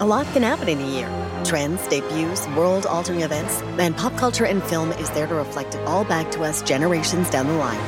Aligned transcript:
A 0.00 0.06
lot 0.06 0.26
can 0.32 0.42
happen 0.42 0.68
in 0.68 0.80
a 0.80 0.86
year. 0.88 1.44
Trends, 1.44 1.86
debuts, 1.88 2.48
world 2.56 2.86
altering 2.86 3.20
events, 3.20 3.60
and 3.78 3.94
pop 3.94 4.16
culture 4.16 4.46
and 4.46 4.62
film 4.62 4.90
is 4.92 5.10
there 5.10 5.26
to 5.26 5.34
reflect 5.34 5.74
it 5.74 5.86
all 5.86 6.02
back 6.04 6.30
to 6.32 6.42
us 6.42 6.62
generations 6.62 7.28
down 7.28 7.46
the 7.46 7.52
line. 7.52 7.78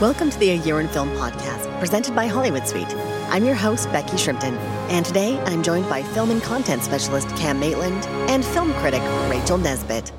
Welcome 0.00 0.30
to 0.30 0.38
the 0.38 0.50
A 0.50 0.56
Year 0.56 0.80
in 0.80 0.88
Film 0.88 1.10
podcast, 1.10 1.78
presented 1.78 2.14
by 2.14 2.26
Hollywood 2.26 2.66
Suite. 2.66 2.92
I'm 3.28 3.44
your 3.44 3.54
host, 3.54 3.90
Becky 3.92 4.16
Shrimpton, 4.16 4.56
and 4.90 5.06
today 5.06 5.38
I'm 5.46 5.62
joined 5.62 5.88
by 5.88 6.02
film 6.02 6.30
and 6.32 6.42
content 6.42 6.82
specialist 6.82 7.28
Cam 7.36 7.60
Maitland 7.60 8.04
and 8.28 8.44
film 8.44 8.72
critic 8.74 9.02
Rachael 9.30 9.58
Nisbet. 9.58 10.12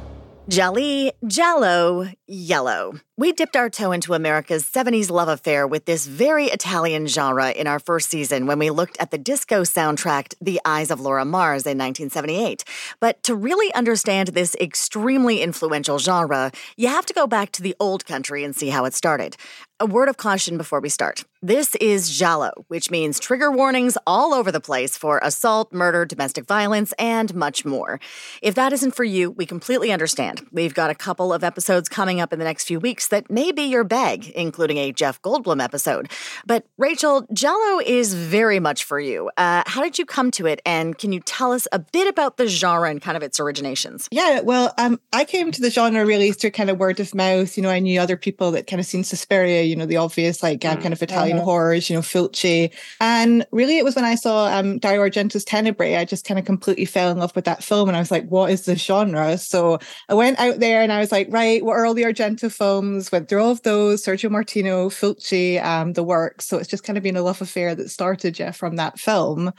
Jolly, 0.48 1.12
Jello, 1.26 2.08
Yellow. 2.28 3.00
We 3.18 3.32
dipped 3.32 3.56
our 3.56 3.68
toe 3.70 3.92
into 3.92 4.14
America's 4.14 4.64
70s 4.64 5.10
love 5.10 5.28
affair 5.28 5.66
with 5.66 5.86
this 5.86 6.06
very 6.06 6.46
Italian 6.46 7.08
genre 7.08 7.50
in 7.50 7.66
our 7.66 7.80
first 7.80 8.10
season 8.10 8.46
when 8.46 8.60
we 8.60 8.70
looked 8.70 8.96
at 9.00 9.10
the 9.10 9.18
disco 9.18 9.64
soundtrack 9.64 10.36
The 10.40 10.62
Eyes 10.64 10.92
of 10.92 11.00
Laura 11.00 11.26
Mars 11.26 11.64
in 11.64 11.80
1978. 11.80 12.64
But 13.00 13.24
to 13.24 13.34
really 13.34 13.74
understand 13.74 14.30
this 14.30 14.56
extremely 14.62 15.42
influential 15.42 15.98
genre, 15.98 16.52
you 16.78 16.90
have 16.90 17.08
to 17.08 17.14
go 17.14 17.26
back 17.26 17.52
to 17.54 17.64
the 17.64 17.76
old 17.80 18.06
country 18.06 18.44
and 18.44 18.56
see 18.56 18.70
how 18.70 18.86
it 18.86 18.94
started. 18.94 19.38
A 19.82 19.86
word 19.86 20.08
of 20.08 20.16
caution 20.16 20.58
before 20.58 20.80
we 20.80 20.88
start. 20.88 21.26
This 21.42 21.76
is 21.76 22.10
Giallo, 22.18 22.66
which 22.70 22.90
means 22.90 23.20
trigger 23.20 23.52
warnings 23.52 23.98
all 24.08 24.34
over 24.34 24.52
the 24.52 24.62
place 24.62 24.98
for 24.98 25.20
assault, 25.22 25.74
murder, 25.74 26.06
domestic 26.06 26.48
violence, 26.48 26.94
and 26.98 27.36
much 27.36 27.66
more. 27.66 28.00
If 28.42 28.56
that 28.56 28.72
isn't 28.72 28.96
for 28.96 29.04
you, 29.04 29.32
we 29.32 29.46
completely 29.46 29.92
understand. 29.92 30.48
We've 30.52 30.74
got 30.74 30.92
a 30.92 30.96
couple 30.96 31.34
of 31.34 31.44
episodes 31.44 31.90
coming 31.90 32.22
up 32.22 32.32
in 32.32 32.40
the 32.40 32.46
next 32.46 32.64
few 32.64 32.80
weeks 32.80 33.10
that 33.10 33.30
may 33.30 33.52
be 33.52 33.64
your 33.64 33.84
bag, 33.84 34.30
including 34.30 34.78
a 34.78 34.94
Jeff 34.94 35.22
Goldblum 35.22 35.62
episode. 35.62 36.10
But 36.48 36.66
Rachael, 36.78 37.28
Giallo 37.34 37.80
is 37.86 38.14
very 38.14 38.62
much 38.62 38.86
for 38.86 39.00
you. 39.00 39.30
Uh, 39.36 39.64
how 39.68 39.84
did 39.84 40.00
you 40.00 40.06
come 40.06 40.32
to 40.32 40.48
it, 40.48 40.62
and 40.66 40.98
can 40.98 41.12
you 41.12 41.20
tell 41.20 41.52
us 41.52 41.68
a 41.74 41.80
bit 41.80 42.08
about 42.08 42.38
the 42.38 42.48
genre 42.48 42.90
and 42.90 43.02
kind 43.02 43.18
of 43.18 43.24
its 43.24 43.40
originations? 43.40 44.08
Yeah, 44.10 44.40
well, 44.40 44.74
um, 44.78 45.02
I 45.12 45.26
came 45.26 45.52
to 45.52 45.62
the 45.62 45.70
genre 45.70 46.06
really 46.06 46.32
through 46.32 46.52
kind 46.52 46.70
of 46.70 46.80
word 46.80 47.00
of 47.02 47.14
mouth. 47.14 47.56
You 47.58 47.62
know, 47.62 47.70
I 47.70 47.80
knew 47.80 48.00
other 48.00 48.18
people 48.18 48.52
that 48.52 48.68
kind 48.68 48.80
of 48.80 48.86
seen 48.86 49.04
Suspiria 49.04 49.65
you 49.66 49.76
know, 49.76 49.86
the 49.86 49.98
obvious 49.98 50.42
like 50.44 50.64
uh, 50.64 50.76
kind 50.76 50.94
of 50.94 51.02
Italian 51.02 51.38
uh-huh. 51.38 51.46
horrors, 51.46 51.90
you 51.90 51.96
know, 51.96 52.02
Fulci. 52.02 52.72
And 53.00 53.46
really 53.52 53.78
it 53.78 53.86
was 53.86 53.96
when 53.96 54.06
I 54.06 54.16
saw 54.16 54.48
um, 54.48 54.80
Dario 54.80 55.02
Argento's 55.02 55.44
Tenebrae, 55.44 55.96
I 55.96 56.06
just 56.06 56.26
kind 56.26 56.40
of 56.40 56.46
completely 56.46 56.86
fell 56.86 57.12
in 57.12 57.18
love 57.18 57.36
with 57.36 57.46
that 57.46 57.64
film. 57.64 57.90
And 57.90 57.96
I 57.96 58.00
was 58.00 58.12
like, 58.12 58.28
what 58.28 58.52
is 58.52 58.66
the 58.66 58.76
genre? 58.76 59.38
So 59.38 59.80
I 60.10 60.14
went 60.14 60.40
out 60.40 60.60
there 60.60 60.82
and 60.82 60.92
I 60.92 61.00
was 61.00 61.12
like, 61.12 61.28
right, 61.30 61.64
what 61.64 61.74
are 61.74 61.86
all 61.86 61.94
the 61.94 62.04
Argento 62.04 62.52
films? 62.52 63.12
Went 63.12 63.30
through 63.30 63.42
all 63.42 63.52
of 63.52 63.64
those, 63.64 64.04
Sergio 64.04 64.30
Martino, 64.30 64.90
Fulci, 64.90 65.64
um, 65.64 65.94
the 65.94 66.04
works. 66.04 66.46
So 66.46 66.58
it's 66.58 66.70
just 66.70 66.84
kind 66.84 66.98
of 66.98 67.04
been 67.04 67.18
a 67.18 67.22
love 67.22 67.42
affair 67.42 67.76
that 67.76 67.90
started, 67.90 68.40
yeah, 68.40 68.52
from 68.52 68.76
that 68.78 69.00
film. 69.00 69.52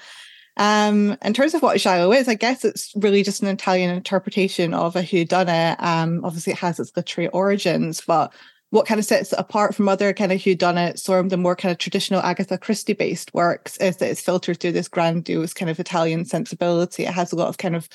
Um, 0.59 1.17
in 1.23 1.34
terms 1.34 1.55
of 1.55 1.62
what 1.62 1.79
Giallo 1.79 2.12
is, 2.12 2.29
I 2.29 2.34
guess 2.34 2.65
it's 2.65 2.93
really 2.97 3.23
just 3.23 3.43
an 3.43 3.49
Italian 3.49 3.95
interpretation 3.95 4.73
of 4.73 4.97
a 4.97 5.03
whodunit. 5.03 5.83
Um, 5.83 6.25
obviously, 6.25 6.55
it 6.55 6.59
has 6.59 6.81
its 6.81 6.97
literary 6.97 7.29
origins, 7.29 8.01
but 8.01 8.33
what 8.70 8.86
kind 8.86 8.98
of 8.98 9.05
sets 9.05 9.33
it 9.33 9.39
apart 9.39 9.75
from 9.75 9.89
other 9.89 10.12
kind 10.12 10.33
of 10.33 10.41
whodunit, 10.41 10.98
sort 10.98 11.25
of 11.25 11.31
the 11.31 11.36
more 11.36 11.56
kind 11.56 11.72
of 11.72 11.78
traditional 11.78 12.20
Agatha 12.20 12.59
Christie 12.59 12.95
based 12.95 13.33
works 13.33 13.77
is 13.78 13.98
that 13.98 14.11
it's 14.11 14.20
filtered 14.20 14.59
through 14.59 14.72
this 14.72 14.89
grandiose 14.89 15.55
kind 15.55 15.70
of 15.70 15.78
Italian 15.78 16.25
sensibility. 16.25 17.05
It 17.05 17.14
has 17.14 17.33
a 17.33 17.37
lot 17.37 17.48
of 17.48 17.59
kind 17.59 17.77
of 17.77 17.89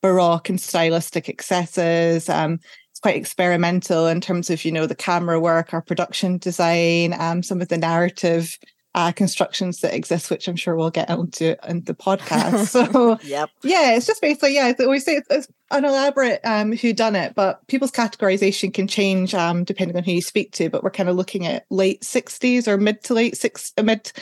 baroque 0.00 0.48
and 0.48 0.60
stylistic 0.60 1.28
excesses. 1.28 2.28
Um, 2.28 2.60
it's 2.90 3.00
quite 3.00 3.16
experimental 3.16 4.06
in 4.06 4.20
terms 4.20 4.50
of, 4.50 4.64
you 4.64 4.72
know, 4.72 4.86
the 4.86 4.94
camera 4.94 5.40
work, 5.40 5.72
our 5.74 5.82
production 5.82 6.38
design, 6.38 7.14
um, 7.18 7.42
some 7.42 7.60
of 7.60 7.68
the 7.68 7.78
narrative 7.78 8.58
uh, 8.94 9.12
constructions 9.12 9.80
that 9.80 9.94
exist, 9.94 10.30
which 10.30 10.48
I'm 10.48 10.56
sure 10.56 10.76
we'll 10.76 10.90
get 10.90 11.08
into 11.08 11.56
in 11.68 11.82
the 11.84 11.94
podcast. 11.94 12.72
So, 12.72 13.18
yep. 13.22 13.50
yeah, 13.62 13.94
it's 13.96 14.06
just 14.06 14.20
basically, 14.20 14.54
yeah, 14.54 14.72
we 14.86 14.98
say 14.98 15.16
it's, 15.16 15.28
it's 15.30 15.48
an 15.70 15.84
elaborate 15.84 16.40
um, 16.44 16.72
who 16.72 16.92
done 16.92 17.16
it, 17.16 17.34
but 17.34 17.66
people's 17.66 17.90
categorization 17.90 18.72
can 18.72 18.86
change 18.86 19.34
um, 19.34 19.64
depending 19.64 19.96
on 19.96 20.04
who 20.04 20.12
you 20.12 20.22
speak 20.22 20.52
to. 20.52 20.70
But 20.70 20.82
we're 20.82 20.90
kind 20.90 21.08
of 21.08 21.16
looking 21.16 21.46
at 21.46 21.66
late 21.70 22.02
60s 22.02 22.66
or 22.68 22.76
mid 22.76 23.02
to 23.04 23.14
late 23.14 23.36
six, 23.36 23.72
uh, 23.76 23.82
mid 23.82 24.12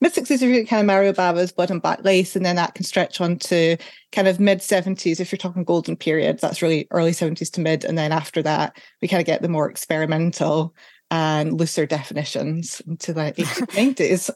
mid 0.00 0.12
60s 0.12 0.30
if 0.30 0.42
you're 0.42 0.64
kind 0.64 0.80
of 0.80 0.86
Mario 0.86 1.12
Bava's 1.12 1.52
Blood 1.52 1.70
and 1.70 1.82
Black 1.82 2.04
Lace, 2.04 2.36
and 2.36 2.44
then 2.44 2.56
that 2.56 2.74
can 2.74 2.84
stretch 2.84 3.20
on 3.20 3.38
to 3.38 3.76
kind 4.12 4.28
of 4.28 4.40
mid 4.40 4.58
70s 4.60 5.20
if 5.20 5.30
you're 5.30 5.38
talking 5.38 5.64
golden 5.64 5.96
periods. 5.96 6.40
That's 6.40 6.62
really 6.62 6.88
early 6.90 7.12
70s 7.12 7.50
to 7.52 7.60
mid, 7.60 7.84
and 7.84 7.98
then 7.98 8.12
after 8.12 8.42
that 8.42 8.76
we 9.02 9.08
kind 9.08 9.20
of 9.20 9.26
get 9.26 9.42
the 9.42 9.48
more 9.48 9.70
experimental 9.70 10.74
and 11.10 11.58
looser 11.58 11.86
definitions 11.86 12.80
to 13.00 13.12
the 13.12 13.20
1890s. 13.36 14.30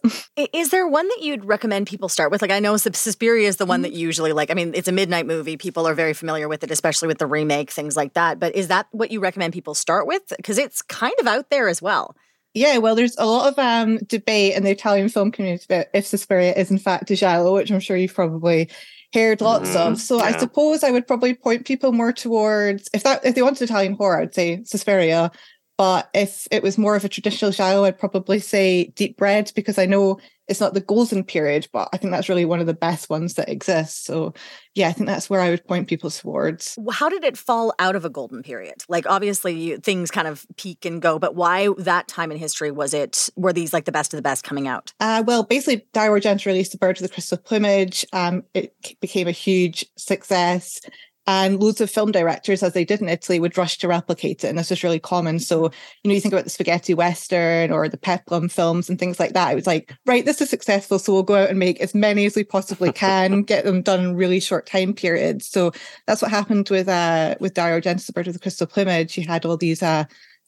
Is 0.53 0.71
there 0.71 0.89
one 0.89 1.07
that 1.09 1.23
you'd 1.23 1.45
recommend 1.45 1.87
people 1.87 2.09
start 2.09 2.31
with? 2.31 2.43
Like, 2.43 2.51
I 2.51 2.59
know 2.59 2.77
Suspiria 2.77 3.49
is 3.49 3.57
the 3.57 3.67
one 3.67 3.83
that 3.83 3.93
you 3.93 4.01
usually 4.01 4.33
like. 4.33 4.51
I 4.51 4.55
mean, 4.55 4.73
it's 4.75 4.89
a 4.89 4.93
midnight 4.93 5.27
movie. 5.27 5.57
People 5.57 5.87
are 5.87 5.95
very 5.95 6.15
familiar 6.15 6.49
with 6.49 6.65
it, 6.65 6.71
especially 6.71 7.09
with 7.09 7.19
the 7.19 7.27
remake, 7.27 7.71
things 7.71 7.97
like 7.97 8.15
that. 8.15 8.41
But 8.41 8.57
is 8.57 8.69
that 8.69 8.87
what 8.91 9.11
you 9.11 9.21
recommend 9.21 9.53
people 9.53 9.75
start 9.75 10.07
with? 10.07 10.23
Because 10.37 10.59
it's 10.59 10.83
kind 10.83 11.15
of 11.21 11.27
out 11.27 11.51
there 11.51 11.69
as 11.69 11.81
well. 11.81 12.17
Yeah, 12.55 12.79
well, 12.79 12.95
there's 12.95 13.17
a 13.19 13.27
lot 13.27 13.53
of 13.53 13.59
um, 13.59 13.99
debate 14.07 14.55
in 14.55 14.63
the 14.63 14.71
Italian 14.71 15.09
film 15.09 15.33
community 15.33 15.65
about 15.69 15.87
if 15.93 16.07
Suspiria 16.07 16.55
is 16.55 16.71
in 16.71 16.79
fact 16.79 17.11
a 17.11 17.17
giallo, 17.17 17.55
which 17.55 17.71
I'm 17.71 17.81
sure 17.81 17.97
you've 17.97 18.15
probably 18.15 18.71
heard 19.13 19.41
lots 19.41 19.71
mm, 19.71 19.77
of. 19.77 20.01
So 20.01 20.19
yeah. 20.19 20.25
I 20.25 20.39
suppose 20.39 20.85
I 20.85 20.91
would 20.91 21.07
probably 21.07 21.35
point 21.35 21.67
people 21.67 21.93
more 21.93 22.13
towards 22.13 22.89
if 22.95 23.03
that 23.03 23.25
if 23.25 23.35
they 23.35 23.43
wanted 23.43 23.63
Italian 23.63 23.95
horror, 23.95 24.21
I'd 24.21 24.35
say 24.35 24.63
Suspiria. 24.65 25.33
But 25.77 26.09
if 26.15 26.47
it 26.51 26.63
was 26.63 26.79
more 26.79 26.95
of 26.95 27.05
a 27.05 27.09
traditional 27.09 27.51
giallo, 27.51 27.85
I'd 27.85 27.99
probably 27.99 28.39
say 28.39 28.87
Deep 28.95 29.21
Red 29.21 29.51
because 29.57 29.79
I 29.79 29.87
know 29.87 30.21
it's 30.47 30.61
not 30.61 30.75
the 30.75 30.81
golden 30.81 31.25
period, 31.25 31.69
but 31.73 31.89
I 31.93 31.97
think 31.97 32.13
that's 32.13 32.29
really 32.29 32.45
one 32.45 32.61
of 32.61 32.67
the 32.67 32.75
best 32.75 33.09
ones 33.09 33.35
that 33.35 33.49
exists. 33.49 34.05
So 34.05 34.35
yeah, 34.75 34.89
I 34.89 34.93
think 34.93 35.07
that's 35.07 35.31
where 35.31 35.41
I 35.41 35.51
would 35.51 35.67
point 35.67 35.89
people 35.89 36.11
towards. 36.11 36.79
How 36.93 37.09
did 37.09 37.25
it 37.25 37.39
fall 37.39 37.73
out 37.79 37.97
of 37.97 38.05
a 38.05 38.11
golden 38.11 38.43
period? 38.43 38.85
Like 38.89 39.07
obviously 39.09 39.59
you, 39.59 39.79
things 39.79 40.11
kind 40.11 40.29
of 40.29 40.47
peak 40.57 40.85
and 40.85 41.01
go, 41.01 41.19
but 41.19 41.35
why 41.35 41.69
that 41.79 42.09
time 42.09 42.31
in 42.31 42.37
history 42.37 42.71
was 42.71 42.93
it? 42.93 43.31
Were 43.37 43.53
these 43.53 43.73
like 43.73 43.87
the 43.87 43.93
best 43.93 44.13
of 44.13 44.19
the 44.19 44.23
best 44.23 44.45
coming 44.45 44.69
out? 44.69 44.93
Uh, 45.01 45.25
well, 45.27 45.45
basically, 45.45 45.87
Dario 45.93 46.21
Argento 46.21 46.47
released 46.47 46.73
The 46.73 46.79
Bird 46.79 47.01
with 47.01 47.09
the 47.09 47.15
Crystal 47.15 47.39
Plumage. 47.39 48.05
Um, 48.13 48.45
it 48.53 48.75
became 49.01 49.29
a 49.29 49.33
huge 49.33 49.87
success. 49.97 50.81
And 51.27 51.59
loads 51.59 51.81
of 51.81 51.91
film 51.91 52.13
directors, 52.13 52.63
as 52.63 52.75
they 52.75 52.85
did 52.85 53.01
in 53.01 53.09
Italy, 53.09 53.41
would 53.41 53.57
rush 53.57 53.79
to 53.79 53.89
replicate 53.89 54.45
it. 54.45 54.49
And 54.49 54.59
this 54.59 54.69
was 54.69 54.85
really 54.85 55.01
common. 55.01 55.39
So, 55.39 55.65
you 56.03 56.09
know, 56.09 56.15
you 56.15 56.21
think 56.21 56.35
about 56.35 56.45
the 56.45 56.51
spaghetti 56.51 56.93
western 56.93 57.71
or 57.71 57.89
the 57.89 57.97
peplum 57.97 58.51
films 58.51 58.91
and 58.91 58.99
things 58.99 59.19
like 59.19 59.33
that. 59.33 59.53
It 59.53 59.55
was 59.55 59.67
like, 59.67 59.95
right, 60.05 60.25
this 60.25 60.43
is 60.43 60.51
successful. 60.51 60.99
So 60.99 61.15
we'll 61.15 61.23
go 61.23 61.37
out 61.37 61.49
and 61.49 61.59
make 61.59 61.81
as 61.81 61.95
many 61.95 62.27
as 62.27 62.37
we 62.37 62.45
possibly 62.45 62.93
can, 63.05 63.43
get 63.43 63.65
them 63.65 63.81
done 63.81 64.01
in 64.01 64.17
really 64.17 64.41
short 64.41 64.67
time 64.67 64.93
periods. 64.93 65.47
So 65.47 65.73
that's 66.07 66.21
what 66.21 66.31
happened 66.31 66.69
with 66.69 66.89
uh 66.89 67.37
with 67.41 67.55
Dario 67.55 67.81
Argento's 67.81 68.11
Bird 68.11 68.29
of 68.29 68.35
the 68.35 68.41
Crystal 68.41 68.67
Plumage. 68.67 69.17
You 69.17 69.27
had 69.27 69.47
all 69.47 69.57
these 69.57 69.83
uh 69.83 70.05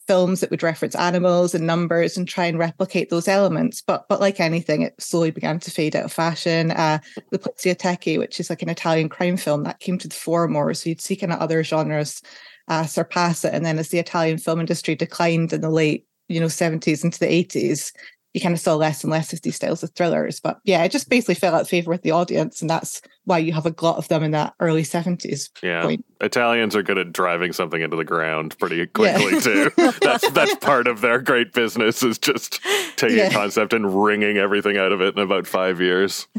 films 0.07 0.39
that 0.39 0.49
would 0.49 0.63
reference 0.63 0.95
animals 0.95 1.53
and 1.53 1.67
numbers 1.67 2.17
and 2.17 2.27
try 2.27 2.45
and 2.45 2.57
replicate 2.57 3.09
those 3.09 3.27
elements. 3.27 3.81
But 3.81 4.07
but 4.07 4.21
like 4.21 4.39
anything, 4.39 4.81
it 4.81 4.95
slowly 4.99 5.31
began 5.31 5.59
to 5.59 5.71
fade 5.71 5.95
out 5.95 6.05
of 6.05 6.13
fashion. 6.13 6.71
Uh, 6.71 6.99
the 7.31 7.39
Poliziotteschi, 7.39 8.17
which 8.17 8.39
is 8.39 8.49
like 8.49 8.61
an 8.61 8.69
Italian 8.69 9.09
crime 9.09 9.37
film, 9.37 9.63
that 9.63 9.79
came 9.79 9.97
to 9.99 10.07
the 10.07 10.15
fore 10.15 10.47
more. 10.47 10.73
So 10.73 10.89
you'd 10.89 11.01
see 11.01 11.15
kind 11.15 11.33
of 11.33 11.39
other 11.39 11.63
genres 11.63 12.21
uh, 12.67 12.85
surpass 12.85 13.45
it. 13.45 13.53
And 13.53 13.65
then 13.65 13.77
as 13.77 13.89
the 13.89 13.99
Italian 13.99 14.37
film 14.37 14.59
industry 14.59 14.95
declined 14.95 15.53
in 15.53 15.61
the 15.61 15.69
late 15.69 16.05
you 16.29 16.39
know 16.39 16.47
70s 16.47 17.05
into 17.05 17.19
the 17.19 17.25
80s 17.25 17.93
you 18.37 18.41
kind 18.41 18.53
of 18.53 18.59
saw 18.59 18.75
less 18.75 19.03
and 19.03 19.09
less 19.09 19.33
of 19.33 19.41
these 19.41 19.55
styles 19.55 19.81
of 19.81 19.91
thrillers. 19.95 20.39
But 20.39 20.59
yeah, 20.63 20.83
it 20.83 20.91
just 20.91 21.09
basically 21.09 21.33
fell 21.33 21.55
out 21.55 21.61
of 21.61 21.69
favor 21.69 21.89
with 21.89 22.03
the 22.03 22.11
audience, 22.11 22.61
and 22.61 22.69
that's 22.69 23.01
why 23.27 23.37
you 23.39 23.53
have 23.53 23.65
a 23.65 23.71
glut 23.71 23.97
of 23.97 24.07
them 24.07 24.23
in 24.23 24.31
that 24.31 24.55
early 24.59 24.83
seventies. 24.83 25.51
Yeah, 25.61 25.83
point. 25.83 26.05
Italians 26.21 26.75
are 26.75 26.81
good 26.81 26.97
at 26.97 27.13
driving 27.13 27.53
something 27.53 27.81
into 27.81 27.95
the 27.95 28.03
ground 28.03 28.57
pretty 28.57 28.87
quickly 28.87 29.33
yeah. 29.33 29.39
too. 29.39 29.71
that's 30.01 30.29
that's 30.31 30.55
part 30.55 30.87
of 30.87 31.01
their 31.01 31.19
great 31.19 31.53
business 31.53 32.01
is 32.01 32.17
just 32.17 32.59
taking 32.95 33.17
yeah. 33.17 33.27
a 33.27 33.31
concept 33.31 33.73
and 33.73 34.03
wringing 34.03 34.37
everything 34.37 34.77
out 34.77 34.91
of 34.91 35.01
it 35.01 35.15
in 35.15 35.21
about 35.21 35.45
five 35.45 35.79
years. 35.79 36.27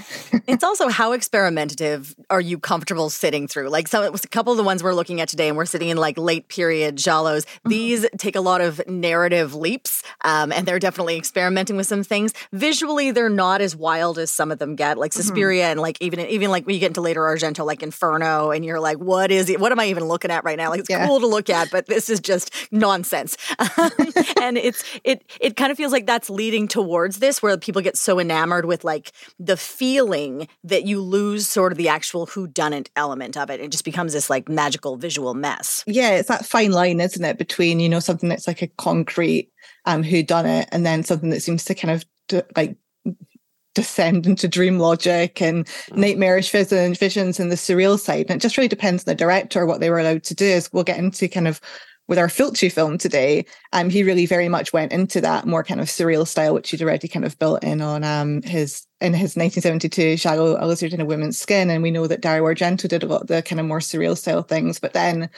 it's 0.47 0.65
also 0.65 0.89
how 0.89 1.13
experimentative 1.13 2.15
are 2.31 2.41
you 2.41 2.59
comfortable 2.59 3.11
sitting 3.11 3.47
through? 3.47 3.69
Like 3.69 3.87
some, 3.87 4.03
a 4.03 4.19
couple 4.29 4.53
of 4.53 4.57
the 4.57 4.65
ones 4.65 4.83
we're 4.83 4.95
looking 4.95 5.21
at 5.21 5.29
today, 5.29 5.49
and 5.49 5.57
we're 5.57 5.67
sitting 5.67 5.89
in 5.89 5.97
like 5.97 6.19
late 6.19 6.49
period 6.49 6.97
giallos. 6.97 7.45
Mm-hmm. 7.45 7.69
These 7.69 8.07
take 8.19 8.37
a 8.37 8.41
lot 8.41 8.61
of 8.61 8.81
narrative 8.89 9.55
leaps, 9.55 10.03
um, 10.25 10.51
and 10.53 10.67
they're 10.67 10.79
definitely 10.79 11.17
experimenting 11.17 11.77
with 11.77 11.87
some 11.87 12.03
things. 12.03 12.33
Visually, 12.53 13.11
they're 13.11 13.29
not 13.29 13.61
as 13.61 13.77
wild 13.77 14.19
as 14.19 14.31
some 14.31 14.51
of 14.51 14.59
them 14.59 14.75
get, 14.75 14.99
like 14.99 15.13
mm-hmm. 15.13 15.21
Suspiria, 15.21 15.65
mm-hmm. 15.65 15.73
and 15.73 15.81
like 15.81 15.99
even 16.01 16.21
even 16.21 16.51
like 16.51 16.67
when 16.67 16.78
you 16.79 16.81
get 16.81 16.89
into 16.89 17.01
later 17.01 17.23
Argento, 17.23 17.67
like 17.67 17.83
Inferno, 17.83 18.51
and 18.51 18.65
you're 18.65 18.81
like, 18.81 18.99
what 18.99 19.31
is 19.31 19.51
it? 19.51 19.61
What 19.61 19.73
am 19.73 19.81
I 19.81 19.87
even 19.87 20.05
looking 20.05 20.31
at 20.31 20.45
right 20.45 20.57
now? 20.57 20.71
Like 20.71 20.81
it's 20.81 20.91
yeah. 20.91 21.07
cool 21.07 21.21
to 21.21 21.27
look 21.27 21.51
at, 21.51 21.71
but 21.71 21.87
this 21.87 22.09
is 22.09 22.21
just 22.21 22.53
nonsense. 22.71 23.37
and 24.41 24.57
it's 24.57 24.85
it 25.05 25.25
it 25.41 25.57
kind 25.57 25.73
of 25.73 25.77
feels 25.77 25.93
like 25.93 26.07
that's 26.07 26.31
leading 26.31 26.69
towards 26.69 27.19
this, 27.19 27.43
where 27.43 27.57
people 27.59 27.83
get 27.83 27.97
so 27.97 28.21
enamored 28.21 28.65
with 28.65 28.85
like 28.85 29.13
the 29.39 29.57
feeling 29.57 30.49
that 30.65 30.85
you 30.85 31.01
lose 31.01 31.49
sort 31.49 31.73
of 31.73 31.79
the 31.79 31.89
actual 31.89 32.27
who 32.27 32.47
done 32.47 32.73
it 32.73 32.91
element 32.97 33.37
of 33.37 33.51
it. 33.51 33.61
It 33.61 33.73
just 33.73 33.85
becomes 33.85 34.13
this 34.13 34.31
like 34.31 34.49
magical 34.49 34.97
visual 34.97 35.35
mess. 35.35 35.83
Yeah, 35.87 36.11
it's 36.11 36.29
that 36.29 36.47
fine 36.47 36.71
line, 36.71 37.01
isn't 37.01 37.25
it, 37.25 37.39
between 37.39 37.81
you 37.81 37.89
know 37.89 38.01
something 38.01 38.29
that's 38.29 38.47
like 38.47 38.63
a 38.63 38.69
concrete 38.69 39.51
um, 39.85 40.03
who 40.03 40.23
done 40.23 40.47
it, 40.47 40.69
and 40.71 40.87
then 40.87 41.03
something 41.03 41.31
that 41.31 41.43
seems 41.43 41.65
to 41.65 41.75
kind 41.75 41.91
of 41.91 42.05
like 42.57 42.77
descend 43.79 44.27
into 44.27 44.49
dream 44.49 44.79
logic 44.79 45.41
and 45.41 45.65
mm. 45.67 45.97
nightmarish 45.97 46.51
visions, 46.51 46.99
visions 46.99 47.39
and 47.39 47.53
the 47.53 47.57
surreal 47.57 47.99
side. 47.99 48.27
And 48.29 48.37
it 48.37 48.43
just 48.43 48.57
really 48.57 48.69
depends 48.69 49.03
on 49.03 49.11
the 49.11 49.15
director 49.15 49.67
what 49.67 49.81
they 49.81 49.91
were 49.91 50.01
allowed 50.01 50.25
to 50.25 50.35
do. 50.35 50.45
is 50.45 50.73
we'll 50.73 50.85
get 50.85 50.99
into 50.99 51.29
kind 51.29 51.47
of 51.47 51.61
with 52.09 52.19
our 52.19 52.29
Fulci 52.29 52.73
film 52.73 52.97
today, 52.97 53.45
um, 53.75 53.91
he 53.91 54.03
really 54.03 54.25
very 54.25 54.49
much 54.49 54.73
went 54.73 54.93
into 54.93 55.21
that 55.21 55.47
more 55.47 55.63
kind 55.63 55.79
of 55.79 55.89
surreal 55.89 56.27
style, 56.27 56.55
which 56.55 56.71
he'd 56.71 56.83
already 56.83 57.07
kind 57.07 57.27
of 57.27 57.39
built 57.39 57.63
in 57.63 57.83
on 57.83 58.03
um, 58.03 58.41
his 58.43 58.87
in 59.01 59.13
his 59.13 59.37
1972 59.37 60.17
Giallo, 60.17 60.57
A 60.59 60.67
Lizard 60.67 60.95
in 60.95 61.03
a 61.03 61.05
Woman's 61.05 61.39
Skin. 61.39 61.69
And 61.71 61.83
we 61.83 61.91
know 61.91 62.07
that 62.07 62.23
Dario 62.23 62.45
Argento 62.45 62.89
did 62.89 63.03
a 63.03 63.07
lot 63.07 63.23
of 63.23 63.27
the 63.29 63.43
kind 63.43 63.61
of 63.61 63.67
more 63.67 63.81
surreal 63.81 64.17
style 64.17 64.43
things. 64.43 64.81
But 64.81 64.95
then 64.95 65.29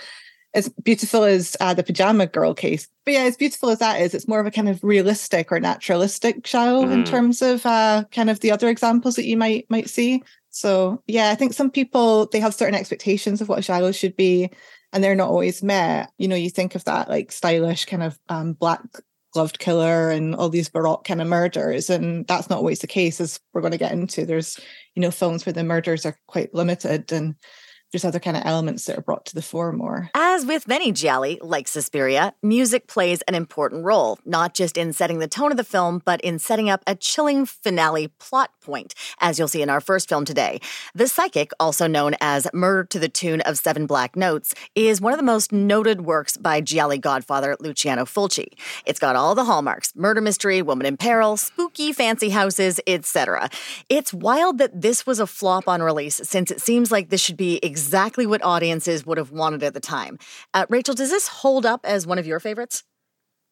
as 0.55 0.69
beautiful 0.83 1.25
as 1.25 1.57
uh, 1.61 1.75
the 1.75 1.83
pajama 1.83 2.27
girl 2.27 2.55
case, 2.55 2.89
but 3.05 3.15
yeah, 3.15 3.23
as 3.23 3.37
beautiful 3.37 3.71
as 3.71 3.79
that 3.79 4.01
is, 4.01 4.15
it's 4.15 4.29
more 4.29 4.41
of 4.41 4.47
a 4.47 4.51
kind 4.51 4.69
of 4.69 4.83
realistic 4.83 5.53
or 5.53 5.61
naturalistic 5.61 6.43
Giallo 6.43 6.87
mm. 6.87 6.93
in 6.93 7.05
terms 7.05 7.41
of 7.41 7.65
uh, 7.65 8.05
kind 8.11 8.31
of 8.31 8.41
the 8.41 8.51
other 8.51 8.69
examples 8.69 9.17
that 9.17 9.27
you 9.27 9.37
might 9.37 9.67
might 9.71 9.89
see. 9.89 10.23
So 10.51 11.03
yeah, 11.07 11.31
I 11.31 11.35
think 11.37 11.53
some 11.53 11.71
people 11.71 12.27
they 12.27 12.41
have 12.41 12.55
certain 12.55 12.75
expectations 12.75 13.41
of 13.41 13.49
what 13.49 13.61
a 13.61 13.63
Giallo 13.63 13.93
should 13.93 14.17
be 14.17 14.51
and 14.93 15.03
they're 15.03 15.15
not 15.15 15.29
always 15.29 15.63
met. 15.63 16.11
You 16.19 16.29
know, 16.29 16.37
you 16.37 16.51
think 16.51 16.75
of 16.75 16.85
that 16.85 17.09
like 17.09 17.33
stylish 17.33 17.85
kind 17.85 18.03
of 18.03 18.19
um, 18.29 18.55
black 18.55 18.83
gloved 19.33 19.61
killer 19.61 20.11
and 20.11 20.35
all 20.35 20.49
these 20.49 20.69
baroque 20.69 21.05
kind 21.05 21.21
of 21.21 21.29
murders, 21.29 21.91
and 21.91 22.27
that's 22.27 22.51
not 22.51 22.59
always 22.59 22.81
the 22.81 22.87
case. 22.87 23.21
As 23.21 23.41
we're 23.53 23.61
going 23.61 23.73
to 23.73 23.79
get 23.79 23.93
into, 23.93 24.27
there's 24.27 24.59
you 24.95 25.03
know 25.03 25.11
films 25.11 25.47
where 25.47 25.53
the 25.53 25.65
murders 25.65 26.05
are 26.05 26.19
quite 26.27 26.55
limited 26.55 27.13
and 27.13 27.35
there's 27.93 28.05
other 28.05 28.21
kind 28.21 28.37
of 28.37 28.45
elements 28.47 28.85
that 28.85 28.97
are 28.97 29.03
brought 29.03 29.25
to 29.27 29.35
the 29.35 29.43
fore 29.43 29.73
more. 29.73 30.11
As 30.15 30.47
with 30.47 30.69
many 30.69 30.93
gialli, 30.93 31.39
like 31.43 31.67
Suspiria, 31.67 32.35
music 32.43 32.87
plays 32.87 33.21
an 33.23 33.35
important 33.35 33.85
role, 33.85 34.19
not 34.25 34.55
just 34.55 34.77
in 34.77 34.93
setting 34.93 35.19
the 35.19 35.27
tone 35.27 35.51
of 35.51 35.57
the 35.57 35.65
film, 35.65 36.01
but 36.05 36.21
in 36.21 36.39
setting 36.39 36.71
up 36.71 36.83
a 36.87 36.95
chilling 36.95 37.47
finale 37.47 38.09
plot 38.09 38.51
point, 38.61 38.95
as 39.19 39.39
you'll 39.39 39.49
see 39.49 39.63
in 39.63 39.71
our 39.71 39.81
first 39.81 40.09
film 40.09 40.25
today. 40.25 40.61
The 40.95 41.09
Psychic, 41.09 41.51
also 41.59 41.87
known 41.89 42.15
as 42.21 42.47
Murder 42.55 42.85
to 42.85 42.99
the 43.01 43.09
Tune 43.09 43.41
of 43.41 43.59
Seven 43.59 43.87
Black 43.87 44.15
Notes, 44.15 44.55
is 44.75 45.01
one 45.01 45.13
of 45.13 45.19
the 45.19 45.25
most 45.25 45.53
noted 45.53 46.03
works 46.03 46.37
by 46.37 46.61
gialli 46.61 46.99
godfather 46.99 47.57
Luciano 47.59 48.05
Fulci. 48.05 48.53
It's 48.87 49.01
got 49.01 49.17
all 49.17 49.35
the 49.35 49.45
hallmarks 49.45 49.93
murder 49.97 50.21
mystery, 50.21 50.63
woman 50.63 50.87
in 50.87 50.97
peril, 50.97 51.37
spooky 51.37 51.93
fancy 51.93 52.31
houses, 52.31 52.81
etc. 52.87 53.51
It's 53.89 54.15
wild 54.15 54.59
that 54.59 54.81
this 54.81 55.07
was 55.07 55.19
a 55.19 55.27
flop 55.27 55.67
on 55.67 55.83
release, 55.83 56.21
since 56.23 56.51
it 56.51 56.61
seems 56.61 56.93
like 56.93 57.09
this 57.09 57.21
should 57.21 57.37
be 57.37 57.59
exactly 57.63 57.80
what 57.89 58.45
audiences 58.45 59.07
would 59.07 59.19
have 59.19 59.31
wanted 59.31 59.63
at 59.63 59.75
the 59.75 59.81
time. 59.81 60.19
Uh, 60.55 60.67
Rachael, 60.69 60.95
does 60.95 61.11
this 61.11 61.29
hold 61.29 61.67
up 61.67 61.81
as 61.85 62.07
one 62.07 62.19
of 62.19 62.27
your 62.27 62.41
favorites? 62.41 62.85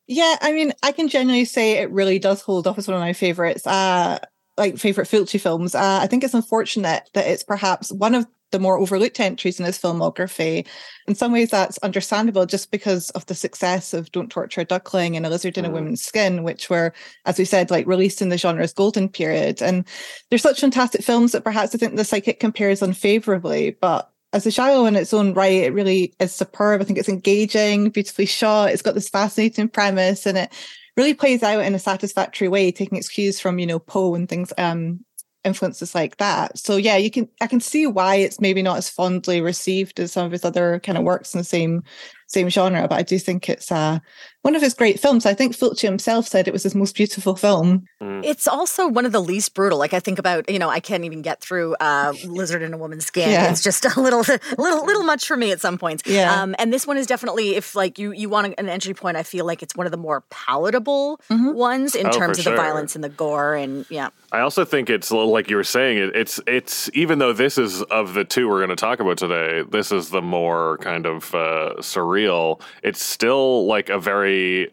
Yeah, 0.06 0.36
I 0.40 0.52
mean, 0.52 0.72
I 0.82 0.92
can 0.92 1.08
genuinely 1.08 1.44
say 1.44 1.72
it 1.78 1.90
really 1.90 2.18
does 2.18 2.40
hold 2.40 2.66
up 2.66 2.78
as 2.78 2.88
one 2.88 2.96
of 2.96 3.00
my 3.00 3.12
favorites. 3.12 3.66
Uh, 3.66 4.18
like 4.58 4.76
favorite 4.76 5.08
Fulci 5.08 5.40
films. 5.40 5.74
Uh, 5.74 6.00
I 6.02 6.06
think 6.06 6.24
it's 6.24 6.34
unfortunate 6.34 7.08
that 7.14 7.26
it's 7.26 7.44
perhaps 7.44 7.92
one 7.92 8.14
of 8.14 8.26
the 8.50 8.58
more 8.58 8.78
overlooked 8.78 9.20
entries 9.20 9.60
in 9.60 9.66
his 9.66 9.78
filmography. 9.78 10.66
In 11.06 11.14
some 11.14 11.32
ways, 11.32 11.50
that's 11.50 11.78
understandable 11.78 12.46
just 12.46 12.70
because 12.70 13.10
of 13.10 13.26
the 13.26 13.34
success 13.34 13.92
of 13.92 14.10
Don't 14.10 14.30
Torture 14.30 14.62
a 14.62 14.64
Duckling 14.64 15.16
and 15.16 15.26
A 15.26 15.30
Lizard 15.30 15.58
in 15.58 15.64
a 15.64 15.68
mm. 15.68 15.74
Woman's 15.74 16.02
Skin, 16.02 16.42
which 16.42 16.70
were, 16.70 16.92
as 17.26 17.38
we 17.38 17.44
said, 17.44 17.70
like 17.70 17.86
released 17.86 18.22
in 18.22 18.30
the 18.30 18.38
genre's 18.38 18.72
golden 18.72 19.08
period. 19.08 19.62
And 19.62 19.84
they're 20.28 20.38
such 20.38 20.60
fantastic 20.60 21.04
films 21.04 21.32
that 21.32 21.44
perhaps 21.44 21.74
I 21.74 21.78
think 21.78 21.96
the 21.96 22.04
psychic 22.04 22.40
compares 22.40 22.82
unfavorably, 22.82 23.76
but 23.80 24.10
as 24.32 24.46
a 24.46 24.50
show 24.50 24.86
in 24.86 24.96
its 24.96 25.14
own 25.14 25.34
right, 25.34 25.64
it 25.64 25.72
really 25.72 26.14
is 26.20 26.34
superb. 26.34 26.80
I 26.80 26.84
think 26.84 26.98
it's 26.98 27.08
engaging, 27.08 27.90
beautifully 27.90 28.26
shot. 28.26 28.70
It's 28.70 28.82
got 28.82 28.94
this 28.94 29.08
fascinating 29.08 29.68
premise 29.68 30.26
and 30.26 30.36
it 30.36 30.52
really 30.96 31.14
plays 31.14 31.42
out 31.42 31.64
in 31.64 31.74
a 31.74 31.78
satisfactory 31.78 32.48
way, 32.48 32.70
taking 32.70 32.98
its 32.98 33.08
cues 33.08 33.40
from, 33.40 33.58
you 33.58 33.66
know, 33.66 33.78
Poe 33.78 34.14
and 34.14 34.28
things, 34.28 34.52
um, 34.58 35.04
influences 35.44 35.94
like 35.94 36.16
that. 36.18 36.58
So 36.58 36.76
yeah, 36.76 36.96
you 36.96 37.10
can 37.10 37.28
I 37.40 37.46
can 37.46 37.60
see 37.60 37.86
why 37.86 38.16
it's 38.16 38.40
maybe 38.40 38.62
not 38.62 38.76
as 38.76 38.90
fondly 38.90 39.40
received 39.40 39.98
as 40.00 40.12
some 40.12 40.26
of 40.26 40.32
his 40.32 40.44
other 40.44 40.80
kind 40.80 40.98
of 40.98 41.04
works 41.04 41.34
in 41.34 41.38
the 41.38 41.44
same 41.44 41.82
same 42.28 42.48
genre, 42.50 42.86
but 42.88 42.98
I 42.98 43.02
do 43.02 43.18
think 43.18 43.48
it's 43.48 43.72
uh, 43.72 43.98
one 44.42 44.54
of 44.54 44.62
his 44.62 44.74
great 44.74 45.00
films. 45.00 45.26
I 45.26 45.34
think 45.34 45.56
Fulci 45.56 45.82
himself 45.82 46.28
said 46.28 46.46
it 46.46 46.52
was 46.52 46.62
his 46.62 46.74
most 46.74 46.94
beautiful 46.94 47.34
film. 47.36 47.86
Mm. 48.02 48.24
It's 48.24 48.46
also 48.46 48.86
one 48.86 49.06
of 49.06 49.12
the 49.12 49.20
least 49.20 49.54
brutal. 49.54 49.78
Like 49.78 49.94
I 49.94 50.00
think 50.00 50.18
about, 50.18 50.48
you 50.48 50.58
know, 50.58 50.68
I 50.68 50.78
can't 50.78 51.04
even 51.04 51.22
get 51.22 51.40
through 51.40 51.74
uh, 51.80 52.12
Lizard 52.24 52.62
in 52.62 52.72
a 52.72 52.78
Woman's 52.78 53.06
Skin. 53.06 53.30
Yeah. 53.30 53.50
It's 53.50 53.62
just 53.62 53.84
a 53.96 54.00
little, 54.00 54.20
little, 54.58 54.84
little 54.84 55.02
much 55.02 55.26
for 55.26 55.36
me 55.36 55.52
at 55.52 55.60
some 55.60 55.78
points. 55.78 56.02
Yeah. 56.06 56.40
Um, 56.40 56.54
and 56.58 56.72
this 56.72 56.86
one 56.86 56.98
is 56.98 57.06
definitely, 57.06 57.56
if 57.56 57.74
like 57.74 57.98
you 57.98 58.12
you 58.12 58.28
want 58.28 58.54
an 58.58 58.68
entry 58.68 58.94
point, 58.94 59.16
I 59.16 59.22
feel 59.22 59.44
like 59.44 59.62
it's 59.62 59.74
one 59.74 59.86
of 59.86 59.90
the 59.90 59.98
more 59.98 60.22
palatable 60.30 61.20
mm-hmm. 61.30 61.54
ones 61.54 61.94
in 61.94 62.06
oh, 62.06 62.10
terms 62.10 62.38
of 62.38 62.44
sure. 62.44 62.52
the 62.52 62.56
violence 62.56 62.94
and 62.94 63.02
the 63.02 63.08
gore 63.08 63.54
and 63.54 63.86
yeah. 63.90 64.10
I 64.30 64.40
also 64.40 64.66
think 64.66 64.90
it's 64.90 65.10
like 65.10 65.48
you 65.48 65.56
were 65.56 65.64
saying. 65.64 65.98
It, 65.98 66.14
it's 66.14 66.40
it's 66.46 66.90
even 66.92 67.18
though 67.18 67.32
this 67.32 67.56
is 67.56 67.82
of 67.84 68.12
the 68.12 68.24
two 68.24 68.48
we're 68.48 68.58
going 68.58 68.68
to 68.68 68.76
talk 68.76 69.00
about 69.00 69.16
today, 69.16 69.62
this 69.70 69.90
is 69.90 70.10
the 70.10 70.20
more 70.20 70.76
kind 70.78 71.06
of 71.06 71.34
uh, 71.34 71.74
surreal 71.78 72.17
real, 72.18 72.60
it's 72.82 73.02
still 73.02 73.66
like 73.66 73.88
a 73.88 73.98
very 73.98 74.70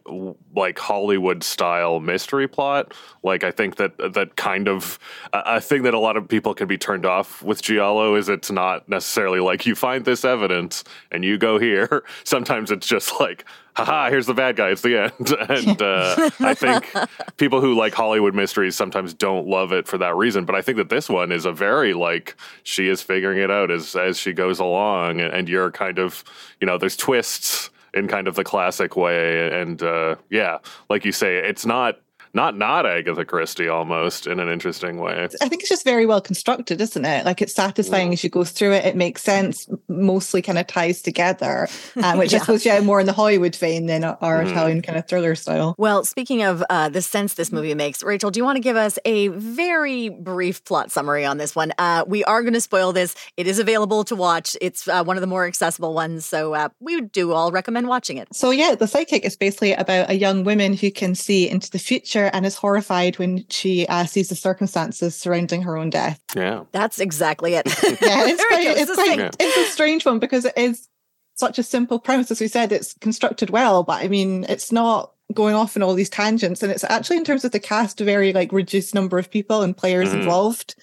like 0.55 0.79
Hollywood 0.79 1.43
style 1.43 1.99
mystery 1.99 2.47
plot. 2.47 2.93
Like 3.23 3.43
I 3.43 3.51
think 3.51 3.75
that 3.75 3.97
that 4.13 4.35
kind 4.35 4.67
of 4.67 4.97
a 5.33 5.61
thing 5.61 5.83
that 5.83 5.93
a 5.93 5.99
lot 5.99 6.17
of 6.17 6.27
people 6.27 6.55
can 6.55 6.67
be 6.67 6.77
turned 6.77 7.05
off 7.05 7.43
with 7.43 7.61
Giallo 7.61 8.15
is 8.15 8.29
it's 8.29 8.49
not 8.51 8.89
necessarily 8.89 9.39
like 9.39 9.65
you 9.65 9.75
find 9.75 10.05
this 10.05 10.25
evidence 10.25 10.83
and 11.11 11.23
you 11.23 11.37
go 11.37 11.59
here. 11.59 12.03
Sometimes 12.23 12.71
it's 12.71 12.87
just 12.87 13.19
like 13.19 13.45
haha, 13.75 14.09
here's 14.09 14.25
the 14.25 14.33
bad 14.33 14.55
guy. 14.55 14.69
It's 14.69 14.81
the 14.81 15.03
end. 15.03 15.35
And 15.65 15.81
uh, 15.81 16.29
I 16.39 16.53
think 16.53 16.91
people 17.37 17.61
who 17.61 17.75
like 17.75 17.93
Hollywood 17.93 18.33
mysteries 18.33 18.75
sometimes 18.75 19.13
don't 19.13 19.47
love 19.47 19.71
it 19.71 19.87
for 19.87 19.97
that 19.97 20.15
reason. 20.15 20.45
But 20.45 20.55
I 20.55 20.61
think 20.61 20.77
that 20.77 20.89
this 20.89 21.09
one 21.09 21.31
is 21.31 21.45
a 21.45 21.51
very 21.51 21.93
like 21.93 22.35
she 22.63 22.87
is 22.87 23.01
figuring 23.01 23.39
it 23.39 23.51
out 23.51 23.71
as 23.71 23.95
as 23.95 24.17
she 24.17 24.33
goes 24.33 24.59
along, 24.59 25.21
and 25.21 25.47
you're 25.47 25.71
kind 25.71 25.99
of 25.99 26.23
you 26.59 26.67
know 26.67 26.77
there's 26.77 26.97
twists 26.97 27.69
in 27.93 28.07
kind 28.07 28.27
of 28.27 28.35
the 28.35 28.43
classic 28.43 28.95
way, 28.95 29.61
and 29.61 29.81
uh, 29.81 30.15
yeah, 30.29 30.57
like 30.89 31.05
you 31.05 31.11
say, 31.11 31.37
it's 31.37 31.65
not 31.65 31.99
not 32.35 32.57
not 32.57 32.85
Agatha 32.85 33.25
Christie 33.25 33.69
almost 33.69 34.27
in 34.27 34.39
an 34.39 34.49
interesting 34.49 34.97
way. 34.97 35.27
I 35.41 35.47
think 35.49 35.61
it's 35.61 35.69
just 35.69 35.85
very 35.85 36.05
well 36.05 36.21
constructed, 36.21 36.81
isn't 36.81 37.05
it? 37.05 37.25
Like 37.25 37.41
it's 37.41 37.53
satisfying 37.53 38.07
yeah. 38.07 38.13
as 38.13 38.23
you 38.23 38.29
go 38.29 38.43
through 38.43 38.73
it. 38.73 38.85
It 38.85 38.95
makes 38.95 39.23
sense, 39.23 39.67
mostly 39.87 40.41
kind 40.41 40.57
of 40.57 40.67
ties 40.67 41.01
together, 41.01 41.69
um, 42.03 42.17
which 42.17 42.31
yeah. 42.33 42.39
I 42.39 42.41
suppose 42.41 42.65
yeah 42.65 42.79
more 42.81 42.99
in 42.99 43.05
the 43.05 43.13
Hollywood 43.13 43.55
vein 43.55 43.85
than 43.85 44.03
our 44.03 44.43
mm. 44.43 44.51
Italian 44.51 44.81
kind 44.81 44.97
of 44.97 45.07
thriller 45.07 45.33
style. 45.35 45.75
Well, 45.77 46.03
speaking 46.03 46.43
of 46.43 46.63
uh, 46.69 46.89
the 46.89 47.01
sense 47.01 47.35
this 47.35 47.51
movie 47.51 47.73
makes, 47.73 48.03
Rachael, 48.03 48.31
do 48.31 48.39
you 48.39 48.43
want 48.43 48.57
to 48.57 48.61
give 48.61 48.75
us 48.75 48.99
a 49.05 49.29
very 49.29 50.09
brief 50.09 50.63
plot 50.65 50.91
summary 50.91 51.23
on 51.23 51.37
this 51.37 51.55
one? 51.55 51.71
Uh, 51.77 52.03
we 52.05 52.23
are 52.25 52.41
going 52.41 52.53
to 52.53 52.61
spoil 52.61 52.91
this. 52.91 53.15
It 53.37 53.47
is 53.47 53.59
available 53.59 54.03
to 54.05 54.15
watch. 54.15 54.57
It's 54.59 54.87
uh, 54.87 55.03
one 55.03 55.15
of 55.15 55.21
the 55.21 55.27
more 55.27 55.45
accessible 55.45 55.93
ones, 55.93 56.25
so 56.25 56.53
uh, 56.53 56.69
we 56.81 56.99
do 57.01 57.31
all 57.31 57.51
recommend 57.51 57.87
watching 57.87 58.17
it. 58.17 58.27
So 58.33 58.51
yeah, 58.51 58.75
the 58.75 58.87
psychic 58.87 59.23
is 59.25 59.37
basically 59.37 59.71
about 59.71 60.09
a 60.09 60.15
young 60.15 60.43
woman 60.43 60.73
who 60.73 60.91
can 60.91 61.15
see 61.15 61.49
into 61.49 61.71
the 61.71 61.79
future 61.79 62.24
and 62.33 62.45
is 62.45 62.55
horrified 62.55 63.17
when 63.19 63.45
she 63.49 63.87
uh, 63.87 64.05
sees 64.05 64.29
the 64.29 64.35
circumstances 64.35 65.15
surrounding 65.15 65.61
her 65.63 65.77
own 65.77 65.89
death. 65.89 66.21
Yeah. 66.35 66.63
That's 66.71 66.99
exactly 66.99 67.55
it. 67.55 67.65
yeah, 67.83 68.25
it's, 68.27 68.45
quite, 68.45 68.67
it's, 68.67 68.93
quite, 68.93 69.19
yeah. 69.19 69.31
it's 69.39 69.57
a 69.57 69.71
strange 69.71 70.05
one 70.05 70.19
because 70.19 70.45
it 70.45 70.57
is 70.57 70.87
such 71.35 71.59
a 71.59 71.63
simple 71.63 71.99
premise. 71.99 72.31
As 72.31 72.41
we 72.41 72.47
said, 72.47 72.71
it's 72.71 72.93
constructed 72.95 73.49
well, 73.49 73.83
but 73.83 74.03
I 74.03 74.07
mean, 74.07 74.45
it's 74.49 74.71
not 74.71 75.11
going 75.33 75.55
off 75.55 75.75
in 75.75 75.83
all 75.83 75.93
these 75.93 76.09
tangents. 76.09 76.61
And 76.63 76.71
it's 76.71 76.83
actually, 76.83 77.17
in 77.17 77.25
terms 77.25 77.45
of 77.45 77.51
the 77.51 77.59
cast, 77.59 78.01
a 78.01 78.03
very 78.03 78.33
like 78.33 78.51
reduced 78.51 78.93
number 78.95 79.17
of 79.17 79.31
people 79.31 79.61
and 79.61 79.75
players 79.75 80.09
mm-hmm. 80.09 80.19
involved. 80.19 80.75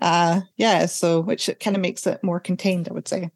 Uh, 0.00 0.40
yeah, 0.56 0.86
so 0.86 1.20
which 1.20 1.50
kind 1.60 1.76
of 1.76 1.82
makes 1.82 2.06
it 2.06 2.24
more 2.24 2.40
contained, 2.40 2.88
I 2.88 2.92
would 2.92 3.08
say. 3.08 3.30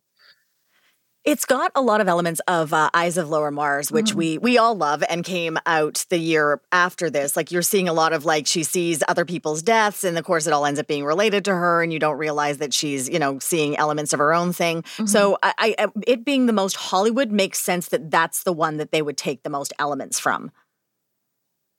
It's 1.24 1.46
got 1.46 1.72
a 1.74 1.80
lot 1.80 2.02
of 2.02 2.08
elements 2.08 2.42
of 2.46 2.74
uh, 2.74 2.90
Eyes 2.92 3.16
of 3.16 3.30
Laura 3.30 3.50
Mars, 3.50 3.90
which 3.90 4.12
mm. 4.12 4.16
we 4.16 4.38
we 4.38 4.58
all 4.58 4.74
love 4.74 5.02
and 5.08 5.24
came 5.24 5.56
out 5.64 6.04
the 6.10 6.18
year 6.18 6.60
after 6.70 7.08
this. 7.08 7.34
Like 7.34 7.50
you're 7.50 7.62
seeing 7.62 7.88
a 7.88 7.94
lot 7.94 8.12
of 8.12 8.26
like 8.26 8.46
she 8.46 8.62
sees 8.62 9.02
other 9.08 9.24
people's 9.24 9.62
deaths, 9.62 10.04
and 10.04 10.18
of 10.18 10.24
course 10.24 10.46
it 10.46 10.52
all 10.52 10.66
ends 10.66 10.78
up 10.78 10.86
being 10.86 11.04
related 11.04 11.44
to 11.46 11.52
her, 11.52 11.82
and 11.82 11.92
you 11.94 11.98
don't 11.98 12.18
realize 12.18 12.58
that 12.58 12.74
she's 12.74 13.08
you 13.08 13.18
know 13.18 13.38
seeing 13.38 13.74
elements 13.78 14.12
of 14.12 14.18
her 14.18 14.34
own 14.34 14.52
thing. 14.52 14.82
Mm-hmm. 14.82 15.06
So 15.06 15.38
I, 15.42 15.74
I, 15.78 15.86
it 16.06 16.26
being 16.26 16.44
the 16.44 16.52
most 16.52 16.76
Hollywood 16.76 17.32
makes 17.32 17.58
sense 17.58 17.88
that 17.88 18.10
that's 18.10 18.42
the 18.42 18.52
one 18.52 18.76
that 18.76 18.92
they 18.92 19.00
would 19.00 19.16
take 19.16 19.44
the 19.44 19.50
most 19.50 19.72
elements 19.78 20.18
from. 20.20 20.52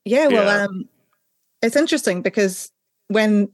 Yeah, 0.04 0.26
well, 0.26 0.44
yeah. 0.44 0.64
Um, 0.64 0.88
it's 1.62 1.76
interesting 1.76 2.22
because 2.22 2.72
when 3.08 3.50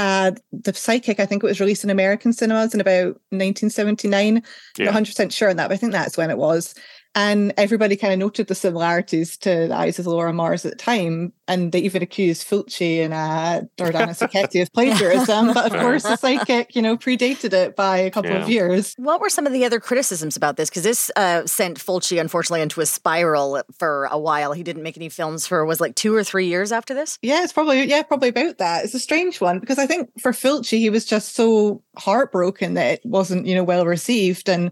uh, 0.00 0.32
the 0.50 0.72
Psychic, 0.72 1.20
I 1.20 1.26
think 1.26 1.44
it 1.44 1.46
was 1.46 1.60
released 1.60 1.84
in 1.84 1.90
American 1.90 2.32
cinemas 2.32 2.72
in 2.72 2.80
about 2.80 3.20
1979. 3.30 4.42
Yeah. 4.78 4.88
I'm 4.88 4.94
not 4.94 5.02
100% 5.02 5.30
sure 5.30 5.50
on 5.50 5.56
that, 5.56 5.68
but 5.68 5.74
I 5.74 5.76
think 5.76 5.92
that's 5.92 6.16
when 6.16 6.30
it 6.30 6.38
was. 6.38 6.74
And 7.14 7.52
everybody 7.56 7.96
kind 7.96 8.12
of 8.12 8.20
noted 8.20 8.46
the 8.46 8.54
similarities 8.54 9.36
to 9.38 9.66
the 9.68 9.74
Eyes 9.74 9.98
of 9.98 10.06
Laura 10.06 10.32
Mars 10.32 10.64
at 10.64 10.70
the 10.70 10.76
time. 10.76 11.32
And 11.48 11.72
they 11.72 11.80
even 11.80 12.02
accused 12.02 12.46
Fulci 12.46 13.04
and 13.04 13.12
uh, 13.12 13.62
Dardano 13.76 14.16
Sacchetti 14.16 14.62
of 14.62 14.72
plagiarism. 14.74 15.52
but 15.52 15.74
of 15.74 15.80
course, 15.80 16.04
the 16.04 16.14
psychic, 16.14 16.76
you 16.76 16.82
know, 16.82 16.96
predated 16.96 17.52
it 17.52 17.74
by 17.74 17.98
a 17.98 18.12
couple 18.12 18.30
yeah. 18.30 18.42
of 18.42 18.48
years. 18.48 18.94
What 18.96 19.20
were 19.20 19.28
some 19.28 19.44
of 19.44 19.52
the 19.52 19.64
other 19.64 19.80
criticisms 19.80 20.36
about 20.36 20.56
this? 20.56 20.70
Because 20.70 20.84
this 20.84 21.10
uh, 21.16 21.44
sent 21.46 21.78
Fulci, 21.78 22.20
unfortunately, 22.20 22.62
into 22.62 22.80
a 22.80 22.86
spiral 22.86 23.60
for 23.76 24.04
a 24.12 24.18
while. 24.18 24.52
He 24.52 24.62
didn't 24.62 24.84
make 24.84 24.96
any 24.96 25.08
films 25.08 25.48
for, 25.48 25.64
was 25.64 25.80
like 25.80 25.96
two 25.96 26.14
or 26.14 26.22
three 26.22 26.46
years 26.46 26.70
after 26.70 26.94
this? 26.94 27.18
Yeah, 27.22 27.42
it's 27.42 27.52
probably, 27.52 27.82
yeah, 27.88 28.02
probably 28.02 28.28
about 28.28 28.58
that. 28.58 28.84
It's 28.84 28.94
a 28.94 29.00
strange 29.00 29.40
one 29.40 29.58
because 29.58 29.78
I 29.78 29.86
think 29.86 30.10
for 30.20 30.30
Fulci, 30.30 30.78
he 30.78 30.90
was 30.90 31.04
just 31.04 31.34
so 31.34 31.82
heartbroken 31.96 32.74
that 32.74 32.94
it 32.94 33.00
wasn't, 33.04 33.46
you 33.46 33.56
know, 33.56 33.64
well 33.64 33.84
received. 33.84 34.48
And 34.48 34.70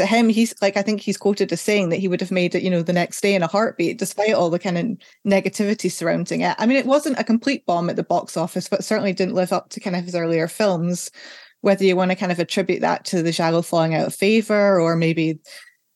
to 0.00 0.06
him, 0.06 0.30
he's 0.30 0.54
like, 0.62 0.78
I 0.78 0.82
think 0.82 1.02
he's 1.02 1.18
quoted 1.18 1.52
as 1.52 1.60
saying 1.60 1.90
that 1.90 1.98
he 1.98 2.08
would 2.08 2.22
have 2.22 2.30
made 2.30 2.54
it, 2.54 2.62
you 2.62 2.70
know, 2.70 2.80
the 2.82 2.92
next 2.92 3.20
day 3.20 3.34
in 3.34 3.42
a 3.42 3.46
heartbeat, 3.46 3.98
despite 3.98 4.32
all 4.32 4.48
the 4.48 4.58
kind 4.58 4.78
of 4.78 4.86
negativity 5.30 5.92
surrounding 5.92 6.40
it. 6.40 6.56
I 6.58 6.64
mean, 6.64 6.78
it 6.78 6.86
wasn't 6.86 7.18
a 7.18 7.24
complete 7.24 7.66
bomb 7.66 7.90
at 7.90 7.96
the 7.96 8.02
box 8.02 8.34
office, 8.34 8.66
but 8.66 8.82
certainly 8.82 9.12
didn't 9.12 9.34
live 9.34 9.52
up 9.52 9.68
to 9.70 9.80
kind 9.80 9.94
of 9.94 10.04
his 10.04 10.14
earlier 10.14 10.48
films. 10.48 11.10
Whether 11.60 11.84
you 11.84 11.96
want 11.96 12.10
to 12.10 12.16
kind 12.16 12.32
of 12.32 12.38
attribute 12.38 12.80
that 12.80 13.04
to 13.06 13.22
the 13.22 13.32
Giallo 13.32 13.60
falling 13.60 13.94
out 13.94 14.06
of 14.06 14.14
favor 14.14 14.80
or 14.80 14.96
maybe 14.96 15.40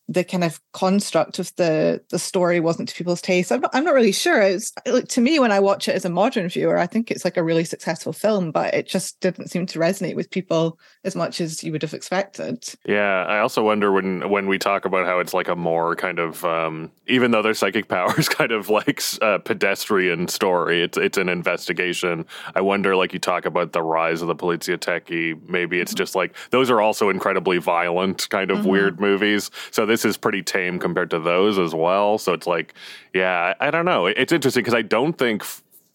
the 0.07 0.23
kind 0.23 0.45
of 0.45 0.61
construct 0.75 1.39
of 1.39 1.51
the 1.57 2.03
the 2.11 2.19
story 2.19 2.61
wasn't 2.61 2.91
to 2.91 2.95
people's 2.95 3.23
taste. 3.23 3.51
I'm 3.51 3.63
not, 3.63 3.71
I'm 3.73 3.85
not 3.85 3.95
really 3.95 4.13
sure. 4.13 4.43
It's 4.43 4.71
like 4.87 5.09
to 5.09 5.23
me 5.23 5.39
when 5.39 5.53
I 5.53 5.61
watch 5.61 5.89
it 5.89 5.95
as 5.95 6.05
a 6.05 6.11
modern 6.11 6.51
viewer, 6.51 6.77
I 6.77 6.87
think 6.87 7.11
it's 7.11 7.25
like 7.25 7.39
a 7.39 7.43
really 7.43 7.65
successful 7.65 8.13
film, 8.13 8.51
but 8.51 8.75
it 8.75 8.87
just 8.87 9.19
didn't 9.21 9.49
seem 9.49 9.65
to 9.65 9.79
resonate 9.79 10.17
with 10.17 10.31
people 10.31 10.79
as 11.05 11.15
much 11.15 11.41
as 11.41 11.63
you 11.63 11.71
would 11.71 11.83
have 11.83 11.93
expected. 11.93 12.65
Yeah, 12.87 13.25
I 13.27 13.39
also 13.39 13.63
wonder 13.63 13.93
when 13.93 14.29
when 14.31 14.47
we 14.47 14.59
talk 14.59 14.87
about 14.87 15.07
how 15.07 15.19
it's 15.19 15.35
like 15.35 15.49
a 15.49 15.55
more 15.55 15.95
kind 15.95 16.19
of 16.19 16.45
um, 16.45 16.91
even 17.07 17.31
though 17.31 17.43
their 17.43 17.55
psychic 17.55 17.89
powers 17.95 18.29
kind 18.29 18.53
of 18.53 18.71
like 18.71 19.03
a 19.21 19.39
pedestrian 19.39 20.29
story, 20.29 20.83
it's 20.83 20.97
it's 20.97 21.19
an 21.19 21.29
investigation. 21.29 22.25
I 22.55 22.63
wonder 22.63 22.97
like 22.97 23.13
you 23.13 23.19
talk 23.19 23.45
about 23.45 23.73
the 23.73 23.83
rise 23.83 24.23
of 24.23 24.29
the 24.29 24.37
Poliziotteschi, 24.37 25.49
maybe 25.49 25.79
it's 25.81 25.93
mm-hmm. 25.93 25.99
just 25.99 26.15
like 26.15 26.35
those 26.51 26.71
are 26.71 26.81
also 26.81 27.11
incredibly 27.11 27.59
violent 27.59 28.29
kind 28.31 28.51
of 28.51 28.59
mm-hmm. 28.59 28.69
weird 28.69 29.01
movies. 29.01 29.51
So 29.71 29.85
this 29.85 30.05
is 30.05 30.17
pretty 30.17 30.43
tame 30.43 30.79
compared 30.79 31.11
to 31.11 31.19
those 31.19 31.59
as 31.59 31.75
well. 31.75 32.17
So 32.17 32.33
it's 32.33 32.47
like, 32.47 32.75
yeah, 33.13 33.55
I, 33.61 33.69
I 33.69 33.71
don't 33.71 33.85
know. 33.85 34.07
It's 34.07 34.33
interesting 34.33 34.63
because 34.63 34.75
I 34.75 34.83
don't 34.83 35.19
think 35.19 35.45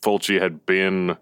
Fulci 0.01 0.39
had 0.39 0.65
been 0.65 1.17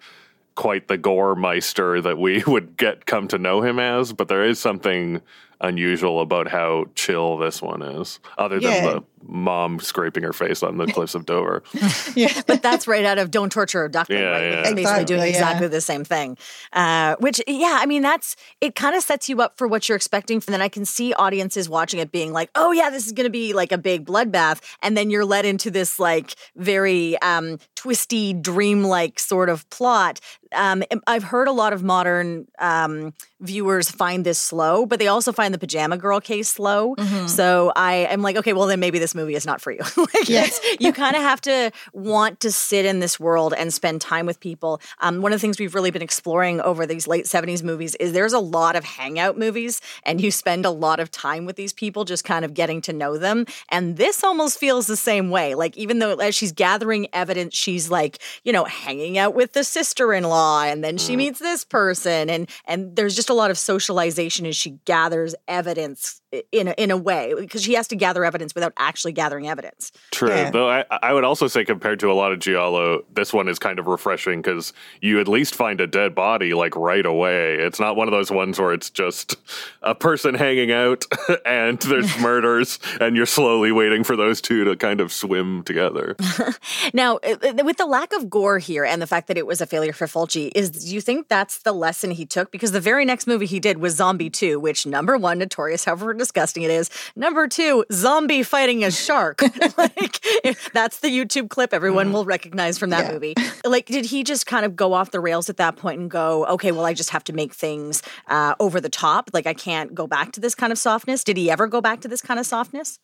quite 0.57 0.89
the 0.89 0.97
gore 0.97 1.35
meister 1.35 2.01
that 2.01 2.17
we 2.17 2.43
would 2.47 2.75
get 2.75 3.05
come 3.05 3.29
to 3.29 3.37
know 3.37 3.61
him 3.61 3.79
as, 3.79 4.11
but 4.11 4.27
there 4.27 4.43
is 4.43 4.59
something 4.59 5.21
unusual 5.61 6.21
about 6.21 6.47
how 6.47 6.85
chill 6.95 7.37
this 7.37 7.61
one 7.61 7.81
is, 7.81 8.19
other 8.37 8.59
than 8.59 8.71
yeah. 8.71 8.81
the 8.81 9.03
mom 9.27 9.79
scraping 9.79 10.23
her 10.23 10.33
face 10.33 10.63
on 10.63 10.77
the 10.77 10.85
cliffs 10.93 11.15
of 11.15 11.25
Dover. 11.25 11.63
yeah, 12.15 12.41
but 12.47 12.61
that's 12.61 12.87
right 12.87 13.05
out 13.05 13.17
of 13.17 13.31
"Don't 13.31 13.51
Torture 13.51 13.85
a 13.85 13.91
Duckling." 13.91 14.19
Yeah, 14.19 14.29
right? 14.29 14.43
yeah. 14.43 14.59
It's 14.59 14.69
basically 14.69 14.81
exactly, 14.81 15.05
doing 15.05 15.27
exactly 15.27 15.65
yeah. 15.65 15.69
the 15.69 15.81
same 15.81 16.03
thing. 16.03 16.37
Uh, 16.73 17.15
which, 17.19 17.41
yeah, 17.47 17.77
I 17.81 17.85
mean, 17.85 18.01
that's 18.01 18.35
it. 18.61 18.75
Kind 18.75 18.95
of 18.95 19.03
sets 19.03 19.29
you 19.29 19.41
up 19.41 19.57
for 19.57 19.67
what 19.67 19.87
you're 19.87 19.95
expecting, 19.95 20.37
and 20.37 20.53
then 20.53 20.61
I 20.61 20.69
can 20.69 20.85
see 20.85 21.13
audiences 21.13 21.69
watching 21.69 21.99
it 21.99 22.11
being 22.11 22.33
like, 22.33 22.49
"Oh 22.55 22.71
yeah, 22.71 22.89
this 22.89 23.05
is 23.05 23.11
going 23.11 23.25
to 23.25 23.31
be 23.31 23.53
like 23.53 23.71
a 23.71 23.77
big 23.77 24.05
bloodbath," 24.05 24.61
and 24.81 24.95
then 24.95 25.09
you're 25.09 25.25
led 25.25 25.45
into 25.45 25.71
this 25.71 25.99
like 25.99 26.35
very 26.55 27.19
um, 27.21 27.59
twisty, 27.75 28.33
dreamlike 28.33 29.19
sort 29.19 29.49
of 29.49 29.69
plot. 29.69 30.19
Um, 30.53 30.83
I've 31.05 31.23
heard 31.23 31.47
a 31.47 31.51
lot 31.51 31.73
of 31.73 31.83
modern 31.83 32.47
um, 32.59 33.13
viewers 33.41 33.91
find 33.91 34.25
this 34.25 34.39
slow, 34.39 34.85
but 34.85 34.99
they 34.99 35.07
also 35.07 35.31
find 35.31 35.46
the 35.53 35.59
Pajama 35.59 35.97
Girl 35.97 36.19
case 36.19 36.49
slow. 36.49 36.95
Mm-hmm. 36.95 37.27
So 37.27 37.71
I 37.75 37.93
am 38.09 38.21
like, 38.21 38.35
okay, 38.37 38.53
well 38.53 38.67
then 38.67 38.79
maybe 38.79 38.99
this 38.99 39.15
movie 39.15 39.35
is 39.35 39.45
not 39.45 39.61
for 39.61 39.71
you. 39.71 39.79
like 39.97 40.29
yes. 40.29 40.59
you 40.79 40.93
kind 40.93 41.15
of 41.15 41.21
have 41.21 41.41
to 41.41 41.71
want 41.93 42.39
to 42.41 42.51
sit 42.51 42.85
in 42.85 42.99
this 42.99 43.19
world 43.19 43.53
and 43.57 43.73
spend 43.73 44.01
time 44.01 44.25
with 44.25 44.39
people. 44.39 44.81
Um, 44.99 45.21
one 45.21 45.31
of 45.31 45.37
the 45.37 45.41
things 45.41 45.59
we've 45.59 45.75
really 45.75 45.91
been 45.91 46.01
exploring 46.01 46.61
over 46.61 46.85
these 46.85 47.07
late 47.07 47.25
70s 47.25 47.63
movies 47.63 47.95
is 47.95 48.13
there's 48.13 48.33
a 48.33 48.39
lot 48.39 48.75
of 48.75 48.83
hangout 48.83 49.37
movies 49.37 49.81
and 50.03 50.21
you 50.21 50.31
spend 50.31 50.65
a 50.65 50.69
lot 50.69 50.99
of 50.99 51.11
time 51.11 51.45
with 51.45 51.55
these 51.55 51.73
people 51.73 52.05
just 52.05 52.23
kind 52.23 52.45
of 52.45 52.53
getting 52.53 52.81
to 52.81 52.93
know 52.93 53.17
them. 53.17 53.45
And 53.69 53.97
this 53.97 54.23
almost 54.23 54.59
feels 54.59 54.87
the 54.87 54.97
same 54.97 55.29
way. 55.29 55.55
Like 55.55 55.77
even 55.77 55.99
though 55.99 56.15
as 56.15 56.35
she's 56.35 56.51
gathering 56.51 57.07
evidence, 57.13 57.55
she's 57.55 57.89
like, 57.89 58.19
you 58.43 58.53
know, 58.53 58.65
hanging 58.65 59.17
out 59.17 59.35
with 59.35 59.53
the 59.53 59.63
sister-in-law 59.63 60.63
and 60.63 60.83
then 60.83 60.97
she 60.97 61.13
mm. 61.13 61.17
meets 61.17 61.39
this 61.39 61.63
person 61.63 62.29
and 62.29 62.49
and 62.65 62.95
there's 62.95 63.15
just 63.15 63.29
a 63.29 63.33
lot 63.33 63.51
of 63.51 63.57
socialization 63.57 64.45
as 64.45 64.55
she 64.55 64.71
gathers 64.85 65.35
evidence 65.47 66.21
in 66.51 66.67
a, 66.67 66.71
in 66.71 66.91
a 66.91 66.97
way 66.97 67.33
because 67.37 67.63
she 67.63 67.73
has 67.73 67.87
to 67.87 67.95
gather 67.95 68.25
evidence 68.25 68.53
without 68.53 68.73
actually 68.77 69.13
gathering 69.13 69.47
evidence. 69.47 69.91
True, 70.11 70.29
yeah. 70.29 70.51
though 70.51 70.69
I, 70.69 70.83
I 71.01 71.13
would 71.13 71.23
also 71.23 71.47
say 71.47 71.63
compared 71.63 71.99
to 72.01 72.11
a 72.11 72.13
lot 72.13 72.33
of 72.33 72.39
giallo, 72.39 73.03
this 73.13 73.33
one 73.33 73.47
is 73.47 73.59
kind 73.59 73.79
of 73.79 73.87
refreshing 73.87 74.41
because 74.41 74.73
you 75.01 75.21
at 75.21 75.27
least 75.27 75.55
find 75.55 75.79
a 75.79 75.87
dead 75.87 76.13
body 76.13 76.53
like 76.53 76.75
right 76.75 77.05
away. 77.05 77.55
It's 77.55 77.79
not 77.79 77.95
one 77.95 78.09
of 78.09 78.11
those 78.11 78.29
ones 78.29 78.59
where 78.59 78.73
it's 78.73 78.89
just 78.89 79.37
a 79.81 79.95
person 79.95 80.35
hanging 80.35 80.71
out 80.71 81.05
and 81.45 81.79
there's 81.79 82.17
murders 82.19 82.79
and 82.99 83.15
you're 83.15 83.25
slowly 83.25 83.71
waiting 83.71 84.03
for 84.03 84.17
those 84.17 84.41
two 84.41 84.65
to 84.65 84.75
kind 84.75 84.99
of 84.99 85.13
swim 85.13 85.63
together. 85.63 86.17
now, 86.93 87.17
uh, 87.17 87.37
uh, 87.41 87.63
with 87.63 87.77
the 87.77 87.85
lack 87.85 88.11
of 88.11 88.29
gore 88.29 88.59
here 88.59 88.83
and 88.83 89.01
the 89.01 89.07
fact 89.07 89.27
that 89.27 89.37
it 89.37 89.47
was 89.47 89.61
a 89.61 89.65
failure 89.65 89.93
for 89.93 90.07
Fulci, 90.07 90.51
is 90.55 90.71
do 90.71 90.93
you 90.93 90.99
think 90.99 91.29
that's 91.29 91.59
the 91.59 91.71
lesson 91.71 92.11
he 92.11 92.25
took? 92.25 92.51
Because 92.51 92.73
the 92.73 92.81
very 92.81 93.05
next 93.05 93.27
movie 93.27 93.45
he 93.45 93.61
did 93.61 93.77
was 93.77 93.95
Zombie 93.95 94.29
Two, 94.29 94.59
which 94.59 94.85
number 94.85 95.17
one, 95.17 95.37
notorious 95.37 95.85
however 95.85 96.16
disgusting 96.17 96.63
it 96.63 96.71
is. 96.71 96.89
Number 97.15 97.47
two, 97.47 97.85
zombie 97.91 98.43
fighting 98.43 98.83
a 98.83 98.91
shark. 98.91 99.41
like 99.77 100.25
that's 100.73 100.99
the 100.99 101.09
YouTube 101.09 101.49
clip 101.49 101.73
everyone 101.73 102.09
mm. 102.09 102.13
will 102.13 102.25
recognize 102.25 102.77
from 102.77 102.89
that 102.91 103.05
yeah. 103.05 103.13
movie. 103.13 103.35
Like, 103.65 103.85
did 103.85 104.05
he 104.05 104.23
just 104.23 104.45
kind 104.45 104.65
of 104.65 104.75
go 104.75 104.93
off 104.93 105.11
the 105.11 105.19
rails 105.19 105.49
at 105.49 105.57
that 105.57 105.75
point 105.75 105.99
and 105.99 106.09
go, 106.09 106.45
okay, 106.47 106.71
well, 106.71 106.85
I 106.85 106.93
just 106.93 107.11
have 107.11 107.23
to 107.25 107.33
make 107.33 107.53
things 107.53 108.01
uh, 108.27 108.55
over 108.59 108.79
the 108.81 108.89
top. 108.89 109.29
Like, 109.33 109.45
I 109.45 109.53
can't 109.53 109.93
go 109.93 110.07
back 110.07 110.31
to 110.33 110.39
this 110.39 110.55
kind 110.55 110.71
of 110.71 110.77
softness. 110.77 111.23
Did 111.23 111.37
he 111.37 111.49
ever 111.51 111.67
go 111.67 111.81
back 111.81 112.01
to 112.01 112.07
this 112.07 112.21
kind 112.21 112.39
of 112.39 112.45
softness? 112.45 112.99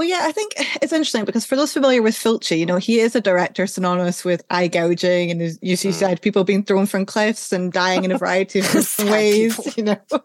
Well, 0.00 0.08
yeah, 0.08 0.20
I 0.22 0.32
think 0.32 0.54
it's 0.80 0.94
interesting 0.94 1.26
because 1.26 1.44
for 1.44 1.56
those 1.56 1.74
familiar 1.74 2.00
with 2.00 2.14
Fulci, 2.14 2.58
you 2.58 2.64
know, 2.64 2.78
he 2.78 3.00
is 3.00 3.14
a 3.14 3.20
director 3.20 3.66
synonymous 3.66 4.24
with 4.24 4.42
eye 4.48 4.66
gouging 4.66 5.30
and 5.30 5.42
as 5.42 5.58
you 5.60 5.76
mm. 5.76 5.92
said, 5.92 6.22
people 6.22 6.42
being 6.42 6.64
thrown 6.64 6.86
from 6.86 7.04
cliffs 7.04 7.52
and 7.52 7.70
dying 7.70 8.04
in 8.04 8.10
a 8.10 8.16
variety 8.16 8.60
of 8.60 8.98
ways, 9.00 9.56
people. 9.56 9.72
you 9.76 9.82
know. 9.84 10.22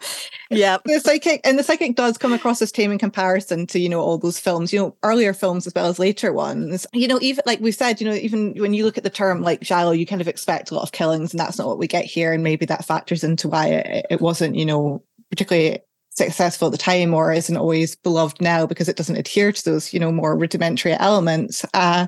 Yeah. 0.49 0.77
The 0.85 1.01
psychic 1.01 1.41
and 1.43 1.59
the 1.59 1.63
psychic 1.63 1.97
does 1.97 2.17
come 2.17 2.31
across 2.31 2.61
as 2.61 2.71
tame 2.71 2.93
in 2.93 2.97
comparison 2.97 3.67
to, 3.67 3.77
you 3.77 3.89
know, 3.89 3.99
all 3.99 4.17
those 4.17 4.39
films, 4.39 4.71
you 4.71 4.79
know, 4.79 4.95
earlier 5.03 5.33
films 5.33 5.67
as 5.67 5.73
well 5.75 5.87
as 5.87 5.99
later 5.99 6.31
ones. 6.31 6.87
You 6.93 7.09
know, 7.09 7.19
even 7.21 7.43
like 7.45 7.59
we 7.59 7.73
said, 7.73 7.99
you 7.99 8.07
know, 8.07 8.15
even 8.15 8.53
when 8.53 8.73
you 8.73 8.85
look 8.85 8.97
at 8.97 9.03
the 9.03 9.09
term 9.09 9.41
like 9.41 9.59
Giallo, 9.59 9.91
you 9.91 10.05
kind 10.05 10.21
of 10.21 10.29
expect 10.29 10.71
a 10.71 10.75
lot 10.75 10.83
of 10.83 10.93
killings 10.93 11.33
and 11.33 11.39
that's 11.41 11.57
not 11.57 11.67
what 11.67 11.79
we 11.79 11.87
get 11.87 12.05
here. 12.05 12.31
And 12.31 12.45
maybe 12.45 12.65
that 12.67 12.85
factors 12.85 13.25
into 13.25 13.49
why 13.49 13.67
it, 13.67 14.05
it 14.09 14.21
wasn't, 14.21 14.55
you 14.55 14.65
know, 14.65 15.03
particularly 15.29 15.81
successful 16.15 16.67
at 16.67 16.71
the 16.71 16.77
time 16.77 17.13
or 17.13 17.31
isn't 17.31 17.57
always 17.57 17.95
beloved 17.95 18.41
now 18.41 18.65
because 18.65 18.89
it 18.89 18.95
doesn't 18.95 19.17
adhere 19.17 19.51
to 19.51 19.65
those, 19.65 19.93
you 19.93 19.99
know, 19.99 20.11
more 20.11 20.37
rudimentary 20.37 20.93
elements. 20.93 21.65
Uh, 21.73 22.07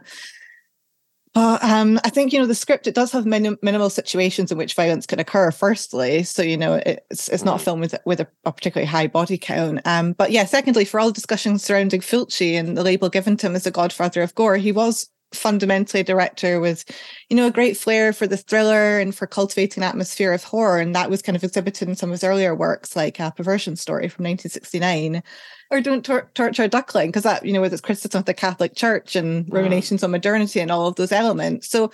but 1.38 1.64
um, 1.64 2.00
I 2.04 2.10
think 2.10 2.34
you 2.34 2.40
know 2.40 2.48
the 2.48 2.56
script. 2.56 2.88
It 2.88 2.96
does 2.96 3.12
have 3.12 3.28
minim- 3.28 3.60
minimal 3.62 3.92
situations 3.92 4.52
in 4.52 4.58
which 4.58 4.74
violence 4.74 5.06
can 5.06 5.20
occur. 5.20 5.52
Firstly, 5.52 6.24
so 6.24 6.42
you 6.42 6.58
know 6.58 6.82
it's 6.84 7.30
it's 7.30 7.44
not 7.44 7.60
a 7.60 7.62
mm. 7.62 7.64
film 7.64 7.80
with 7.80 7.94
with 8.06 8.20
a, 8.22 8.28
a 8.44 8.52
particularly 8.52 8.88
high 8.88 9.06
body 9.06 9.38
count. 9.38 9.82
Um, 9.86 10.14
but 10.14 10.32
yeah, 10.32 10.46
secondly, 10.46 10.84
for 10.84 11.00
all 11.00 11.10
the 11.10 11.14
discussions 11.14 11.64
surrounding 11.64 12.02
Fulci 12.02 12.54
and 12.54 12.76
the 12.76 12.82
label 12.82 13.10
given 13.10 13.38
to 13.38 13.46
him 13.46 13.56
as 13.56 13.66
the 13.66 13.72
Godfather 13.72 14.24
of 14.24 14.34
Gore, 14.34 14.58
he 14.58 14.72
was 14.72 15.12
fundamentally 15.38 16.02
a 16.02 16.04
director 16.04 16.60
with, 16.60 16.84
you 17.30 17.38
know, 17.38 17.48
a 17.48 17.52
great 17.52 17.78
flair 17.78 18.14
for 18.14 18.28
the 18.28 18.38
thriller 18.38 19.00
and 19.00 19.16
for 19.16 19.28
cultivating 19.28 19.84
atmosphere 19.84 20.34
of 20.34 20.44
horror. 20.44 20.80
And 20.80 20.96
that 20.96 21.10
was 21.10 21.22
kind 21.22 21.36
of 21.36 21.44
exhibited 21.44 21.88
in 21.88 21.96
some 21.96 22.10
of 22.10 22.14
his 22.14 22.24
earlier 22.24 22.56
works, 22.56 22.96
like 22.96 23.20
a 23.20 23.32
Perversion 23.36 23.76
Story 23.76 24.10
from 24.10 24.26
1969, 24.26 25.24
or 25.72 25.82
Don't 25.82 26.06
Tor- 26.06 26.30
Torture 26.34 26.64
a 26.64 26.68
Duckling, 26.68 27.10
because 27.10 27.24
that, 27.24 27.46
you 27.46 27.54
know, 27.54 27.62
with 27.62 27.74
its 27.74 27.82
criticism 27.82 28.20
of 28.20 28.26
the 28.26 28.34
Catholic 28.34 28.76
Church 28.76 29.16
and 29.16 29.52
ruminations 29.52 30.04
on 30.04 30.12
modernity 30.12 30.60
and 30.60 30.72
all 30.72 30.88
of 30.88 30.96
those 30.96 31.12
elements. 31.12 31.70
So 31.70 31.92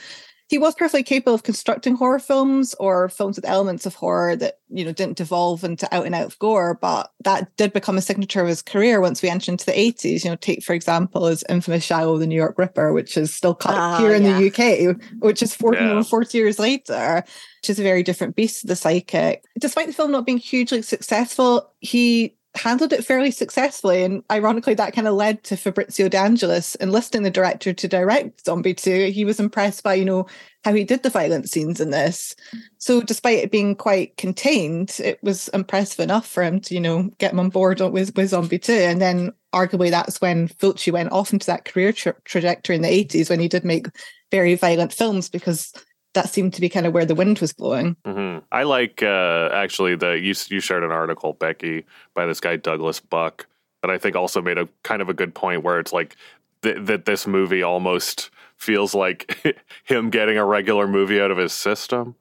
he 0.54 0.60
was 0.60 0.76
perfectly 0.76 1.02
capable 1.02 1.34
of 1.34 1.42
constructing 1.42 1.96
horror 1.96 2.20
films 2.20 2.76
or 2.76 3.10
films 3.10 3.38
with 3.38 3.50
elements 3.50 3.88
of 3.88 3.96
horror 3.96 4.36
that 4.36 4.60
you 4.70 4.86
know 4.86 4.92
didn't 4.92 5.18
devolve 5.18 5.64
into 5.64 5.92
out 5.92 6.06
and 6.06 6.14
out 6.14 6.38
gore 6.38 6.78
but 6.80 7.12
that 7.24 7.58
did 7.58 7.74
become 7.74 7.98
a 7.98 8.02
signature 8.02 8.40
of 8.40 8.48
his 8.48 8.62
career 8.62 9.02
once 9.02 9.24
we 9.24 9.30
entered 9.30 9.50
into 9.50 9.66
the 9.66 9.72
80s 9.72 10.24
you 10.24 10.30
know 10.30 10.36
take 10.36 10.62
for 10.62 10.74
example 10.74 11.26
his 11.26 11.44
infamous 11.50 11.88
Giallo 11.88 12.20
the 12.20 12.28
new 12.28 12.36
york 12.36 12.60
ripper 12.60 12.94
which 12.94 13.18
is 13.18 13.34
still 13.34 13.56
cut 13.56 13.74
uh, 13.74 13.98
here 13.98 14.14
in 14.14 14.22
the 14.22 14.48
uk 14.48 14.96
which 15.24 15.42
is 15.42 15.56
40, 15.56 15.80
yeah. 15.80 16.04
40 16.04 16.38
years 16.38 16.60
later 16.60 17.24
which 17.64 17.70
is 17.72 17.80
a 17.80 17.84
very 17.84 18.04
different 18.04 18.36
beast 18.36 18.62
to 18.62 18.68
the 18.68 18.76
psychic. 18.76 19.46
Despite 19.60 19.88
the 19.88 19.94
film 19.94 20.12
not 20.12 20.28
being 20.28 20.38
hugely 20.38 20.84
successful 20.84 21.74
he 21.80 22.36
handled 22.56 22.94
it 22.94 23.06
fairly 23.06 23.32
successfully. 23.32 24.04
And 24.04 24.24
ironically, 24.32 24.74
that 24.76 24.94
kind 24.94 25.08
of 25.08 25.16
led 25.16 25.44
to 25.46 25.58
Fabrizio 25.58 26.08
De 26.08 26.18
Angelis 26.18 26.76
enlisting 26.76 27.24
the 27.24 27.32
director 27.32 27.74
to 27.74 27.88
direct 27.88 28.46
Zombie 28.46 28.74
2. 28.74 29.12
He 29.12 29.26
was 29.26 29.40
impressed 29.40 29.84
by, 29.84 29.96
you 29.96 30.06
know, 30.06 30.28
how 30.64 30.74
he 30.74 30.84
did 30.84 31.04
the 31.04 31.10
violent 31.10 31.50
scenes 31.50 31.82
in 31.82 31.90
this. 31.90 32.36
So 32.78 33.02
despite 33.02 33.40
it 33.40 33.52
being 33.52 33.76
quite 33.76 34.18
contained, 34.18 35.00
it 35.04 35.20
was 35.24 35.48
impressive 35.50 36.00
enough 36.00 36.28
for 36.28 36.44
him 36.44 36.60
to, 36.62 36.74
you 36.74 36.80
know, 36.80 37.10
get 37.18 37.34
him 37.34 37.40
on 37.40 37.50
board 37.50 37.80
with, 37.80 38.16
with 38.16 38.30
Zombie 38.30 38.60
2. 38.60 38.72
And 38.72 39.02
then 39.02 39.34
arguably 39.54 39.90
that's 39.90 40.22
when 40.22 40.48
Fulci 40.48 40.92
went 40.92 41.12
off 41.12 41.34
into 41.34 41.48
that 41.48 41.66
career 41.66 41.92
tra- 41.92 42.16
trajectory 42.24 42.76
in 42.76 42.82
the 42.82 43.06
80s 43.06 43.30
when 43.30 43.40
he 43.40 43.48
did 43.48 43.66
make 43.66 43.88
very 44.32 44.56
violent 44.56 44.94
films 44.94 45.30
because 45.30 45.74
that 46.14 46.30
seemed 46.30 46.54
to 46.54 46.62
be 46.62 46.70
kind 46.70 46.86
of 46.86 46.94
where 46.94 47.06
the 47.06 47.16
wind 47.16 47.40
was 47.40 47.54
blowing. 47.54 47.96
Mm-hmm. 48.06 48.46
I 48.52 48.64
like 48.64 49.04
uh, 49.04 49.50
actually 49.52 49.96
the 49.96 50.12
you 50.12 50.34
you 50.50 50.60
shared 50.60 50.84
an 50.84 50.92
article 50.92 51.34
Becky 51.34 51.86
by 52.14 52.26
this 52.26 52.40
guy 52.40 52.56
Douglas 52.56 53.00
Buck 53.00 53.48
that 53.82 53.92
I 53.92 53.98
think 53.98 54.16
also 54.16 54.42
made 54.42 54.58
a 54.58 54.68
kind 54.84 55.02
of 55.02 55.10
a 55.10 55.14
good 55.14 55.34
point 55.34 55.64
where 55.64 55.80
it's 55.80 55.94
like 55.94 56.16
th- 56.62 56.78
that 56.82 57.06
this 57.06 57.28
movie 57.28 57.64
almost 57.64 58.30
feels 58.58 58.94
like 58.96 59.58
him 59.84 60.10
getting 60.10 60.38
a 60.38 60.46
regular 60.46 60.88
movie 60.88 61.20
out 61.20 61.32
of 61.32 61.38
his 61.38 61.54
system 61.54 62.16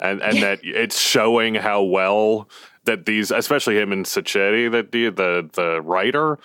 and 0.00 0.22
and 0.22 0.42
that 0.42 0.60
it's 0.62 0.98
showing 0.98 1.54
how 1.54 1.82
well 1.82 2.48
that 2.88 3.04
these, 3.04 3.30
especially 3.30 3.78
him 3.78 3.92
and 3.92 4.06
Sacchetti, 4.06 4.70
that 4.72 4.92
the, 4.92 5.10
the 5.10 5.50
the 5.52 5.82
writer, 5.82 6.38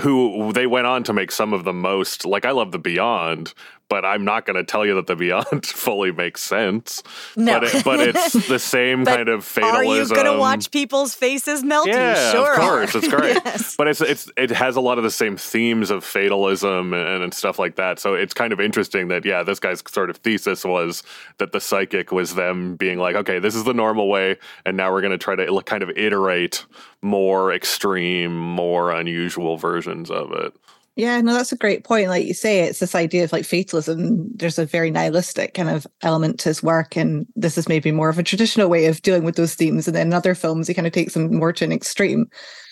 who 0.00 0.52
they 0.52 0.66
went 0.66 0.86
on 0.86 1.04
to 1.04 1.12
make 1.12 1.30
some 1.30 1.52
of 1.52 1.64
the 1.64 1.74
most. 1.74 2.24
Like 2.24 2.44
I 2.44 2.52
love 2.52 2.72
the 2.72 2.78
Beyond, 2.78 3.52
but 3.90 4.04
I'm 4.04 4.24
not 4.24 4.46
going 4.46 4.56
to 4.56 4.64
tell 4.64 4.86
you 4.86 4.94
that 4.94 5.08
the 5.08 5.16
Beyond 5.16 5.66
fully 5.66 6.12
makes 6.12 6.42
sense. 6.42 7.02
No, 7.36 7.58
but, 7.58 7.74
it, 7.74 7.84
but 7.84 8.00
it's 8.00 8.32
the 8.48 8.60
same 8.60 9.04
kind 9.04 9.28
of 9.28 9.44
fatalism. 9.44 9.76
Are 9.76 9.94
you 9.94 10.08
going 10.08 10.32
to 10.32 10.38
watch 10.38 10.70
people's 10.70 11.12
faces 11.12 11.64
melt? 11.64 11.88
Yeah, 11.88 12.30
sure 12.30 12.54
of 12.54 12.60
course, 12.60 12.94
it's 12.94 13.08
great. 13.08 13.36
yes. 13.44 13.74
But 13.76 13.88
it's 13.88 14.00
it's 14.00 14.30
it 14.36 14.50
has 14.50 14.76
a 14.76 14.80
lot 14.80 14.98
of 14.98 15.04
the 15.04 15.10
same 15.10 15.36
themes 15.36 15.90
of 15.90 16.04
fatalism 16.04 16.94
and, 16.94 17.24
and 17.24 17.34
stuff 17.34 17.58
like 17.58 17.74
that. 17.76 17.98
So 17.98 18.14
it's 18.14 18.32
kind 18.32 18.52
of 18.52 18.60
interesting 18.60 19.08
that 19.08 19.24
yeah, 19.26 19.42
this 19.42 19.58
guy's 19.58 19.82
sort 19.90 20.08
of 20.08 20.18
thesis 20.18 20.64
was 20.64 21.02
that 21.38 21.50
the 21.50 21.60
psychic 21.60 22.12
was 22.12 22.36
them 22.36 22.76
being 22.76 22.98
like, 22.98 23.16
okay, 23.16 23.40
this 23.40 23.56
is 23.56 23.64
the 23.64 23.74
normal 23.74 24.08
way, 24.08 24.38
and 24.64 24.76
now 24.76 24.92
we're 24.92 25.02
going 25.02 25.10
to 25.10 25.18
try 25.18 25.34
to 25.34 25.62
kind 25.64 25.82
of 25.82 25.90
iterate 25.90 26.64
more 27.02 27.52
extreme, 27.52 28.38
more 28.38 28.92
unusual 28.92 29.56
versions 29.56 30.10
of 30.12 30.30
it. 30.32 30.54
Yeah, 30.96 31.20
no, 31.20 31.32
that's 31.32 31.52
a 31.52 31.56
great 31.56 31.84
point. 31.84 32.08
Like 32.08 32.26
you 32.26 32.34
say, 32.34 32.60
it's 32.60 32.80
this 32.80 32.94
idea 32.94 33.24
of 33.24 33.32
like 33.32 33.44
fatalism. 33.44 34.28
There's 34.34 34.58
a 34.58 34.66
very 34.66 34.90
nihilistic 34.90 35.54
kind 35.54 35.70
of 35.70 35.86
element 36.02 36.40
to 36.40 36.50
his 36.50 36.62
work, 36.62 36.96
and 36.96 37.26
this 37.36 37.56
is 37.56 37.68
maybe 37.68 37.92
more 37.92 38.08
of 38.08 38.18
a 38.18 38.22
traditional 38.22 38.68
way 38.68 38.86
of 38.86 39.00
dealing 39.02 39.24
with 39.24 39.36
those 39.36 39.54
themes. 39.54 39.86
And 39.86 39.96
then 39.96 40.08
in 40.08 40.12
other 40.14 40.34
films, 40.34 40.66
he 40.66 40.74
kind 40.74 40.86
of 40.86 40.92
takes 40.92 41.14
them 41.14 41.34
more 41.34 41.52
to 41.52 41.64
an 41.64 41.72
extreme. 41.72 42.26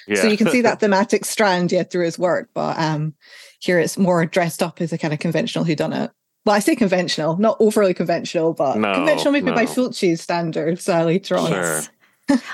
Yeah. 0.08 0.22
So 0.22 0.28
you 0.28 0.36
can 0.36 0.48
see 0.48 0.62
that 0.62 0.80
thematic 0.80 1.24
strand, 1.24 1.70
yeah, 1.70 1.84
through 1.84 2.04
his 2.04 2.18
work. 2.18 2.50
But 2.54 2.78
um, 2.78 3.14
here 3.60 3.78
it's 3.78 3.96
more 3.96 4.26
dressed 4.26 4.62
up 4.62 4.80
as 4.80 4.92
a 4.92 4.98
kind 4.98 5.14
of 5.14 5.20
conventional 5.20 5.64
whodunit. 5.64 6.10
Well, 6.44 6.56
I 6.56 6.60
say 6.60 6.76
conventional, 6.76 7.36
not 7.36 7.56
overly 7.60 7.94
conventional, 7.94 8.54
but 8.54 8.78
no, 8.78 8.94
conventional 8.94 9.32
maybe 9.32 9.46
no. 9.46 9.54
by 9.54 9.66
Fulci's 9.66 10.22
standards 10.22 10.88
uh, 10.88 11.04
later 11.04 11.36
on. 11.36 11.50
Sure. 11.50 11.82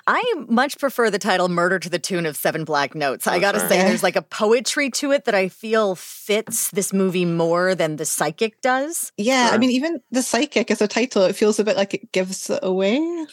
I 0.07 0.35
much 0.49 0.79
prefer 0.79 1.11
the 1.11 1.19
title 1.19 1.49
Murder 1.49 1.79
to 1.79 1.91
the 1.91 1.99
Tune 1.99 2.27
of 2.27 2.37
Seven 2.37 2.65
Black 2.65 2.95
Notes. 2.95 3.27
I 3.27 3.39
gotta 3.39 3.61
say, 3.61 3.79
there's 3.79 4.03
like 4.03 4.17
a 4.17 4.23
poetry 4.23 4.91
to 4.91 5.13
it 5.13 5.25
that 5.25 5.35
I 5.35 5.49
feel 5.49 5.95
fits 5.95 6.71
this 6.71 6.93
movie 6.93 7.25
more 7.25 7.75
than 7.75 7.97
The 7.97 8.05
Psychic 8.05 8.61
does. 8.61 9.13
Yeah, 9.17 9.47
sure. 9.47 9.55
I 9.55 9.59
mean, 9.59 9.71
even 9.71 10.01
The 10.11 10.23
Psychic 10.23 10.71
as 10.71 10.81
a 10.81 10.89
title, 10.89 11.23
it 11.23 11.37
feels 11.37 11.59
a 11.59 11.65
bit 11.65 11.77
like 11.77 11.95
it 11.95 12.13
gives 12.13 12.51
it 12.51 12.61
away. 12.63 13.27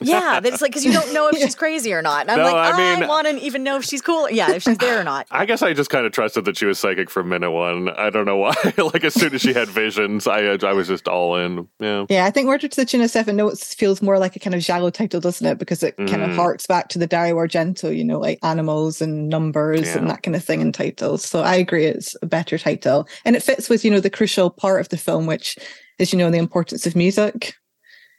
Yeah, 0.00 0.40
it's 0.42 0.60
like 0.60 0.70
because 0.70 0.84
you 0.84 0.92
don't 0.92 1.12
know 1.12 1.28
if 1.28 1.38
she's 1.38 1.54
crazy 1.56 1.92
or 1.92 2.02
not. 2.02 2.22
And 2.22 2.30
I'm 2.30 2.38
no, 2.38 2.44
like, 2.44 2.74
I, 2.74 2.76
mean, 2.76 3.04
I 3.04 3.06
want 3.06 3.26
to 3.26 3.38
even 3.38 3.62
know 3.62 3.76
if 3.76 3.84
she's 3.84 4.02
cool. 4.02 4.30
Yeah, 4.30 4.52
if 4.52 4.62
she's 4.62 4.78
there 4.78 5.00
or 5.00 5.04
not. 5.04 5.26
I 5.30 5.46
guess 5.46 5.62
I 5.62 5.72
just 5.72 5.90
kind 5.90 6.06
of 6.06 6.12
trusted 6.12 6.44
that 6.44 6.56
she 6.56 6.66
was 6.66 6.78
psychic 6.78 7.10
from 7.10 7.28
minute 7.28 7.50
one. 7.50 7.88
I 7.90 8.10
don't 8.10 8.26
know 8.26 8.36
why. 8.36 8.54
like 8.76 9.04
as 9.04 9.14
soon 9.14 9.34
as 9.34 9.40
she 9.40 9.52
had 9.52 9.68
visions, 9.68 10.26
I 10.26 10.40
I 10.40 10.72
was 10.72 10.88
just 10.88 11.08
all 11.08 11.36
in. 11.36 11.68
Yeah, 11.80 12.06
yeah. 12.08 12.26
I 12.26 12.30
think 12.30 12.46
Murder 12.46 12.68
to 12.68 12.76
the 12.76 12.84
Tune 12.84 13.00
of 13.00 13.10
Seven 13.10 13.36
Notes 13.36 13.74
feels 13.74 14.02
more 14.02 14.18
like 14.18 14.36
a 14.36 14.38
kind 14.38 14.54
of 14.54 14.60
giallo 14.60 14.90
title, 14.90 15.20
doesn't 15.20 15.46
it? 15.46 15.58
Because 15.58 15.82
it 15.82 15.96
mm. 15.96 16.08
kind 16.08 16.22
of 16.22 16.34
harks 16.36 16.66
back 16.66 16.88
to 16.90 16.98
the 16.98 17.06
Dario 17.06 17.36
Argento, 17.36 17.96
you 17.96 18.04
know, 18.04 18.18
like 18.18 18.38
animals 18.42 19.00
and 19.00 19.28
numbers 19.28 19.82
yeah. 19.82 19.98
and 19.98 20.10
that 20.10 20.22
kind 20.22 20.36
of 20.36 20.44
thing 20.44 20.60
in 20.60 20.72
titles. 20.72 21.24
So 21.24 21.40
I 21.40 21.56
agree, 21.56 21.86
it's 21.86 22.14
a 22.22 22.26
better 22.26 22.58
title, 22.58 23.08
and 23.24 23.36
it 23.36 23.42
fits 23.42 23.68
with 23.68 23.84
you 23.84 23.90
know 23.90 24.00
the 24.00 24.10
crucial 24.10 24.50
part 24.50 24.80
of 24.80 24.90
the 24.90 24.96
film, 24.96 25.26
which 25.26 25.56
is 25.98 26.12
you 26.12 26.18
know 26.18 26.30
the 26.30 26.38
importance 26.38 26.86
of 26.86 26.94
music. 26.94 27.54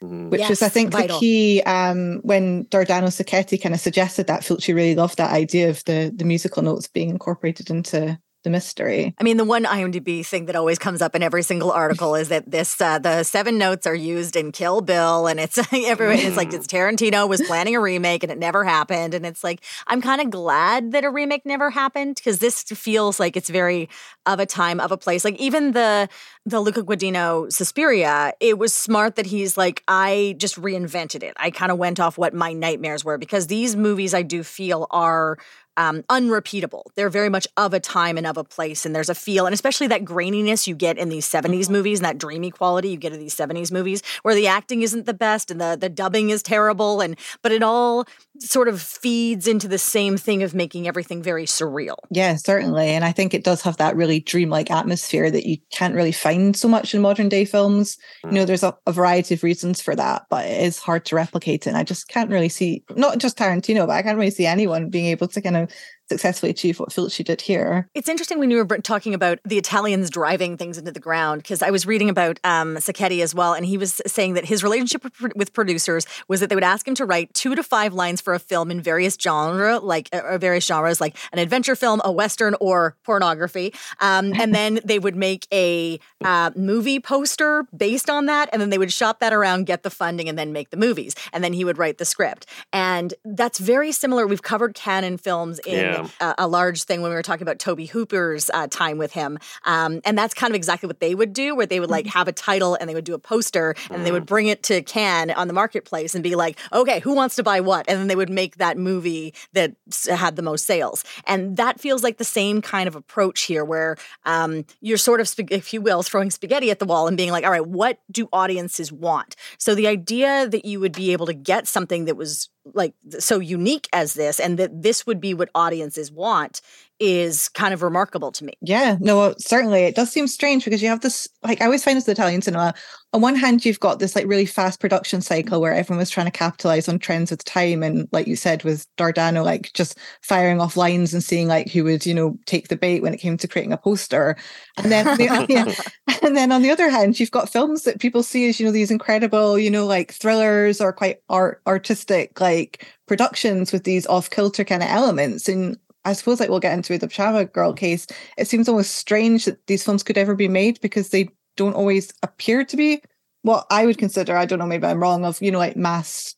Mm-hmm. 0.02 0.30
Which 0.30 0.40
yes, 0.40 0.50
is, 0.50 0.62
I 0.62 0.70
think, 0.70 0.92
vital. 0.92 1.18
the 1.18 1.20
key. 1.20 1.62
Um, 1.62 2.20
when 2.22 2.64
Dardano 2.66 3.08
Sacchetti 3.08 3.60
kind 3.60 3.74
of 3.74 3.80
suggested 3.80 4.26
that, 4.28 4.40
Fulci 4.40 4.74
really 4.74 4.94
loved 4.94 5.18
that 5.18 5.30
idea 5.30 5.68
of 5.68 5.84
the 5.84 6.10
the 6.14 6.24
musical 6.24 6.62
notes 6.62 6.88
being 6.88 7.10
incorporated 7.10 7.68
into 7.68 8.18
the 8.42 8.50
mystery. 8.50 9.14
I 9.18 9.22
mean, 9.22 9.36
the 9.36 9.44
one 9.44 9.64
IMDb 9.64 10.24
thing 10.24 10.46
that 10.46 10.56
always 10.56 10.78
comes 10.78 11.02
up 11.02 11.14
in 11.14 11.22
every 11.22 11.42
single 11.42 11.70
article 11.70 12.14
is 12.14 12.28
that 12.28 12.50
this 12.50 12.80
uh, 12.80 12.98
the 12.98 13.22
seven 13.22 13.58
notes 13.58 13.86
are 13.86 13.94
used 13.94 14.36
in 14.36 14.52
Kill 14.52 14.80
Bill, 14.80 15.26
and 15.26 15.38
it's 15.38 15.58
everyone. 15.72 16.16
It's 16.16 16.36
like 16.36 16.52
it's 16.52 16.66
Tarantino 16.66 17.28
was 17.28 17.42
planning 17.42 17.76
a 17.76 17.80
remake 17.80 18.22
and 18.22 18.32
it 18.32 18.38
never 18.38 18.64
happened, 18.64 19.14
and 19.14 19.26
it's 19.26 19.44
like 19.44 19.62
I'm 19.86 20.00
kind 20.00 20.20
of 20.20 20.30
glad 20.30 20.92
that 20.92 21.04
a 21.04 21.10
remake 21.10 21.44
never 21.44 21.70
happened 21.70 22.16
because 22.16 22.38
this 22.38 22.62
feels 22.62 23.20
like 23.20 23.36
it's 23.36 23.50
very 23.50 23.88
of 24.26 24.40
a 24.40 24.46
time 24.46 24.80
of 24.80 24.92
a 24.92 24.96
place. 24.96 25.24
Like 25.24 25.36
even 25.36 25.72
the 25.72 26.08
the 26.46 26.60
Luca 26.60 26.82
Guadagnino 26.82 27.52
Suspiria, 27.52 28.32
it 28.40 28.58
was 28.58 28.72
smart 28.72 29.16
that 29.16 29.26
he's 29.26 29.56
like 29.56 29.82
I 29.86 30.34
just 30.38 30.56
reinvented 30.56 31.22
it. 31.22 31.34
I 31.36 31.50
kind 31.50 31.70
of 31.70 31.78
went 31.78 32.00
off 32.00 32.16
what 32.16 32.32
my 32.32 32.52
nightmares 32.52 33.04
were 33.04 33.18
because 33.18 33.48
these 33.48 33.76
movies 33.76 34.14
I 34.14 34.22
do 34.22 34.42
feel 34.42 34.86
are 34.90 35.38
um, 35.80 36.04
unrepeatable. 36.10 36.92
They're 36.94 37.08
very 37.08 37.30
much 37.30 37.48
of 37.56 37.72
a 37.72 37.80
time 37.80 38.18
and 38.18 38.26
of 38.26 38.36
a 38.36 38.44
place, 38.44 38.84
and 38.84 38.94
there's 38.94 39.08
a 39.08 39.14
feel, 39.14 39.46
and 39.46 39.54
especially 39.54 39.86
that 39.86 40.04
graininess 40.04 40.66
you 40.66 40.74
get 40.74 40.98
in 40.98 41.08
these 41.08 41.26
70s 41.26 41.70
movies 41.70 42.00
and 42.00 42.04
that 42.04 42.18
dreamy 42.18 42.50
quality 42.50 42.90
you 42.90 42.98
get 42.98 43.14
in 43.14 43.18
these 43.18 43.34
70s 43.34 43.72
movies 43.72 44.02
where 44.22 44.34
the 44.34 44.46
acting 44.46 44.82
isn't 44.82 45.06
the 45.06 45.14
best 45.14 45.50
and 45.50 45.58
the, 45.58 45.78
the 45.80 45.88
dubbing 45.88 46.28
is 46.28 46.42
terrible, 46.42 47.00
and 47.00 47.16
but 47.40 47.50
it 47.50 47.62
all 47.62 48.06
sort 48.40 48.68
of 48.68 48.80
feeds 48.80 49.46
into 49.46 49.68
the 49.68 49.78
same 49.78 50.16
thing 50.16 50.42
of 50.42 50.54
making 50.54 50.88
everything 50.88 51.22
very 51.22 51.44
surreal. 51.44 51.96
Yeah, 52.10 52.36
certainly. 52.36 52.88
And 52.88 53.04
I 53.04 53.12
think 53.12 53.34
it 53.34 53.44
does 53.44 53.60
have 53.62 53.76
that 53.76 53.96
really 53.96 54.20
dreamlike 54.20 54.70
atmosphere 54.70 55.30
that 55.30 55.46
you 55.46 55.58
can't 55.70 55.94
really 55.94 56.12
find 56.12 56.56
so 56.56 56.66
much 56.66 56.94
in 56.94 57.02
modern 57.02 57.28
day 57.28 57.44
films. 57.44 57.98
You 58.24 58.30
know, 58.32 58.44
mm. 58.44 58.46
there's 58.46 58.62
a, 58.62 58.76
a 58.86 58.92
variety 58.92 59.34
of 59.34 59.42
reasons 59.42 59.82
for 59.82 59.94
that, 59.94 60.22
but 60.30 60.46
it 60.46 60.62
is 60.62 60.78
hard 60.78 61.04
to 61.06 61.16
replicate. 61.16 61.66
And 61.66 61.76
I 61.76 61.84
just 61.84 62.08
can't 62.08 62.30
really 62.30 62.48
see, 62.48 62.82
not 62.96 63.18
just 63.18 63.36
Tarantino, 63.36 63.86
but 63.86 63.96
I 63.96 64.02
can't 64.02 64.18
really 64.18 64.30
see 64.30 64.46
anyone 64.46 64.88
being 64.88 65.06
able 65.06 65.28
to 65.28 65.42
kind 65.42 65.56
of 65.56 65.70
successfully 66.10 66.50
achieve 66.50 66.80
what 66.80 66.90
Fulci 66.90 67.24
did 67.24 67.40
here. 67.40 67.88
It's 67.94 68.08
interesting 68.08 68.40
when 68.40 68.50
you 68.50 68.58
were 68.58 68.78
talking 68.78 69.14
about 69.14 69.38
the 69.44 69.58
Italians 69.58 70.10
driving 70.10 70.56
things 70.56 70.76
into 70.76 70.90
the 70.90 71.00
ground, 71.00 71.42
because 71.42 71.62
I 71.62 71.70
was 71.70 71.86
reading 71.86 72.10
about 72.10 72.40
um, 72.42 72.76
Sacchetti 72.76 73.22
as 73.22 73.32
well, 73.32 73.54
and 73.54 73.64
he 73.64 73.78
was 73.78 74.02
saying 74.06 74.34
that 74.34 74.44
his 74.44 74.64
relationship 74.64 75.04
with 75.36 75.52
producers 75.52 76.06
was 76.26 76.40
that 76.40 76.48
they 76.48 76.56
would 76.56 76.64
ask 76.64 76.86
him 76.86 76.96
to 76.96 77.06
write 77.06 77.32
two 77.32 77.54
to 77.54 77.62
five 77.62 77.94
lines 77.94 78.20
for 78.20 78.34
a 78.34 78.40
film 78.40 78.72
in 78.72 78.80
various 78.80 79.16
genre, 79.20 79.78
like 79.78 80.08
uh, 80.12 80.36
various 80.38 80.66
genres, 80.66 81.00
like 81.00 81.16
an 81.32 81.38
adventure 81.38 81.76
film, 81.76 82.00
a 82.04 82.10
western, 82.10 82.56
or 82.60 82.96
pornography, 83.04 83.72
um, 84.00 84.32
and 84.34 84.52
then 84.52 84.80
they 84.84 84.98
would 84.98 85.14
make 85.14 85.46
a 85.52 86.00
uh, 86.24 86.50
movie 86.56 86.98
poster 86.98 87.64
based 87.76 88.10
on 88.10 88.26
that, 88.26 88.48
and 88.52 88.60
then 88.60 88.70
they 88.70 88.78
would 88.78 88.92
shop 88.92 89.20
that 89.20 89.32
around, 89.32 89.66
get 89.66 89.84
the 89.84 89.90
funding, 89.90 90.28
and 90.28 90.36
then 90.36 90.52
make 90.52 90.70
the 90.70 90.76
movies, 90.76 91.14
and 91.32 91.44
then 91.44 91.52
he 91.52 91.64
would 91.64 91.78
write 91.78 91.98
the 91.98 92.04
script, 92.04 92.46
and 92.72 93.14
that's 93.24 93.60
very 93.60 93.92
similar. 93.92 94.26
We've 94.26 94.42
covered 94.42 94.74
Cannon 94.74 95.16
films 95.16 95.60
in. 95.60 95.74
Yeah 95.74 95.99
a, 96.20 96.34
a, 96.38 96.48
large 96.48 96.84
thing 96.84 97.02
when 97.02 97.10
we 97.10 97.14
were 97.14 97.22
talking 97.22 97.42
about 97.42 97.58
Tobe 97.58 97.80
Hooper's 97.88 98.50
uh, 98.52 98.66
time 98.68 98.98
with 98.98 99.12
him. 99.12 99.38
Um, 99.64 100.00
and 100.04 100.16
that's 100.16 100.34
kind 100.34 100.50
of 100.50 100.56
exactly 100.56 100.86
what 100.86 101.00
they 101.00 101.14
would 101.14 101.32
do, 101.32 101.54
where 101.54 101.66
they 101.66 101.80
would 101.80 101.90
like 101.90 102.06
mm-hmm. 102.06 102.18
have 102.18 102.28
a 102.28 102.32
title 102.32 102.74
and 102.74 102.88
they 102.88 102.94
would 102.94 103.04
do 103.04 103.14
a 103.14 103.18
poster 103.18 103.70
and 103.70 103.76
mm-hmm. 103.76 104.04
they 104.04 104.12
would 104.12 104.22
mm-hmm. 104.22 104.34
bring 104.34 104.46
it 104.48 104.62
to 104.64 104.82
Cannes 104.82 105.30
on 105.30 105.48
the 105.48 105.54
marketplace 105.54 106.14
and 106.14 106.22
be 106.22 106.34
like, 106.34 106.58
okay, 106.72 107.00
who 107.00 107.14
wants 107.14 107.36
to 107.36 107.42
buy 107.42 107.60
what? 107.60 107.88
And 107.88 107.98
then 107.98 108.08
they 108.08 108.16
would 108.16 108.30
make 108.30 108.56
that 108.56 108.76
movie 108.76 109.34
that 109.52 109.74
had 110.08 110.36
the 110.36 110.42
most 110.42 110.66
sales. 110.66 111.04
And 111.26 111.56
that 111.56 111.80
feels 111.80 112.02
like 112.02 112.18
the 112.18 112.24
same 112.24 112.62
kind 112.62 112.88
of 112.88 112.96
approach 112.96 113.42
here, 113.42 113.64
where 113.64 113.96
um, 114.24 114.64
you're 114.80 114.98
sort 114.98 115.20
of, 115.20 115.32
if 115.50 115.72
you 115.72 115.80
will, 115.80 116.02
throwing 116.02 116.30
spaghetti 116.30 116.70
at 116.70 116.78
the 116.78 116.84
wall 116.84 117.06
and 117.06 117.16
being 117.16 117.30
like, 117.30 117.44
all 117.44 117.50
right, 117.50 117.66
what 117.66 118.00
do 118.10 118.28
audiences 118.32 118.92
want? 118.92 119.36
So 119.58 119.74
the 119.74 119.86
idea 119.86 120.48
that 120.48 120.64
you 120.64 120.80
would 120.80 120.92
be 120.92 121.12
able 121.12 121.26
to 121.26 121.34
get 121.34 121.68
something 121.68 122.04
that 122.06 122.16
was 122.16 122.48
like 122.74 122.94
so 123.18 123.38
unique 123.38 123.88
as 123.92 124.14
this 124.14 124.38
and 124.38 124.58
that 124.58 124.82
this 124.82 125.06
would 125.06 125.20
be 125.20 125.34
what 125.34 125.50
audiences 125.54 126.12
want 126.12 126.60
is 127.00 127.48
kind 127.48 127.72
of 127.72 127.82
remarkable 127.82 128.30
to 128.30 128.44
me. 128.44 128.52
Yeah, 128.60 128.96
no, 129.00 129.20
uh, 129.22 129.34
certainly. 129.38 129.84
It 129.84 129.94
does 129.94 130.12
seem 130.12 130.28
strange 130.28 130.64
because 130.64 130.82
you 130.82 130.88
have 130.90 131.00
this, 131.00 131.26
like, 131.42 131.62
I 131.62 131.64
always 131.64 131.82
find 131.82 131.96
this 131.96 132.06
with 132.06 132.18
Italian 132.18 132.42
cinema. 132.42 132.74
On 133.14 133.22
one 133.22 133.34
hand, 133.34 133.64
you've 133.64 133.80
got 133.80 133.98
this 133.98 134.14
like 134.14 134.26
really 134.26 134.46
fast 134.46 134.78
production 134.78 135.20
cycle 135.20 135.60
where 135.60 135.74
everyone 135.74 135.98
was 135.98 136.10
trying 136.10 136.26
to 136.26 136.30
capitalize 136.30 136.88
on 136.88 136.98
trends 136.98 137.30
with 137.30 137.42
time. 137.44 137.82
And 137.82 138.06
like 138.12 138.28
you 138.28 138.36
said, 138.36 138.62
with 138.62 138.86
Dardano, 138.96 139.44
like 139.44 139.72
just 139.72 139.98
firing 140.22 140.60
off 140.60 140.76
lines 140.76 141.12
and 141.12 141.24
seeing 141.24 141.48
like 141.48 141.70
who 141.70 141.82
would, 141.84 142.06
you 142.06 142.14
know, 142.14 142.38
take 142.46 142.68
the 142.68 142.76
bait 142.76 143.00
when 143.00 143.14
it 143.14 143.18
came 143.18 143.36
to 143.38 143.48
creating 143.48 143.72
a 143.72 143.78
poster. 143.78 144.36
And 144.76 144.92
then, 144.92 145.16
yeah, 145.48 145.74
and 146.22 146.36
then 146.36 146.52
on 146.52 146.62
the 146.62 146.70
other 146.70 146.90
hand, 146.90 147.18
you've 147.18 147.32
got 147.32 147.48
films 147.48 147.82
that 147.84 147.98
people 147.98 148.22
see 148.22 148.48
as, 148.48 148.60
you 148.60 148.66
know, 148.66 148.72
these 148.72 148.92
incredible, 148.92 149.58
you 149.58 149.70
know, 149.70 149.86
like 149.86 150.12
thrillers 150.12 150.80
or 150.80 150.92
quite 150.92 151.20
art 151.28 151.62
artistic, 151.66 152.40
like 152.40 152.86
productions 153.08 153.72
with 153.72 153.82
these 153.82 154.06
off 154.06 154.30
kilter 154.30 154.64
kind 154.64 154.82
of 154.82 154.88
elements. 154.88 155.48
And 155.48 155.76
I 156.04 156.12
suppose 156.12 156.40
like 156.40 156.48
we'll 156.48 156.60
get 156.60 156.74
into 156.74 156.96
the 156.98 157.08
Pajama 157.08 157.44
Girl 157.46 157.72
case. 157.72 158.06
It 158.38 158.48
seems 158.48 158.68
almost 158.68 158.94
strange 158.94 159.44
that 159.44 159.66
these 159.66 159.84
films 159.84 160.02
could 160.02 160.18
ever 160.18 160.34
be 160.34 160.48
made 160.48 160.80
because 160.80 161.10
they 161.10 161.28
don't 161.56 161.74
always 161.74 162.12
appear 162.22 162.64
to 162.64 162.76
be 162.76 163.02
what 163.42 163.66
I 163.70 163.86
would 163.86 163.98
consider. 163.98 164.36
I 164.36 164.46
don't 164.46 164.58
know, 164.58 164.66
maybe 164.66 164.86
I'm 164.86 165.02
wrong. 165.02 165.24
Of 165.24 165.40
you 165.42 165.50
know, 165.50 165.58
like 165.58 165.76
mass 165.76 166.36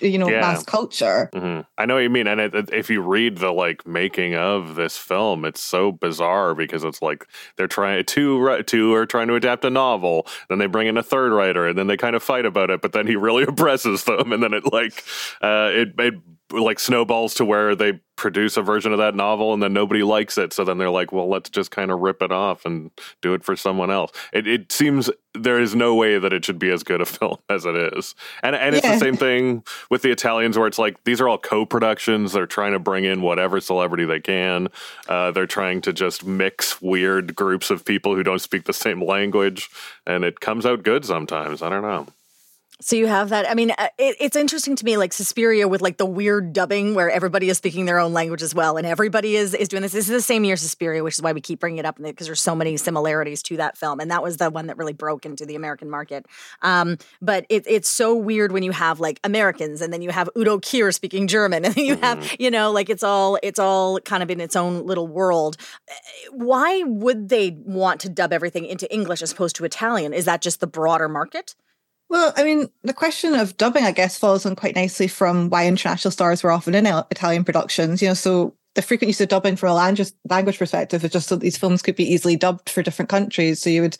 you 0.00 0.18
know 0.18 0.28
yeah. 0.28 0.40
mass 0.40 0.62
culture 0.62 1.28
mm-hmm. 1.34 1.60
i 1.78 1.84
know 1.84 1.94
what 1.94 2.00
you 2.00 2.10
mean 2.10 2.28
and 2.28 2.40
it, 2.40 2.54
it, 2.54 2.72
if 2.72 2.88
you 2.88 3.02
read 3.02 3.38
the 3.38 3.50
like 3.50 3.84
making 3.86 4.34
of 4.34 4.76
this 4.76 4.96
film 4.96 5.44
it's 5.44 5.60
so 5.60 5.90
bizarre 5.90 6.54
because 6.54 6.84
it's 6.84 7.02
like 7.02 7.26
they're 7.56 7.66
trying 7.66 8.04
two 8.04 8.62
two 8.66 8.94
are 8.94 9.04
trying 9.04 9.26
to 9.26 9.34
adapt 9.34 9.64
a 9.64 9.70
novel 9.70 10.26
then 10.48 10.58
they 10.58 10.66
bring 10.66 10.86
in 10.86 10.96
a 10.96 11.02
third 11.02 11.32
writer 11.32 11.66
and 11.66 11.76
then 11.76 11.88
they 11.88 11.96
kind 11.96 12.14
of 12.14 12.22
fight 12.22 12.46
about 12.46 12.70
it 12.70 12.82
but 12.82 12.92
then 12.92 13.06
he 13.06 13.16
really 13.16 13.42
oppresses 13.48 14.04
them 14.04 14.32
and 14.32 14.42
then 14.42 14.54
it 14.54 14.72
like 14.72 15.02
uh, 15.42 15.70
it, 15.72 15.92
it 15.98 16.14
like 16.50 16.78
snowballs 16.78 17.34
to 17.34 17.44
where 17.44 17.74
they 17.74 18.00
produce 18.16 18.56
a 18.56 18.62
version 18.62 18.92
of 18.92 18.98
that 18.98 19.14
novel 19.14 19.52
and 19.52 19.62
then 19.62 19.72
nobody 19.72 20.02
likes 20.02 20.38
it. 20.38 20.52
So 20.52 20.64
then 20.64 20.78
they're 20.78 20.90
like, 20.90 21.10
well, 21.10 21.28
let's 21.28 21.50
just 21.50 21.70
kind 21.70 21.90
of 21.90 22.00
rip 22.00 22.22
it 22.22 22.30
off 22.30 22.64
and 22.64 22.90
do 23.22 23.34
it 23.34 23.44
for 23.44 23.56
someone 23.56 23.90
else. 23.90 24.12
It, 24.32 24.46
it 24.46 24.70
seems 24.70 25.10
there 25.32 25.58
is 25.58 25.74
no 25.74 25.94
way 25.94 26.18
that 26.18 26.32
it 26.32 26.44
should 26.44 26.58
be 26.58 26.70
as 26.70 26.82
good 26.82 27.00
a 27.00 27.06
film 27.06 27.38
as 27.48 27.64
it 27.64 27.74
is. 27.74 28.14
And, 28.42 28.54
and 28.54 28.76
it's 28.76 28.86
the 28.86 28.98
same 28.98 29.16
thing 29.16 29.64
with 29.90 30.02
the 30.02 30.10
Italians 30.10 30.56
where 30.56 30.66
it's 30.66 30.78
like, 30.78 31.02
these 31.04 31.20
are 31.20 31.28
all 31.28 31.38
co-productions. 31.38 32.32
They're 32.32 32.46
trying 32.46 32.72
to 32.72 32.78
bring 32.78 33.04
in 33.04 33.22
whatever 33.22 33.60
celebrity 33.60 34.04
they 34.04 34.20
can. 34.20 34.68
Uh, 35.08 35.30
they're 35.32 35.46
trying 35.46 35.80
to 35.82 35.92
just 35.92 36.24
mix 36.24 36.80
weird 36.80 37.34
groups 37.34 37.70
of 37.70 37.84
people 37.84 38.14
who 38.14 38.22
don't 38.22 38.40
speak 38.40 38.64
the 38.64 38.72
same 38.72 39.02
language. 39.02 39.70
And 40.06 40.24
it 40.24 40.40
comes 40.40 40.66
out 40.66 40.82
good 40.82 41.04
sometimes. 41.04 41.62
I 41.62 41.68
don't 41.68 41.82
know. 41.82 42.06
So 42.80 42.96
you 42.96 43.06
have 43.06 43.28
that. 43.28 43.48
I 43.48 43.54
mean, 43.54 43.70
uh, 43.70 43.88
it, 43.98 44.16
it's 44.18 44.34
interesting 44.34 44.74
to 44.74 44.84
me, 44.84 44.96
like 44.96 45.12
Suspiria 45.12 45.68
with 45.68 45.80
like 45.80 45.96
the 45.96 46.06
weird 46.06 46.52
dubbing 46.52 46.96
where 46.96 47.08
everybody 47.08 47.48
is 47.48 47.56
speaking 47.56 47.84
their 47.84 48.00
own 48.00 48.12
language 48.12 48.42
as 48.42 48.52
well, 48.52 48.76
and 48.76 48.84
everybody 48.84 49.36
is 49.36 49.54
is 49.54 49.68
doing 49.68 49.82
this. 49.82 49.92
This 49.92 50.06
is 50.06 50.10
the 50.10 50.20
same 50.20 50.42
year 50.44 50.56
Suspiria, 50.56 51.04
which 51.04 51.14
is 51.14 51.22
why 51.22 51.32
we 51.32 51.40
keep 51.40 51.60
bringing 51.60 51.78
it 51.78 51.86
up 51.86 51.98
because 52.02 52.26
there's 52.26 52.42
so 52.42 52.56
many 52.56 52.76
similarities 52.76 53.44
to 53.44 53.56
that 53.58 53.78
film, 53.78 54.00
and 54.00 54.10
that 54.10 54.24
was 54.24 54.38
the 54.38 54.50
one 54.50 54.66
that 54.66 54.76
really 54.76 54.92
broke 54.92 55.24
into 55.24 55.46
the 55.46 55.54
American 55.54 55.88
market. 55.88 56.26
Um, 56.62 56.98
but 57.22 57.46
it, 57.48 57.62
it's 57.68 57.88
so 57.88 58.12
weird 58.12 58.50
when 58.50 58.64
you 58.64 58.72
have 58.72 58.98
like 58.98 59.20
Americans, 59.22 59.80
and 59.80 59.92
then 59.92 60.02
you 60.02 60.10
have 60.10 60.28
Udo 60.36 60.58
Kier 60.58 60.92
speaking 60.92 61.28
German, 61.28 61.64
and 61.64 61.74
then 61.76 61.84
you 61.84 61.96
have 61.96 62.18
mm-hmm. 62.18 62.42
you 62.42 62.50
know 62.50 62.72
like 62.72 62.90
it's 62.90 63.04
all 63.04 63.38
it's 63.44 63.60
all 63.60 64.00
kind 64.00 64.22
of 64.22 64.32
in 64.32 64.40
its 64.40 64.56
own 64.56 64.84
little 64.84 65.06
world. 65.06 65.56
Uh, 65.88 65.94
why 66.32 66.82
would 66.82 67.28
they 67.28 67.56
want 67.64 68.00
to 68.00 68.08
dub 68.08 68.32
everything 68.32 68.66
into 68.66 68.92
English 68.92 69.22
as 69.22 69.30
opposed 69.30 69.54
to 69.56 69.64
Italian? 69.64 70.12
Is 70.12 70.24
that 70.24 70.42
just 70.42 70.58
the 70.58 70.66
broader 70.66 71.08
market? 71.08 71.54
Well, 72.14 72.32
I 72.36 72.44
mean, 72.44 72.68
the 72.84 72.92
question 72.92 73.34
of 73.34 73.56
dubbing, 73.56 73.82
I 73.82 73.90
guess, 73.90 74.16
follows 74.16 74.46
on 74.46 74.54
quite 74.54 74.76
nicely 74.76 75.08
from 75.08 75.50
why 75.50 75.66
international 75.66 76.12
stars 76.12 76.44
were 76.44 76.52
often 76.52 76.76
in 76.76 76.86
Italian 76.86 77.42
productions. 77.42 78.00
You 78.00 78.06
know, 78.06 78.14
so 78.14 78.54
the 78.76 78.82
frequent 78.82 79.08
use 79.08 79.20
of 79.20 79.30
dubbing 79.30 79.56
from 79.56 79.70
a 79.70 79.74
language 79.74 80.58
perspective 80.58 81.04
is 81.04 81.10
just 81.10 81.26
so 81.26 81.34
these 81.34 81.56
films 81.58 81.82
could 81.82 81.96
be 81.96 82.04
easily 82.04 82.36
dubbed 82.36 82.70
for 82.70 82.84
different 82.84 83.08
countries. 83.08 83.60
So 83.60 83.68
you 83.68 83.82
would 83.82 83.96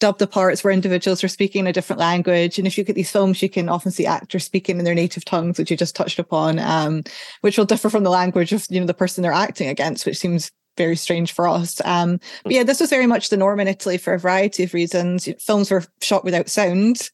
dub 0.00 0.18
the 0.18 0.26
parts 0.26 0.64
where 0.64 0.72
individuals 0.72 1.22
are 1.22 1.28
speaking 1.28 1.60
in 1.60 1.66
a 1.68 1.72
different 1.72 2.00
language. 2.00 2.58
And 2.58 2.66
if 2.66 2.76
you 2.76 2.82
look 2.82 2.88
at 2.88 2.96
these 2.96 3.12
films, 3.12 3.40
you 3.40 3.48
can 3.48 3.68
often 3.68 3.92
see 3.92 4.06
actors 4.06 4.42
speaking 4.42 4.80
in 4.80 4.84
their 4.84 4.92
native 4.96 5.24
tongues, 5.24 5.56
which 5.56 5.70
you 5.70 5.76
just 5.76 5.94
touched 5.94 6.18
upon, 6.18 6.58
um, 6.58 7.04
which 7.42 7.56
will 7.56 7.64
differ 7.64 7.88
from 7.88 8.02
the 8.02 8.10
language 8.10 8.52
of 8.52 8.66
you 8.70 8.80
know 8.80 8.86
the 8.86 8.92
person 8.92 9.22
they're 9.22 9.30
acting 9.30 9.68
against, 9.68 10.04
which 10.04 10.18
seems 10.18 10.50
very 10.76 10.96
strange 10.96 11.32
for 11.32 11.48
us. 11.48 11.80
Um, 11.84 12.20
but 12.44 12.52
yeah, 12.52 12.62
this 12.62 12.80
was 12.80 12.90
very 12.90 13.06
much 13.06 13.28
the 13.28 13.36
norm 13.36 13.60
in 13.60 13.68
Italy 13.68 13.98
for 13.98 14.14
a 14.14 14.18
variety 14.18 14.64
of 14.64 14.74
reasons. 14.74 15.28
Films 15.40 15.70
were 15.70 15.84
shot 16.00 16.24
without 16.24 16.48
sound. 16.48 17.10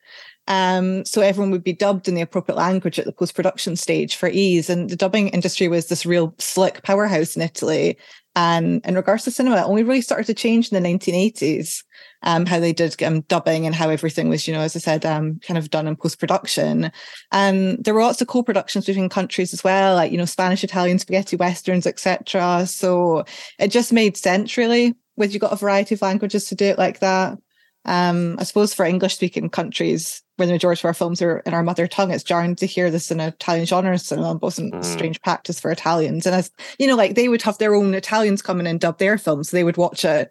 Um, 0.48 1.04
so 1.04 1.20
everyone 1.20 1.52
would 1.52 1.62
be 1.62 1.72
dubbed 1.72 2.08
in 2.08 2.14
the 2.14 2.20
appropriate 2.20 2.56
language 2.56 2.98
at 2.98 3.04
the 3.04 3.12
post 3.12 3.34
production 3.34 3.76
stage 3.76 4.16
for 4.16 4.28
ease. 4.28 4.68
And 4.68 4.90
the 4.90 4.96
dubbing 4.96 5.28
industry 5.28 5.68
was 5.68 5.86
this 5.86 6.04
real 6.04 6.34
slick 6.38 6.82
powerhouse 6.82 7.36
in 7.36 7.42
Italy. 7.42 7.96
And 8.34 8.84
in 8.86 8.94
regards 8.94 9.24
to 9.24 9.30
cinema, 9.30 9.58
it 9.58 9.64
only 9.64 9.82
really 9.82 10.00
started 10.00 10.26
to 10.26 10.34
change 10.34 10.72
in 10.72 10.82
the 10.82 10.88
1980s, 10.88 11.84
um, 12.22 12.46
how 12.46 12.60
they 12.60 12.72
did 12.72 13.00
um, 13.02 13.20
dubbing 13.22 13.66
and 13.66 13.74
how 13.74 13.90
everything 13.90 14.30
was, 14.30 14.48
you 14.48 14.54
know, 14.54 14.60
as 14.60 14.74
I 14.74 14.78
said, 14.78 15.04
um, 15.04 15.38
kind 15.40 15.58
of 15.58 15.68
done 15.70 15.86
in 15.86 15.96
post 15.96 16.18
production. 16.18 16.90
And 17.30 17.84
there 17.84 17.92
were 17.92 18.00
lots 18.00 18.22
of 18.22 18.28
co 18.28 18.42
productions 18.42 18.86
between 18.86 19.10
countries 19.10 19.52
as 19.52 19.62
well, 19.62 19.96
like, 19.96 20.12
you 20.12 20.18
know, 20.18 20.24
Spanish, 20.24 20.64
Italian, 20.64 20.98
spaghetti 20.98 21.36
westerns, 21.36 21.86
etc. 21.86 22.66
So 22.66 23.24
it 23.58 23.68
just 23.68 23.92
made 23.92 24.16
sense, 24.16 24.56
really, 24.56 24.94
with 25.16 25.34
you 25.34 25.40
got 25.40 25.52
a 25.52 25.56
variety 25.56 25.94
of 25.94 26.02
languages 26.02 26.46
to 26.46 26.54
do 26.54 26.66
it 26.66 26.78
like 26.78 27.00
that. 27.00 27.36
Um, 27.84 28.36
I 28.38 28.44
suppose 28.44 28.72
for 28.72 28.86
English 28.86 29.16
speaking 29.16 29.50
countries, 29.50 30.22
where 30.36 30.46
the 30.46 30.52
majority 30.52 30.80
of 30.80 30.86
our 30.86 30.94
films 30.94 31.20
are 31.20 31.38
in 31.40 31.54
our 31.54 31.62
mother 31.62 31.86
tongue, 31.86 32.10
it's 32.10 32.24
jarring 32.24 32.56
to 32.56 32.66
hear 32.66 32.90
this 32.90 33.10
in 33.10 33.20
Italian 33.20 33.66
genre 33.66 33.98
cinema. 33.98 34.34
It 34.34 34.42
wasn't 34.42 34.74
mm. 34.74 34.84
strange 34.84 35.20
practice 35.20 35.60
for 35.60 35.70
Italians. 35.70 36.26
And 36.26 36.34
as 36.34 36.50
you 36.78 36.86
know, 36.86 36.96
like 36.96 37.14
they 37.14 37.28
would 37.28 37.42
have 37.42 37.58
their 37.58 37.74
own 37.74 37.94
Italians 37.94 38.42
come 38.42 38.58
in 38.58 38.66
and 38.66 38.80
dub 38.80 38.98
their 38.98 39.18
films. 39.18 39.50
So 39.50 39.56
they 39.56 39.64
would 39.64 39.76
watch 39.76 40.04
it, 40.04 40.30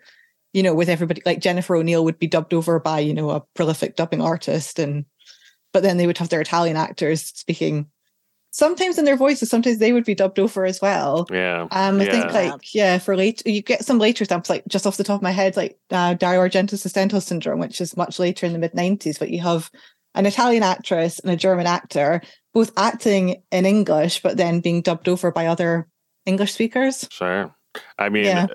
you 0.54 0.64
know, 0.64 0.74
with 0.74 0.90
everybody 0.90 1.22
like 1.26 1.40
Jennifer 1.40 1.76
O'Neill 1.76 2.04
would 2.04 2.20
be 2.20 2.28
dubbed 2.28 2.54
over 2.54 2.80
by, 2.80 3.00
you 3.00 3.14
know, 3.14 3.30
a 3.30 3.44
prolific 3.54 3.96
dubbing 3.96 4.22
artist. 4.22 4.80
And 4.80 5.06
but 5.72 5.84
then 5.84 5.98
they 5.98 6.08
would 6.08 6.18
have 6.18 6.30
their 6.30 6.42
Italian 6.42 6.78
actors 6.78 7.24
speaking 7.24 7.88
sometimes 8.52 8.98
in 8.98 9.06
their 9.06 9.18
voices, 9.18 9.50
sometimes 9.50 9.80
they 9.80 9.94
would 9.94 10.06
be 10.06 10.16
dubbed 10.16 10.40
over 10.40 10.66
as 10.66 10.82
well. 10.82 11.28
Yeah. 11.32 11.68
Um, 11.72 12.00
I 12.00 12.06
yeah. 12.06 12.12
think 12.12 12.34
like 12.34 12.76
yeah, 12.76 12.98
for 13.00 13.16
late 13.16 13.42
you 13.46 13.62
get 13.62 13.84
some 13.84 13.98
later 13.98 14.24
examples, 14.24 14.50
like 14.50 14.68
just 14.68 14.86
off 14.86 14.98
the 14.98 15.04
top 15.04 15.18
of 15.18 15.24
my 15.24 15.32
head, 15.32 15.58
like 15.58 15.80
uh, 15.90 16.14
Dario 16.14 16.42
Argento's 16.42 16.84
Stendhal 16.84 17.22
syndrome, 17.22 17.60
which 17.60 17.82
is 17.82 17.98
much 17.98 18.20
later 18.20 18.46
in 18.46 18.54
the 18.54 18.60
mid 18.60 18.74
'90s. 18.74 19.18
But 19.18 19.32
you 19.32 19.42
have 19.42 19.72
an 20.14 20.26
Italian 20.26 20.64
actress 20.64 21.20
and 21.20 21.32
a 21.32 21.38
German 21.38 21.68
actor 21.68 22.22
both 22.54 22.72
acting 22.78 23.42
in 23.52 23.66
English, 23.66 24.22
but 24.22 24.38
then 24.38 24.60
being 24.60 24.82
dubbed 24.82 25.08
over 25.08 25.32
by 25.32 25.48
other 25.48 25.88
English 26.26 26.54
speakers. 26.54 27.08
Sure. 27.10 27.56
I 27.98 28.10
mean, 28.10 28.26
yeah. 28.26 28.48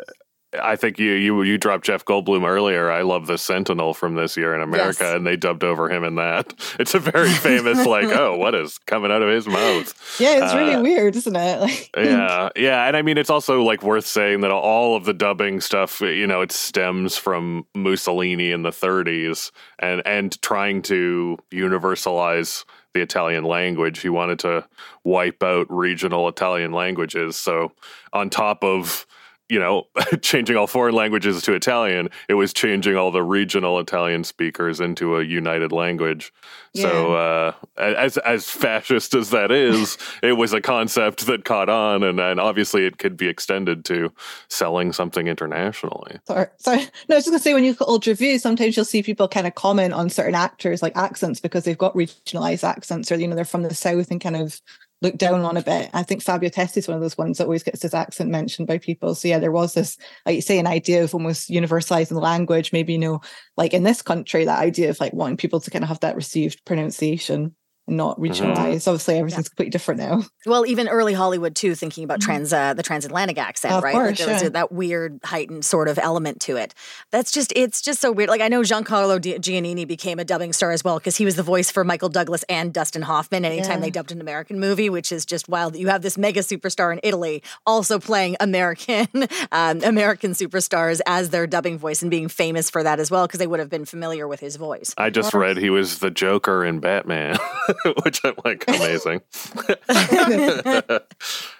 I 0.62 0.77
think 0.77 0.99
you 0.99 1.12
you 1.12 1.42
you 1.42 1.59
dropped 1.59 1.85
Jeff 1.85 2.05
Goldblum 2.05 2.47
earlier. 2.47 2.90
I 2.90 3.03
love 3.03 3.27
the 3.27 3.38
Sentinel 3.38 3.95
from 3.95 4.14
this 4.14 4.37
year 4.37 4.55
in 4.55 4.61
America, 4.61 5.05
yes. 5.05 5.14
and 5.14 5.27
they 5.27 5.37
dubbed 5.37 5.64
over 5.64 5.88
him 5.90 6.05
in 6.05 6.16
that. 6.16 6.55
It's 6.79 6.95
a 6.95 6.99
very 6.99 7.31
famous 7.31 7.87
like, 7.87 8.09
oh, 8.09 8.37
what 8.37 8.55
is 8.55 8.79
coming 8.79 9.11
out 9.11 9.23
of 9.23 9.31
his 9.31 9.47
mouth? 9.47 10.21
Yeah, 10.21 10.45
it's 10.45 10.53
uh, 10.53 10.57
really 10.57 10.83
weird, 10.83 11.16
isn't 11.16 11.35
it? 11.35 11.61
Like, 11.66 11.90
yeah, 11.97 12.51
yeah, 12.55 12.87
and 12.87 12.97
I 12.97 13.03
mean, 13.03 13.19
it's 13.19 13.31
also 13.31 13.62
like 13.62 13.83
worth 13.83 14.07
saying 14.07 14.42
that 14.42 14.51
all 14.51 14.95
of 14.95 15.05
the 15.05 15.14
dubbing 15.14 15.61
stuff, 15.61 16.01
you 16.01 16.27
know, 16.27 16.42
it 16.42 16.53
stems 16.53 17.16
from 17.16 17.66
Mussolini 17.75 18.53
in 18.53 18.62
the 18.62 18.71
30s, 18.71 19.51
and 19.79 20.03
and 20.07 20.40
trying 20.42 20.83
to 20.83 21.38
universalize 21.51 22.64
the 22.97 23.03
Italian 23.03 23.45
language. 23.45 24.01
He 24.01 24.09
wanted 24.09 24.38
to 24.40 24.66
wipe 25.05 25.42
out 25.42 25.66
regional 25.71 26.29
Italian 26.29 26.73
languages. 26.73 27.37
So 27.37 27.73
on 28.12 28.31
top 28.31 28.64
of 28.64 29.07
you 29.49 29.59
know, 29.59 29.87
changing 30.23 30.57
all 30.57 30.67
foreign 30.67 30.95
languages 30.95 31.43
to 31.43 31.53
Italian, 31.55 32.09
it 32.29 32.35
was 32.35 32.53
changing 32.53 32.97
all 32.97 33.11
the 33.11 33.23
regional 33.23 33.79
Italian 33.79 34.25
speakers 34.25 34.81
into 34.81 35.17
a 35.17 35.25
united 35.25 35.73
language. 35.73 36.33
Yeah. 36.73 36.83
So, 36.83 37.15
uh, 37.15 37.53
as 37.79 38.19
as 38.19 38.51
fascist 38.51 39.15
as 39.15 39.31
that 39.31 39.51
is, 39.51 39.97
it 40.23 40.33
was 40.33 40.53
a 40.53 40.61
concept 40.61 41.27
that 41.27 41.45
caught 41.45 41.69
on, 41.69 42.03
and, 42.03 42.21
and 42.21 42.41
obviously 42.41 42.87
it 42.87 42.99
could 42.99 43.17
be 43.17 43.29
extended 43.29 43.85
to 43.87 44.13
selling 44.49 44.93
something 44.93 45.29
internationally. 45.29 46.19
Sorry, 46.27 46.47
sorry. 46.59 46.81
No, 47.09 47.15
I 47.15 47.17
was 47.17 47.25
just 47.25 47.29
gonna 47.29 47.39
say 47.39 47.55
when 47.55 47.65
you 47.65 47.71
look 47.71 47.83
at 47.83 47.89
old 47.89 48.07
reviews, 48.07 48.43
sometimes 48.43 48.77
you'll 48.77 48.85
see 48.85 49.03
people 49.03 49.29
kind 49.29 49.47
of 49.47 49.55
comment 49.55 49.95
on 49.95 50.11
certain 50.11 50.35
actors 50.35 50.83
like 50.83 50.97
accents 50.97 51.41
because 51.41 51.65
they've 51.65 51.79
got 51.79 51.95
regionalized 51.95 52.65
accents, 52.65 53.11
or 53.13 53.17
you 53.17 53.29
know 53.29 53.37
they're 53.37 53.45
from 53.45 53.63
the 53.63 53.75
south 53.75 54.11
and 54.11 54.21
kind 54.21 54.37
of 54.37 54.61
looked 55.07 55.19
down 55.19 55.42
on 55.42 55.57
a 55.57 55.62
bit. 55.62 55.88
I 55.95 56.03
think 56.03 56.23
Fabio 56.23 56.51
Testi 56.51 56.79
is 56.79 56.88
one 56.88 56.97
of 56.97 57.01
those 57.01 57.16
ones 57.16 57.38
that 57.38 57.45
always 57.45 57.62
gets 57.62 57.83
his 57.83 57.95
accent 57.95 58.29
mentioned 58.29 58.66
by 58.66 58.79
people. 58.79 59.14
So 59.14 59.29
yeah, 59.29 59.38
there 59.38 59.53
was 59.53 59.75
this, 59.75 59.97
like 60.27 60.35
you 60.35 60.42
say, 60.42 60.59
an 60.59 60.66
idea 60.66 61.05
of 61.05 61.14
almost 61.14 61.49
universalizing 61.49 62.09
the 62.09 62.21
language. 62.21 62.73
Maybe 62.73 62.95
you 62.95 62.99
know, 62.99 63.21
like 63.57 63.73
in 63.73 63.85
this 63.85 64.03
country, 64.03 64.45
that 64.45 64.59
idea 64.59 64.90
of 64.90 64.99
like 64.99 65.12
wanting 65.12 65.37
people 65.37 65.61
to 65.61 65.71
kind 65.71 65.85
of 65.85 65.88
have 65.88 66.01
that 66.01 66.16
received 66.16 66.64
pronunciation. 66.64 67.55
Not 67.88 68.18
regionalized. 68.18 68.57
Mm-hmm. 68.57 68.90
Obviously, 68.90 69.18
everything's 69.18 69.46
yeah. 69.46 69.49
completely 69.51 69.70
different 69.70 70.01
now. 70.01 70.22
Well, 70.46 70.64
even 70.64 70.88
early 70.88 71.12
Hollywood 71.12 71.57
too, 71.57 71.75
thinking 71.75 72.05
about 72.05 72.20
mm-hmm. 72.20 72.27
trans 72.27 72.53
uh, 72.53 72.72
the 72.72 72.83
transatlantic 72.85 73.37
accent, 73.37 73.83
right? 73.83 73.92
Course, 73.92 74.20
like 74.20 74.42
yeah. 74.42 74.49
that 74.51 74.70
weird 74.70 75.18
heightened 75.25 75.64
sort 75.64 75.88
of 75.88 75.99
element 75.99 76.40
to 76.42 76.57
it. 76.57 76.72
That's 77.11 77.33
just 77.33 77.53
it's 77.57 77.81
just 77.81 78.01
so 78.01 78.12
weird. 78.12 78.31
Like 78.31 78.40
I 78.40 78.46
know 78.46 78.61
Giancarlo 78.61 79.18
Giannini 79.18 79.88
became 79.88 80.20
a 80.20 80.25
dubbing 80.25 80.53
star 80.53 80.70
as 80.70 80.85
well 80.85 80.99
because 80.99 81.16
he 81.16 81.25
was 81.25 81.35
the 81.35 81.42
voice 81.42 81.72
for 81.72 81.83
Michael 81.83 82.09
Douglas 82.09 82.44
and 82.49 82.72
Dustin 82.72 83.03
Hoffman 83.03 83.44
anytime 83.44 83.79
yeah. 83.79 83.87
they 83.87 83.90
dubbed 83.90 84.12
an 84.12 84.20
American 84.20 84.61
movie, 84.61 84.88
which 84.88 85.11
is 85.11 85.27
just 85.27 85.49
wild. 85.49 85.75
You 85.77 85.88
have 85.88 86.03
this 86.03 86.16
mega 86.16 86.40
superstar 86.40 86.92
in 86.92 87.01
Italy 87.03 87.42
also 87.66 87.99
playing 87.99 88.37
American 88.38 89.09
um, 89.51 89.83
American 89.83 90.31
superstars 90.31 91.01
as 91.07 91.31
their 91.31 91.49
dubbing 91.49 91.77
voice 91.77 92.03
and 92.03 92.11
being 92.11 92.29
famous 92.29 92.70
for 92.70 92.85
that 92.85 93.01
as 93.01 93.11
well 93.11 93.27
because 93.27 93.38
they 93.38 93.49
would 93.49 93.61
have 93.61 93.70
been 93.70 93.85
familiar 93.85 94.29
with 94.29 94.38
his 94.38 94.55
voice. 94.55 94.94
I 94.96 95.11
just 95.11 95.35
read 95.35 95.57
he 95.57 95.70
was 95.70 95.99
the 95.99 96.11
Joker 96.11 96.64
in 96.64 96.79
Batman. 96.79 97.37
which 98.05 98.21
I'm 98.25 98.35
like 98.45 98.65
amazing. 98.69 99.21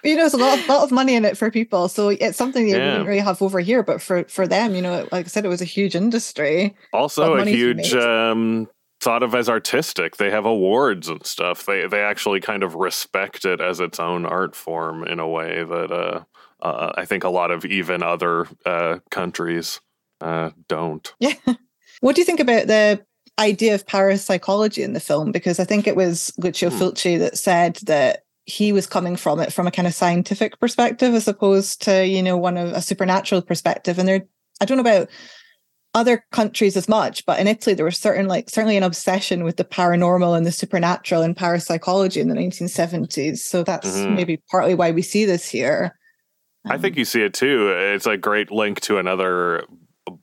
you 0.03 0.15
know, 0.15 0.25
it's 0.25 0.33
a 0.33 0.37
lot, 0.37 0.67
lot 0.67 0.83
of 0.83 0.91
money 0.91 1.15
in 1.15 1.25
it 1.25 1.37
for 1.37 1.51
people, 1.51 1.87
so 1.89 2.09
it's 2.09 2.37
something 2.37 2.67
you 2.67 2.75
yeah. 2.75 2.91
wouldn't 2.91 3.07
really 3.07 3.19
have 3.19 3.41
over 3.41 3.59
here. 3.59 3.83
But 3.83 4.01
for 4.01 4.23
for 4.25 4.47
them, 4.47 4.75
you 4.75 4.81
know, 4.81 5.07
like 5.11 5.25
I 5.25 5.29
said, 5.29 5.45
it 5.45 5.49
was 5.49 5.61
a 5.61 5.65
huge 5.65 5.95
industry. 5.95 6.75
Also, 6.93 7.35
a 7.35 7.45
huge 7.45 7.93
um, 7.93 8.67
thought 8.99 9.23
of 9.23 9.35
as 9.35 9.49
artistic. 9.49 10.17
They 10.17 10.31
have 10.31 10.45
awards 10.45 11.09
and 11.09 11.25
stuff. 11.25 11.65
They 11.65 11.87
they 11.87 12.01
actually 12.01 12.41
kind 12.41 12.63
of 12.63 12.75
respect 12.75 13.45
it 13.45 13.61
as 13.61 13.79
its 13.79 13.99
own 13.99 14.25
art 14.25 14.55
form 14.55 15.05
in 15.05 15.19
a 15.19 15.27
way 15.27 15.63
that 15.63 15.91
uh, 15.91 16.23
uh, 16.61 16.93
I 16.95 17.05
think 17.05 17.23
a 17.23 17.29
lot 17.29 17.51
of 17.51 17.65
even 17.65 18.03
other 18.03 18.47
uh, 18.65 18.99
countries 19.11 19.81
uh, 20.21 20.51
don't. 20.67 21.13
Yeah. 21.19 21.33
What 21.99 22.15
do 22.15 22.21
you 22.21 22.25
think 22.25 22.39
about 22.39 22.67
the 22.67 23.03
idea 23.39 23.75
of 23.75 23.85
parapsychology 23.85 24.83
in 24.83 24.93
the 24.93 24.99
film 24.99 25.31
because 25.31 25.59
I 25.59 25.63
think 25.63 25.87
it 25.87 25.95
was 25.95 26.31
Lucio 26.37 26.69
hmm. 26.69 26.77
Fulci 26.77 27.19
that 27.19 27.37
said 27.37 27.75
that 27.83 28.23
he 28.45 28.71
was 28.71 28.87
coming 28.87 29.17
from 29.17 29.39
it 29.39 29.51
from 29.51 29.67
a 29.67 29.71
kind 29.71 29.87
of 29.87 29.93
scientific 29.93 30.59
perspective 30.59 31.13
as 31.13 31.27
opposed 31.27 31.81
to, 31.83 32.07
you 32.07 32.23
know, 32.23 32.37
one 32.37 32.57
of 32.57 32.71
a 32.71 32.81
supernatural 32.81 33.41
perspective. 33.41 33.99
And 33.99 34.07
there, 34.07 34.23
I 34.61 34.65
don't 34.65 34.77
know 34.77 34.81
about 34.81 35.09
other 35.93 36.25
countries 36.31 36.77
as 36.77 36.87
much, 36.87 37.25
but 37.25 37.39
in 37.39 37.47
Italy 37.47 37.73
there 37.73 37.85
was 37.85 37.97
certain 37.97 38.27
like 38.27 38.49
certainly 38.49 38.77
an 38.77 38.83
obsession 38.83 39.43
with 39.43 39.57
the 39.57 39.65
paranormal 39.65 40.37
and 40.37 40.45
the 40.45 40.51
supernatural 40.51 41.23
and 41.23 41.35
parapsychology 41.35 42.21
in 42.21 42.29
the 42.29 42.35
1970s. 42.35 43.39
So 43.39 43.63
that's 43.63 43.89
mm-hmm. 43.89 44.15
maybe 44.15 44.41
partly 44.49 44.75
why 44.75 44.91
we 44.91 45.01
see 45.01 45.25
this 45.25 45.49
here. 45.49 45.97
I 46.65 46.77
think 46.77 46.95
um, 46.95 46.99
you 46.99 47.05
see 47.05 47.23
it 47.23 47.33
too. 47.33 47.69
It's 47.69 48.05
a 48.05 48.17
great 48.17 48.51
link 48.51 48.79
to 48.81 48.97
another 48.97 49.65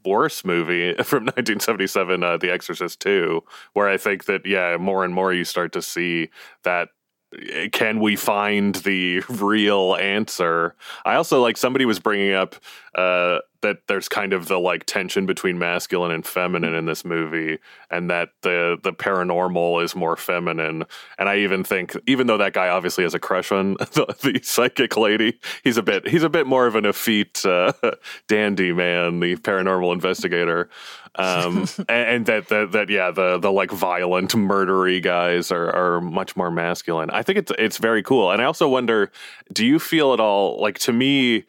Boris 0.04 0.44
movie 0.44 0.94
from 1.02 1.24
1977, 1.24 2.22
uh, 2.22 2.36
The 2.36 2.52
Exorcist 2.52 3.00
2, 3.00 3.42
where 3.72 3.88
I 3.88 3.96
think 3.96 4.26
that, 4.26 4.46
yeah, 4.46 4.76
more 4.76 5.04
and 5.04 5.12
more 5.12 5.32
you 5.32 5.44
start 5.44 5.72
to 5.72 5.82
see 5.82 6.30
that 6.62 6.90
eh, 7.36 7.68
can 7.72 7.98
we 7.98 8.14
find 8.14 8.76
the 8.76 9.20
real 9.28 9.96
answer? 9.96 10.76
I 11.04 11.16
also 11.16 11.42
like 11.42 11.56
somebody 11.56 11.86
was 11.86 11.98
bringing 11.98 12.32
up 12.32 12.54
uh, 12.94 13.38
that 13.64 13.78
there's 13.88 14.08
kind 14.08 14.34
of 14.34 14.46
the 14.46 14.60
like 14.60 14.84
tension 14.84 15.24
between 15.24 15.58
masculine 15.58 16.10
and 16.10 16.26
feminine 16.26 16.74
in 16.74 16.84
this 16.84 17.02
movie 17.04 17.58
and 17.90 18.10
that 18.10 18.28
the 18.42 18.78
the 18.82 18.92
paranormal 18.92 19.82
is 19.82 19.96
more 19.96 20.16
feminine. 20.16 20.84
And 21.18 21.28
i 21.28 21.38
even 21.38 21.64
think 21.64 21.96
even 22.06 22.26
though 22.26 22.36
that 22.36 22.52
guy 22.52 22.68
obviously 22.68 23.04
has 23.04 23.14
a 23.14 23.18
crush 23.18 23.50
on 23.50 23.74
the, 23.78 24.14
the 24.22 24.40
psychic 24.42 24.96
lady 24.96 25.40
he's 25.64 25.78
a 25.78 25.82
bit 25.82 26.06
he's 26.06 26.22
a 26.22 26.28
bit 26.28 26.46
more 26.46 26.66
of 26.66 26.76
an 26.76 26.84
effete 26.84 27.44
uh, 27.46 27.72
dandy 28.28 28.72
man 28.72 29.20
the 29.20 29.36
paranormal 29.36 29.92
investigator. 29.92 30.68
Um, 31.16 31.66
and, 31.88 31.90
and, 31.90 32.26
that, 32.26 32.48
that 32.48 32.72
that 32.72 32.90
yeah 32.90 33.10
the 33.10 33.38
the 33.38 33.50
like 33.50 33.70
violent 33.70 34.32
murdery 34.32 35.02
guys 35.02 35.50
are 35.50 35.70
are 35.74 36.00
much 36.02 36.36
more 36.36 36.50
masculine. 36.50 37.08
I 37.10 37.22
think 37.22 37.38
it's 37.38 37.52
it's 37.58 37.78
very 37.78 38.02
cool. 38.02 38.30
And 38.30 38.42
i 38.42 38.44
also 38.44 38.68
wonder 38.68 39.10
do 39.52 39.64
you 39.64 39.78
feel 39.78 40.12
at 40.12 40.20
all 40.20 40.60
like 40.60 40.78
to 40.80 40.92
me 40.92 41.44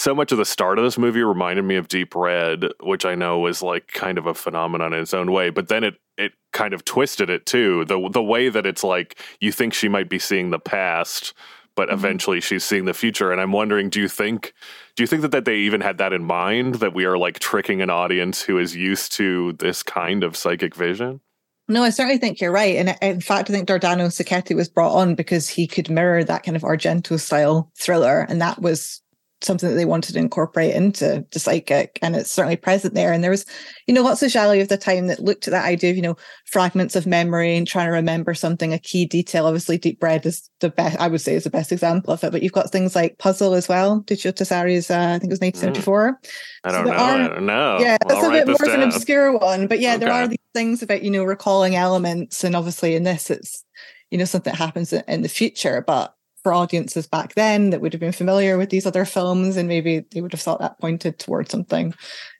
so 0.00 0.14
much 0.14 0.32
of 0.32 0.38
the 0.38 0.46
start 0.46 0.78
of 0.78 0.84
this 0.84 0.96
movie 0.96 1.22
reminded 1.22 1.62
me 1.62 1.76
of 1.76 1.86
Deep 1.86 2.14
Red, 2.14 2.64
which 2.82 3.04
I 3.04 3.14
know 3.14 3.38
was 3.38 3.62
like 3.62 3.88
kind 3.88 4.16
of 4.16 4.24
a 4.24 4.32
phenomenon 4.32 4.94
in 4.94 5.02
its 5.02 5.12
own 5.12 5.30
way, 5.30 5.50
but 5.50 5.68
then 5.68 5.84
it 5.84 5.96
it 6.16 6.32
kind 6.54 6.72
of 6.72 6.86
twisted 6.86 7.28
it 7.28 7.44
too. 7.44 7.84
The 7.84 8.08
the 8.10 8.22
way 8.22 8.48
that 8.48 8.64
it's 8.64 8.82
like 8.82 9.18
you 9.40 9.52
think 9.52 9.74
she 9.74 9.88
might 9.88 10.08
be 10.08 10.18
seeing 10.18 10.48
the 10.48 10.58
past, 10.58 11.34
but 11.76 11.88
mm-hmm. 11.88 11.98
eventually 11.98 12.40
she's 12.40 12.64
seeing 12.64 12.86
the 12.86 12.94
future. 12.94 13.30
And 13.30 13.42
I'm 13.42 13.52
wondering, 13.52 13.90
do 13.90 14.00
you 14.00 14.08
think 14.08 14.54
do 14.96 15.02
you 15.02 15.06
think 15.06 15.20
that, 15.20 15.32
that 15.32 15.44
they 15.44 15.56
even 15.56 15.82
had 15.82 15.98
that 15.98 16.14
in 16.14 16.24
mind 16.24 16.76
that 16.76 16.94
we 16.94 17.04
are 17.04 17.18
like 17.18 17.38
tricking 17.38 17.82
an 17.82 17.90
audience 17.90 18.40
who 18.40 18.58
is 18.58 18.74
used 18.74 19.12
to 19.12 19.52
this 19.58 19.82
kind 19.82 20.24
of 20.24 20.34
psychic 20.34 20.74
vision? 20.74 21.20
No, 21.68 21.82
I 21.82 21.90
certainly 21.90 22.16
think 22.16 22.40
you're 22.40 22.50
right. 22.50 22.76
And 22.76 22.96
in 23.02 23.20
fact, 23.20 23.50
I 23.50 23.52
think 23.52 23.68
Dardano 23.68 24.06
Sacchetti 24.06 24.56
was 24.56 24.70
brought 24.70 24.94
on 24.96 25.14
because 25.14 25.46
he 25.50 25.66
could 25.66 25.90
mirror 25.90 26.24
that 26.24 26.42
kind 26.42 26.56
of 26.56 26.62
Argento 26.62 27.20
style 27.20 27.70
thriller. 27.76 28.26
And 28.30 28.40
that 28.40 28.62
was 28.62 29.02
something 29.42 29.68
that 29.68 29.74
they 29.74 29.84
wanted 29.84 30.12
to 30.12 30.18
incorporate 30.18 30.74
into 30.74 31.24
the 31.32 31.38
psychic 31.38 31.98
and 32.02 32.14
it's 32.14 32.30
certainly 32.30 32.56
present 32.56 32.94
there 32.94 33.12
and 33.12 33.24
there 33.24 33.30
was 33.30 33.46
you 33.86 33.94
know 33.94 34.02
lots 34.02 34.22
of 34.22 34.30
gialli 34.30 34.60
of 34.60 34.68
the 34.68 34.76
time 34.76 35.06
that 35.06 35.20
looked 35.20 35.48
at 35.48 35.50
that 35.50 35.64
idea 35.64 35.90
of 35.90 35.96
you 35.96 36.02
know 36.02 36.16
fragments 36.44 36.94
of 36.94 37.06
memory 37.06 37.56
and 37.56 37.66
trying 37.66 37.86
to 37.86 37.92
remember 37.92 38.34
something 38.34 38.72
a 38.72 38.78
key 38.78 39.06
detail 39.06 39.46
obviously 39.46 39.78
deep 39.78 40.02
red 40.02 40.26
is 40.26 40.48
the 40.60 40.68
best 40.68 40.98
i 41.00 41.08
would 41.08 41.20
say 41.20 41.34
is 41.34 41.44
the 41.44 41.50
best 41.50 41.72
example 41.72 42.12
of 42.12 42.22
it 42.22 42.32
but 42.32 42.42
you've 42.42 42.52
got 42.52 42.70
things 42.70 42.94
like 42.94 43.18
puzzle 43.18 43.54
as 43.54 43.68
well 43.68 44.02
Duccio 44.02 44.32
Tessari's 44.32 44.90
uh, 44.90 45.14
i 45.14 45.18
think 45.18 45.30
it 45.30 45.30
was 45.30 45.40
1974 45.40 46.12
mm. 46.12 46.30
i 46.64 46.72
don't 46.72 46.86
so 46.86 46.92
know 46.92 46.98
are, 46.98 47.20
i 47.20 47.28
don't 47.28 47.46
know 47.46 47.78
yeah 47.80 47.96
that's 48.06 48.22
I'll 48.22 48.30
a 48.30 48.32
bit 48.32 48.46
more 48.46 48.56
down. 48.56 48.68
of 48.68 48.74
an 48.74 48.88
obscure 48.88 49.38
one 49.38 49.66
but 49.66 49.80
yeah 49.80 49.94
okay. 49.94 50.04
there 50.04 50.12
are 50.12 50.28
these 50.28 50.38
things 50.52 50.82
about 50.82 51.02
you 51.02 51.10
know 51.10 51.24
recalling 51.24 51.76
elements 51.76 52.44
and 52.44 52.54
obviously 52.54 52.94
in 52.94 53.04
this 53.04 53.30
it's 53.30 53.64
you 54.10 54.18
know 54.18 54.24
something 54.24 54.52
that 54.52 54.58
happens 54.58 54.92
in 54.92 55.22
the 55.22 55.28
future 55.28 55.82
but 55.86 56.14
for 56.42 56.52
audiences 56.52 57.06
back 57.06 57.34
then 57.34 57.70
that 57.70 57.80
would 57.80 57.92
have 57.92 58.00
been 58.00 58.12
familiar 58.12 58.56
with 58.56 58.70
these 58.70 58.86
other 58.86 59.04
films 59.04 59.56
and 59.56 59.68
maybe 59.68 60.04
they 60.10 60.20
would 60.20 60.32
have 60.32 60.40
thought 60.40 60.60
that 60.60 60.78
pointed 60.78 61.18
towards 61.18 61.50
something 61.50 61.94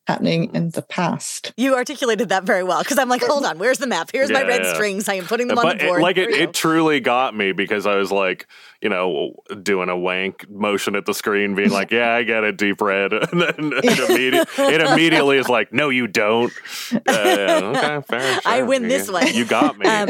happening 0.06 0.50
in 0.54 0.70
the 0.70 0.82
past. 0.82 1.52
You 1.56 1.74
articulated 1.74 2.30
that 2.30 2.44
very 2.44 2.64
well 2.64 2.82
because 2.82 2.98
I'm 2.98 3.08
like, 3.08 3.22
hold 3.22 3.44
on, 3.44 3.58
where's 3.58 3.78
the 3.78 3.86
map? 3.86 4.10
Here's 4.12 4.30
yeah, 4.30 4.40
my 4.40 4.42
red 4.44 4.62
yeah. 4.62 4.74
strings. 4.74 5.08
I 5.08 5.14
am 5.14 5.24
putting 5.24 5.48
them 5.48 5.56
but 5.56 5.66
on 5.66 5.78
the 5.78 5.84
board. 5.84 6.00
It, 6.00 6.02
like 6.02 6.16
it, 6.16 6.30
it 6.30 6.54
truly 6.54 7.00
got 7.00 7.36
me 7.36 7.52
because 7.52 7.86
I 7.86 7.96
was 7.96 8.10
like, 8.10 8.46
you 8.80 8.88
know, 8.88 9.34
doing 9.62 9.88
a 9.88 9.96
wank 9.96 10.48
motion 10.50 10.96
at 10.96 11.06
the 11.06 11.14
screen, 11.14 11.54
being 11.54 11.70
like, 11.70 11.90
yeah, 11.90 12.14
I 12.14 12.24
get 12.24 12.42
it, 12.44 12.56
deep 12.56 12.80
red. 12.80 13.12
And 13.30 13.42
then 13.42 13.72
it, 13.84 14.10
immediate, 14.10 14.48
it 14.58 14.80
immediately 14.80 15.36
is 15.38 15.48
like, 15.48 15.72
no, 15.72 15.88
you 15.88 16.06
don't. 16.08 16.52
Uh, 16.92 17.72
okay, 17.76 18.00
fair. 18.08 18.40
Sure. 18.40 18.52
I 18.52 18.62
win 18.62 18.88
this 18.88 19.10
one. 19.10 19.32
You 19.32 19.44
got 19.44 19.78
me. 19.78 19.86
Um, 19.86 20.08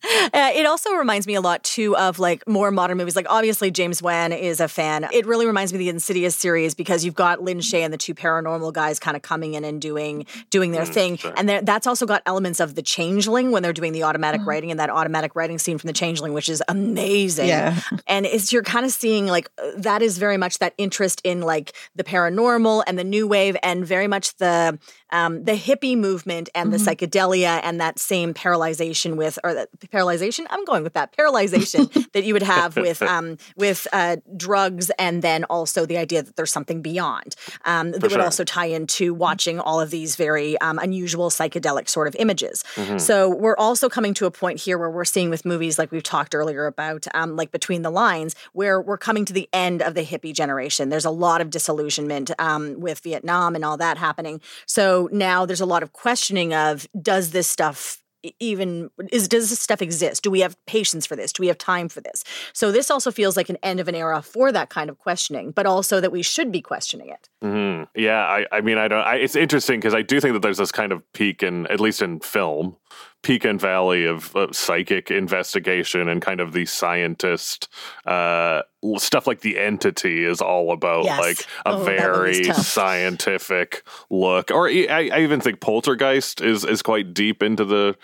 uh, 0.32 0.52
it 0.54 0.66
also 0.66 0.92
reminds 0.92 1.26
me 1.26 1.34
a 1.34 1.40
lot 1.40 1.62
too 1.64 1.96
of 1.96 2.18
like 2.18 2.46
more 2.46 2.70
modern 2.70 2.98
movies. 2.98 3.16
Like 3.16 3.26
obviously 3.28 3.70
James 3.70 4.00
Wan 4.00 4.32
is 4.32 4.60
a 4.60 4.68
fan. 4.68 5.08
It 5.12 5.26
really 5.26 5.46
reminds 5.46 5.72
me 5.72 5.76
of 5.76 5.80
the 5.80 5.88
Insidious 5.88 6.36
series 6.36 6.74
because 6.74 7.04
you've 7.04 7.14
got 7.14 7.42
Lin 7.42 7.58
Shaye 7.58 7.80
and 7.80 7.92
the 7.92 7.98
two 7.98 8.14
paranormal 8.14 8.72
guys 8.72 9.00
kind 9.00 9.16
of 9.16 9.22
coming 9.22 9.54
in 9.54 9.64
and 9.64 9.80
doing 9.80 10.26
doing 10.50 10.70
their 10.70 10.84
mm, 10.84 10.94
thing, 10.94 11.16
sure. 11.16 11.32
and 11.36 11.48
that's 11.48 11.86
also 11.86 12.06
got 12.06 12.22
elements 12.26 12.60
of 12.60 12.74
the 12.74 12.82
Changeling 12.82 13.50
when 13.50 13.62
they're 13.62 13.72
doing 13.72 13.92
the 13.92 14.04
automatic 14.04 14.40
mm. 14.40 14.46
writing 14.46 14.70
and 14.70 14.78
that 14.78 14.90
automatic 14.90 15.34
writing 15.34 15.58
scene 15.58 15.78
from 15.78 15.88
the 15.88 15.92
Changeling, 15.92 16.32
which 16.32 16.48
is 16.48 16.62
amazing. 16.68 17.48
Yeah, 17.48 17.80
and 18.06 18.24
it's 18.26 18.52
you're 18.52 18.62
kind 18.62 18.86
of 18.86 18.92
seeing 18.92 19.26
like 19.26 19.50
that 19.76 20.02
is 20.02 20.18
very 20.18 20.36
much 20.36 20.58
that 20.58 20.74
interest 20.78 21.20
in 21.24 21.40
like 21.40 21.72
the 21.96 22.04
paranormal 22.04 22.84
and 22.86 22.98
the 22.98 23.04
new 23.04 23.26
wave 23.26 23.56
and 23.62 23.84
very 23.84 24.06
much 24.06 24.36
the 24.36 24.78
um, 25.10 25.44
the 25.44 25.52
hippie 25.52 25.96
movement 25.96 26.48
and 26.54 26.72
mm-hmm. 26.72 26.84
the 26.84 26.90
psychedelia 26.90 27.60
and 27.62 27.80
that 27.80 27.98
same 27.98 28.34
paralyzation 28.34 29.16
with 29.16 29.38
or 29.42 29.54
that 29.54 29.68
paralyzation. 29.90 30.46
I'm 30.50 30.64
going 30.64 30.82
with 30.82 30.94
that 30.94 31.16
paralyzation 31.16 32.10
that 32.12 32.24
you 32.24 32.32
would 32.32 32.42
have 32.42 32.76
with 32.76 33.02
um, 33.02 33.38
with 33.56 33.86
uh, 33.92 34.16
drugs, 34.36 34.90
and 34.98 35.22
then 35.22 35.44
also 35.44 35.86
the 35.86 35.98
idea 35.98 36.22
that 36.22 36.36
there's 36.36 36.52
something 36.52 36.82
beyond 36.82 37.34
um, 37.64 37.92
that 37.92 38.10
would 38.10 38.20
also 38.20 38.44
tie 38.44 38.66
into 38.66 39.14
watching 39.14 39.58
all 39.60 39.80
of 39.80 39.90
these 39.90 40.16
very 40.16 40.58
um, 40.60 40.78
unusual 40.78 41.30
psychedelic 41.30 41.88
sort 41.88 42.08
of 42.08 42.16
images. 42.16 42.64
Mm-hmm. 42.74 42.98
So 42.98 43.28
we're 43.28 43.56
also 43.56 43.88
coming 43.88 44.14
to 44.14 44.26
a 44.26 44.30
point 44.30 44.60
here 44.60 44.78
where 44.78 44.90
we're 44.90 45.04
seeing 45.04 45.30
with 45.30 45.44
movies 45.44 45.78
like 45.78 45.90
we've 45.92 46.02
talked 46.02 46.34
earlier 46.34 46.66
about, 46.66 47.06
um, 47.14 47.36
like 47.36 47.50
Between 47.50 47.82
the 47.82 47.90
Lines, 47.90 48.34
where 48.52 48.80
we're 48.80 48.98
coming 48.98 49.24
to 49.24 49.32
the 49.32 49.48
end 49.52 49.82
of 49.82 49.94
the 49.94 50.04
hippie 50.04 50.34
generation. 50.34 50.88
There's 50.88 51.04
a 51.04 51.10
lot 51.10 51.40
of 51.40 51.50
disillusionment 51.50 52.30
um, 52.38 52.80
with 52.80 53.00
Vietnam 53.00 53.54
and 53.54 53.64
all 53.64 53.76
that 53.76 53.98
happening. 53.98 54.40
So 54.66 55.08
now 55.12 55.46
there's 55.46 55.60
a 55.60 55.66
lot 55.66 55.82
of 55.82 55.92
questioning 55.92 56.54
of 56.54 56.88
does 57.00 57.30
this 57.30 57.46
stuff 57.46 58.02
even 58.38 58.90
is 59.10 59.28
does 59.28 59.50
this 59.50 59.60
stuff 59.60 59.82
exist? 59.82 60.22
Do 60.22 60.30
we 60.30 60.40
have 60.40 60.56
patience 60.66 61.06
for 61.06 61.16
this? 61.16 61.32
Do 61.32 61.42
we 61.42 61.48
have 61.48 61.58
time 61.58 61.88
for 61.88 62.00
this? 62.00 62.24
So 62.52 62.72
this 62.72 62.90
also 62.90 63.10
feels 63.10 63.36
like 63.36 63.48
an 63.48 63.58
end 63.62 63.80
of 63.80 63.88
an 63.88 63.94
era 63.94 64.22
for 64.22 64.52
that 64.52 64.70
kind 64.70 64.90
of 64.90 64.98
questioning 64.98 65.52
but 65.52 65.66
also 65.66 66.00
that 66.00 66.12
we 66.12 66.22
should 66.22 66.52
be 66.52 66.60
questioning 66.60 67.08
it. 67.08 67.28
Mm-hmm. 67.42 67.84
yeah 67.94 68.24
I, 68.24 68.46
I 68.50 68.60
mean 68.60 68.78
i 68.78 68.88
don't 68.88 69.04
I, 69.04 69.14
it's 69.16 69.36
interesting 69.36 69.78
because 69.78 69.94
i 69.94 70.02
do 70.02 70.20
think 70.20 70.32
that 70.34 70.42
there's 70.42 70.58
this 70.58 70.72
kind 70.72 70.90
of 70.90 71.04
peak 71.12 71.42
in 71.42 71.68
at 71.68 71.78
least 71.78 72.02
in 72.02 72.18
film 72.18 72.76
peak 73.22 73.44
and 73.44 73.60
valley 73.60 74.06
of, 74.06 74.34
of 74.36 74.54
psychic 74.54 75.10
investigation 75.10 76.08
and 76.08 76.22
kind 76.22 76.40
of 76.40 76.52
the 76.52 76.64
scientist 76.64 77.68
uh, 78.06 78.62
stuff 78.96 79.26
like 79.26 79.40
the 79.40 79.58
entity 79.58 80.24
is 80.24 80.40
all 80.40 80.72
about 80.72 81.04
yes. 81.04 81.20
like 81.20 81.40
a 81.66 81.76
oh, 81.76 81.84
very 81.84 82.44
scientific 82.44 83.82
look 84.08 84.50
or 84.52 84.68
I, 84.68 85.10
I, 85.12 85.20
even 85.20 85.40
think 85.40 85.60
poltergeist 85.60 86.40
is 86.40 86.64
is 86.64 86.80
quite 86.80 87.12
deep 87.12 87.42
into 87.42 87.64
the 87.64 87.96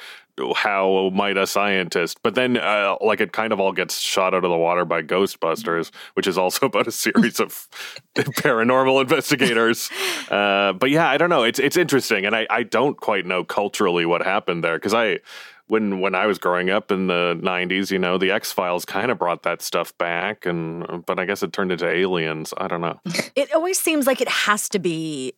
how 0.56 1.10
might 1.12 1.36
a 1.36 1.46
scientist 1.46 2.18
but 2.22 2.34
then 2.34 2.56
uh, 2.56 2.96
like 3.00 3.20
it 3.20 3.32
kind 3.32 3.52
of 3.52 3.60
all 3.60 3.72
gets 3.72 3.98
shot 3.98 4.34
out 4.34 4.44
of 4.44 4.50
the 4.50 4.56
water 4.56 4.84
by 4.84 5.02
ghostbusters 5.02 5.90
which 6.14 6.26
is 6.26 6.36
also 6.36 6.66
about 6.74 6.86
a 6.86 6.92
series 6.92 7.40
of 7.40 7.68
paranormal 8.14 9.00
investigators 9.00 9.90
uh, 10.30 10.72
but 10.72 10.90
yeah 10.90 11.08
i 11.08 11.16
don't 11.16 11.30
know 11.30 11.42
it's 11.44 11.58
it's 11.58 11.76
interesting 11.76 12.26
and 12.26 12.34
i 12.34 12.46
i 12.50 12.62
don't 12.62 13.00
quite 13.00 13.26
know 13.26 13.44
culturally 13.44 14.04
what 14.04 14.22
happened 14.22 14.64
there 14.64 14.76
because 14.76 14.94
i 14.94 15.18
when 15.66 16.00
when 16.00 16.14
I 16.14 16.26
was 16.26 16.38
growing 16.38 16.70
up 16.70 16.92
in 16.92 17.06
the 17.06 17.38
'90s, 17.42 17.90
you 17.90 17.98
know, 17.98 18.18
the 18.18 18.30
X 18.30 18.52
Files 18.52 18.84
kind 18.84 19.10
of 19.10 19.18
brought 19.18 19.44
that 19.44 19.62
stuff 19.62 19.96
back, 19.98 20.46
and 20.46 21.04
but 21.06 21.18
I 21.18 21.24
guess 21.24 21.42
it 21.42 21.52
turned 21.52 21.72
into 21.72 21.88
aliens. 21.88 22.52
I 22.56 22.68
don't 22.68 22.80
know. 22.80 23.00
It 23.34 23.52
always 23.54 23.78
seems 23.80 24.06
like 24.06 24.20
it 24.20 24.28
has 24.28 24.68
to 24.70 24.78
be 24.78 25.34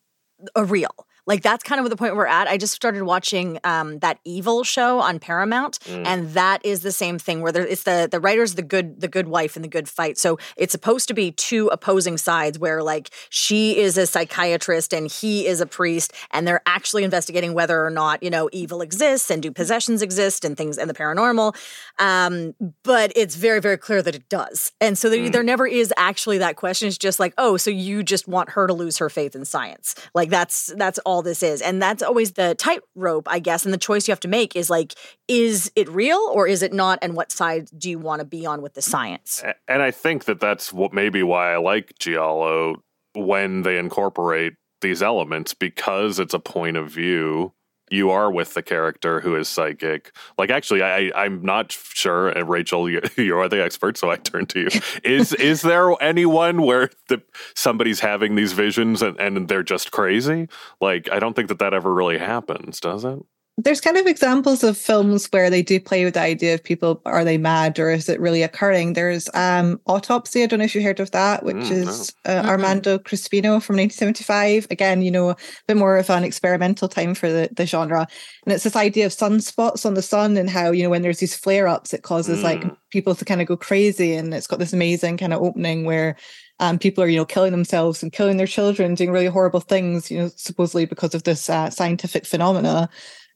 a 0.55 0.65
real. 0.65 1.07
Like 1.27 1.43
that's 1.43 1.62
kind 1.62 1.81
of 1.81 1.89
the 1.91 1.97
point 1.97 2.15
we're 2.15 2.27
at. 2.27 2.49
I 2.49 2.57
just 2.57 2.75
started 2.75 3.03
watching 3.03 3.59
um, 3.65 3.99
that 4.01 4.19
Evil 4.25 4.65
show 4.65 5.01
on 5.01 5.19
Paramount, 5.19 5.79
mm. 5.81 6.07
and 6.07 6.31
that 6.31 6.65
is 6.65 6.83
the 6.83 6.93
same 6.93 7.19
thing 7.19 7.41
where 7.41 7.53
there, 7.53 7.67
it's 7.67 7.83
the 7.83 8.09
the 8.11 8.21
writer's 8.21 8.55
the 8.55 8.62
good 8.62 9.01
the 9.01 9.09
good 9.09 9.29
wife 9.29 9.57
and 9.57 9.65
the 9.65 9.69
good 9.69 9.89
fight. 9.89 10.19
So 10.19 10.39
it's 10.57 10.73
supposed 10.73 11.09
to 11.09 11.15
be 11.15 11.33
two 11.33 11.69
opposing 11.69 12.19
sides 12.19 12.59
where 12.59 12.83
like 12.83 13.11
she 13.29 13.77
is 13.77 13.99
a 13.99 14.07
psychiatrist 14.07 14.93
and 14.93 15.11
he 15.11 15.47
is 15.47 15.61
a 15.61 15.67
priest, 15.67 16.12
and 16.31 16.47
they're 16.47 16.62
actually 16.67 17.05
investigating 17.05 17.55
whether 17.55 17.85
or 17.85 17.91
not 17.91 18.23
you 18.23 18.31
know 18.31 18.49
evil 18.53 18.81
exists 18.81 19.31
and 19.31 19.43
do 19.43 19.51
possessions 19.51 20.03
exist 20.03 20.45
and 20.45 20.57
things 20.57 20.79
and 20.79 20.89
the 20.89 20.95
paranormal. 20.95 21.57
Um, 21.99 22.55
but 22.83 23.12
it's 23.17 23.37
very 23.37 23.61
very 23.61 23.79
clear 23.79 24.03
that 24.03 24.15
it 24.15 24.29
does, 24.29 24.73
and 24.81 24.97
so 24.97 25.11
there, 25.11 25.19
mm. 25.19 25.33
there 25.33 25.43
never 25.43 25.67
is 25.67 25.93
actually 25.97 26.39
that 26.39 26.57
question. 26.57 26.89
It's 26.89 26.99
just 26.99 27.19
like 27.19 27.35
oh, 27.39 27.57
so 27.57 27.71
you 27.71 28.03
just 28.03 28.29
want 28.29 28.51
her 28.51 28.67
to 28.67 28.73
lose 28.73 28.99
her 28.99 29.11
faith 29.11 29.35
in 29.35 29.45
science? 29.45 29.95
Like 30.15 30.31
that's 30.31 30.73
that's 30.77 30.99
all 31.01 31.16
all 31.17 31.23
this 31.23 31.43
is. 31.43 31.63
And 31.63 31.81
that's 31.81 32.03
always 32.03 32.33
the 32.33 32.55
tightrope, 32.55 33.27
I 33.29 33.39
guess. 33.39 33.65
And 33.65 33.73
the 33.73 33.79
choice 33.79 34.07
you 34.07 34.13
have 34.13 34.21
to 34.21 34.29
make 34.29 34.55
is 34.55 34.69
like, 34.69 34.95
is 35.27 35.73
it 35.75 35.89
real 35.89 36.21
or 36.33 36.47
is 36.47 36.63
it 36.63 36.73
not? 36.73 36.99
And 37.01 37.15
what 37.15 37.33
side 37.33 37.69
do 37.77 37.89
you 37.89 37.99
want 37.99 38.21
to 38.21 38.27
be 38.27 38.45
on 38.45 38.61
with 38.61 38.75
the 38.75 38.83
science? 38.83 39.43
And 39.67 39.83
I 39.83 39.91
think 39.91 40.27
that 40.27 40.41
that's 40.41 40.73
what 40.73 40.93
maybe 40.93 41.23
why 41.23 41.55
I 41.55 41.57
like 41.57 41.95
Giallo 41.99 42.83
when 43.15 43.63
they 43.63 43.79
incorporate 43.79 44.53
these 44.83 45.03
elements 45.03 45.55
because 45.55 46.19
it's 46.19 46.35
a 46.35 46.39
point 46.39 46.77
of 46.77 46.91
view 46.91 47.55
you 47.90 48.11
are 48.11 48.31
with 48.31 48.55
the 48.55 48.62
character 48.62 49.20
who 49.20 49.37
is 49.37 49.49
psychic. 49.49 50.12
Like, 50.38 50.51
actually, 50.51 50.83
I 50.83 51.11
I'm 51.14 51.42
not 51.42 51.72
sure. 51.72 52.29
And 52.29 52.49
Rachael, 52.49 52.88
you, 52.90 53.01
you 53.16 53.38
are 53.38 53.49
the 53.49 53.62
expert, 53.62 53.96
so 53.96 54.11
I 54.11 54.16
turn 54.16 54.46
to 54.46 54.61
you. 54.61 54.68
Is 55.05 55.33
is 55.35 55.62
there 55.62 55.90
anyone 56.03 56.62
where 56.62 56.90
the 57.09 57.22
somebody's 57.55 58.01
having 58.01 58.35
these 58.35 58.53
visions 58.53 59.03
and, 59.03 59.18
and 59.18 59.49
they're 59.49 59.62
just 59.62 59.92
crazy? 59.92 60.49
Like, 60.81 61.11
I 61.11 61.18
don't 61.18 61.35
think 61.35 61.49
that 61.49 61.59
that 61.59 61.75
ever 61.75 61.92
really 61.92 62.18
happens, 62.18 62.81
does 62.81 63.05
it? 63.05 63.18
There's 63.59 63.81
kind 63.81 63.97
of 63.97 64.07
examples 64.07 64.62
of 64.62 64.77
films 64.77 65.29
where 65.31 65.49
they 65.49 65.62
do 65.62 65.81
play 65.81 66.05
with 66.05 66.14
the 66.14 66.21
idea 66.21 66.53
of 66.53 66.62
people 66.62 67.01
are 67.07 67.25
they 67.25 67.38
mad 67.38 67.79
or 67.79 67.90
is 67.90 68.09
it 68.09 68.21
really 68.21 68.42
occurring 68.42 68.92
there's 68.92 69.31
um 69.35 69.81
autopsy 69.87 70.42
i 70.42 70.47
don't 70.47 70.59
know 70.59 70.64
if 70.64 70.75
you 70.75 70.83
heard 70.83 71.01
of 71.01 71.11
that 71.12 71.42
which 71.42 71.57
mm, 71.57 71.71
is 71.71 72.14
no. 72.27 72.33
uh, 72.33 72.40
mm-hmm. 72.40 72.49
armando 72.51 72.99
crispino 72.99 73.62
from 73.62 73.77
1975 73.77 74.66
again 74.71 75.01
you 75.01 75.11
know 75.11 75.31
a 75.31 75.37
bit 75.66 75.77
more 75.77 75.97
of 75.97 76.11
an 76.11 76.23
experimental 76.23 76.88
time 76.88 77.14
for 77.14 77.31
the, 77.31 77.49
the 77.53 77.66
genre 77.66 78.07
and 78.45 78.53
it's 78.53 78.64
this 78.64 78.77
idea 78.77 79.07
of 79.07 79.12
sunspots 79.12 79.87
on 79.87 79.95
the 79.95 80.03
sun 80.03 80.37
and 80.37 80.51
how 80.51 80.71
you 80.71 80.83
know 80.83 80.90
when 80.90 81.03
there's 81.03 81.21
these 81.21 81.35
flare-ups 81.35 81.95
it 81.95 82.03
causes 82.03 82.40
mm. 82.40 82.45
like 82.45 82.64
people 82.90 83.14
to 83.14 83.25
kind 83.25 83.40
of 83.40 83.47
go 83.47 83.57
crazy 83.57 84.14
and 84.14 84.35
it's 84.35 84.47
got 84.47 84.59
this 84.59 84.75
amazing 84.75 85.16
kind 85.16 85.33
of 85.33 85.42
opening 85.42 85.85
where 85.85 86.16
um, 86.59 86.79
people 86.79 87.05
are, 87.05 87.07
you 87.07 87.19
know, 87.19 87.27
killing 87.27 87.53
themselves 87.53 88.03
and 88.03 88.12
killing 88.12 88.38
their 88.38 88.47
children, 88.47 88.95
doing 88.95 89.11
really 89.11 89.27
horrible 89.27 89.61
things, 89.61 90.11
you 90.11 90.19
know, 90.19 90.31
supposedly 90.37 90.87
because 90.87 91.14
of 91.14 91.25
this 91.25 91.51
uh, 91.51 91.69
scientific 91.69 92.25
phenomena. 92.25 92.88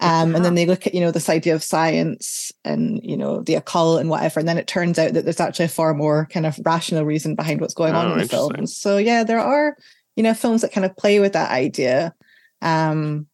Um, 0.03 0.35
and 0.35 0.45
then 0.45 0.55
they 0.55 0.65
look 0.65 0.87
at, 0.87 0.95
you 0.95 1.01
know, 1.01 1.11
this 1.11 1.29
idea 1.29 1.55
of 1.55 1.63
science 1.63 2.51
and, 2.65 3.01
you 3.03 3.19
know, 3.19 3.43
the 3.43 3.55
occult 3.55 4.01
and 4.01 4.09
whatever. 4.09 4.41
And 4.41 4.49
then 4.49 4.57
it 4.57 4.67
turns 4.67 4.99
out 4.99 5.13
that 5.13 5.25
there's 5.25 5.41
actually 5.41 5.67
a 5.67 5.69
far 5.69 5.93
more 5.93 6.27
kind 6.33 6.47
of 6.47 6.59
rational 6.65 7.05
reason 7.05 7.35
behind 7.35 7.61
what's 7.61 7.75
going 7.75 7.95
oh, 7.95 7.99
on 7.99 8.13
in 8.13 8.19
the 8.19 8.27
film. 8.27 8.67
So 8.67 8.97
yeah, 8.97 9.25
there 9.25 9.41
are, 9.41 9.77
you 10.17 10.23
know, 10.23 10.33
films 10.33 10.63
that 10.63 10.73
kind 10.73 10.87
of 10.87 10.97
play 10.97 11.21
with 11.21 11.35
that 11.35 11.51
idea. 11.51 12.15
Um, 12.63 13.27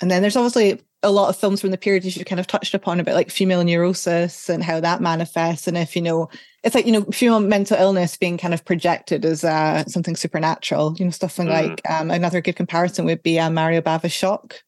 and 0.00 0.10
then 0.10 0.20
there's 0.20 0.36
obviously 0.36 0.80
a 1.04 1.12
lot 1.12 1.28
of 1.28 1.36
films 1.36 1.60
from 1.60 1.70
the 1.70 1.78
period 1.78 2.04
as 2.04 2.16
you 2.16 2.24
kind 2.24 2.40
of 2.40 2.48
touched 2.48 2.74
upon 2.74 2.98
about 2.98 3.14
like 3.14 3.30
female 3.30 3.62
neurosis 3.62 4.48
and 4.48 4.64
how 4.64 4.80
that 4.80 5.00
manifests. 5.00 5.68
And 5.68 5.78
if, 5.78 5.94
you 5.94 6.02
know, 6.02 6.28
it's 6.64 6.74
like, 6.74 6.86
you 6.86 6.92
know, 6.92 7.04
female 7.12 7.38
mental 7.38 7.76
illness 7.78 8.16
being 8.16 8.38
kind 8.38 8.54
of 8.54 8.64
projected 8.64 9.24
as 9.24 9.44
uh, 9.44 9.84
something 9.84 10.16
supernatural, 10.16 10.96
you 10.98 11.04
know, 11.04 11.10
mm. 11.12 11.46
like 11.46 11.80
um, 11.88 12.10
another 12.10 12.40
good 12.40 12.56
comparison 12.56 13.04
would 13.04 13.22
be 13.22 13.38
uh, 13.38 13.50
Mario 13.50 13.80
Bava's 13.80 14.12
Shock 14.12 14.64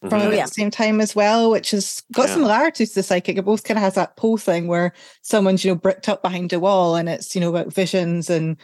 from 0.00 0.10
mm-hmm. 0.10 0.30
the 0.30 0.46
same 0.46 0.70
time 0.70 1.00
as 1.00 1.16
well, 1.16 1.50
which 1.50 1.72
has 1.72 2.02
got 2.12 2.28
yeah. 2.28 2.34
similarities 2.34 2.90
to 2.90 2.94
the 2.96 3.02
psychic. 3.02 3.36
It 3.36 3.44
both 3.44 3.64
kind 3.64 3.78
of 3.78 3.82
has 3.82 3.94
that 3.94 4.16
pull 4.16 4.36
thing 4.36 4.68
where 4.68 4.92
someone's, 5.22 5.64
you 5.64 5.72
know, 5.72 5.74
bricked 5.74 6.08
up 6.08 6.22
behind 6.22 6.52
a 6.52 6.60
wall 6.60 6.94
and 6.94 7.08
it's, 7.08 7.34
you 7.34 7.40
know, 7.40 7.48
about 7.48 7.72
visions 7.72 8.30
and, 8.30 8.56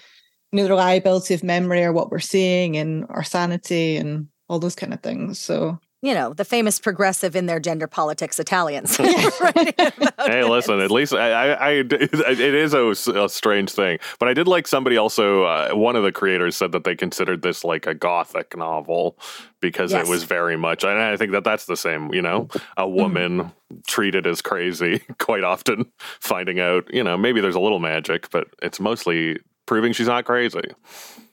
you 0.53 0.57
know, 0.57 0.63
the 0.65 0.71
reliability 0.71 1.35
of 1.35 1.43
memory 1.43 1.83
or 1.83 1.93
what 1.93 2.11
we're 2.11 2.21
seeing 2.21 2.77
and 2.77 3.05
our 3.09 3.25
sanity 3.25 3.97
and 3.97 4.29
all 4.49 4.61
those 4.61 4.77
kind 4.77 4.95
of 4.95 5.01
things. 5.01 5.41
So 5.41 5.81
you 6.05 6.13
know, 6.13 6.35
the 6.35 6.45
famous 6.45 6.79
progressive 6.79 7.35
in 7.35 7.47
their 7.47 7.59
gender 7.59 7.87
politics 7.87 8.39
Italians. 8.39 8.97
hey, 8.99 10.45
listen, 10.45 10.81
at 10.81 10.91
least 10.91 11.15
I, 11.15 11.31
I, 11.31 11.53
I 11.53 11.71
it 11.81 12.43
is 12.43 12.75
a, 12.75 12.89
a, 13.19 13.29
strange 13.29 13.73
thing, 13.73 13.99
but 14.19 14.29
I 14.29 14.35
did 14.35 14.47
like 14.47 14.67
somebody 14.67 14.99
also. 14.99 15.45
Uh, 15.45 15.71
one 15.71 15.97
of 15.97 16.03
the 16.03 16.13
creators 16.13 16.57
said 16.57 16.73
that 16.73 16.85
they 16.85 16.95
considered 16.95 17.41
this 17.41 17.65
like 17.65 17.87
a 17.87 17.95
gothic 17.95 18.55
novel 18.55 19.19
because 19.61 19.93
yes. 19.93 20.07
it 20.07 20.11
was 20.11 20.25
very 20.25 20.57
much, 20.57 20.85
and 20.85 20.99
I 20.99 21.17
think 21.17 21.33
that 21.33 21.43
that's 21.43 21.65
the 21.65 21.77
same. 21.77 22.13
You 22.13 22.21
know, 22.21 22.49
a 22.77 22.83
mm-hmm. 22.83 22.95
woman 22.95 23.39
mm-hmm. 23.39 23.79
treated 23.87 24.27
as 24.27 24.43
crazy 24.43 25.03
quite 25.19 25.43
often, 25.43 25.87
finding 26.21 26.61
out. 26.61 26.93
You 26.93 27.03
know, 27.03 27.17
maybe 27.17 27.41
there's 27.41 27.57
a 27.57 27.61
little 27.61 27.81
magic, 27.81 28.29
but 28.31 28.49
it's 28.61 28.79
mostly 28.79 29.39
proving 29.67 29.93
she's 29.93 30.07
not 30.07 30.25
crazy. 30.25 30.61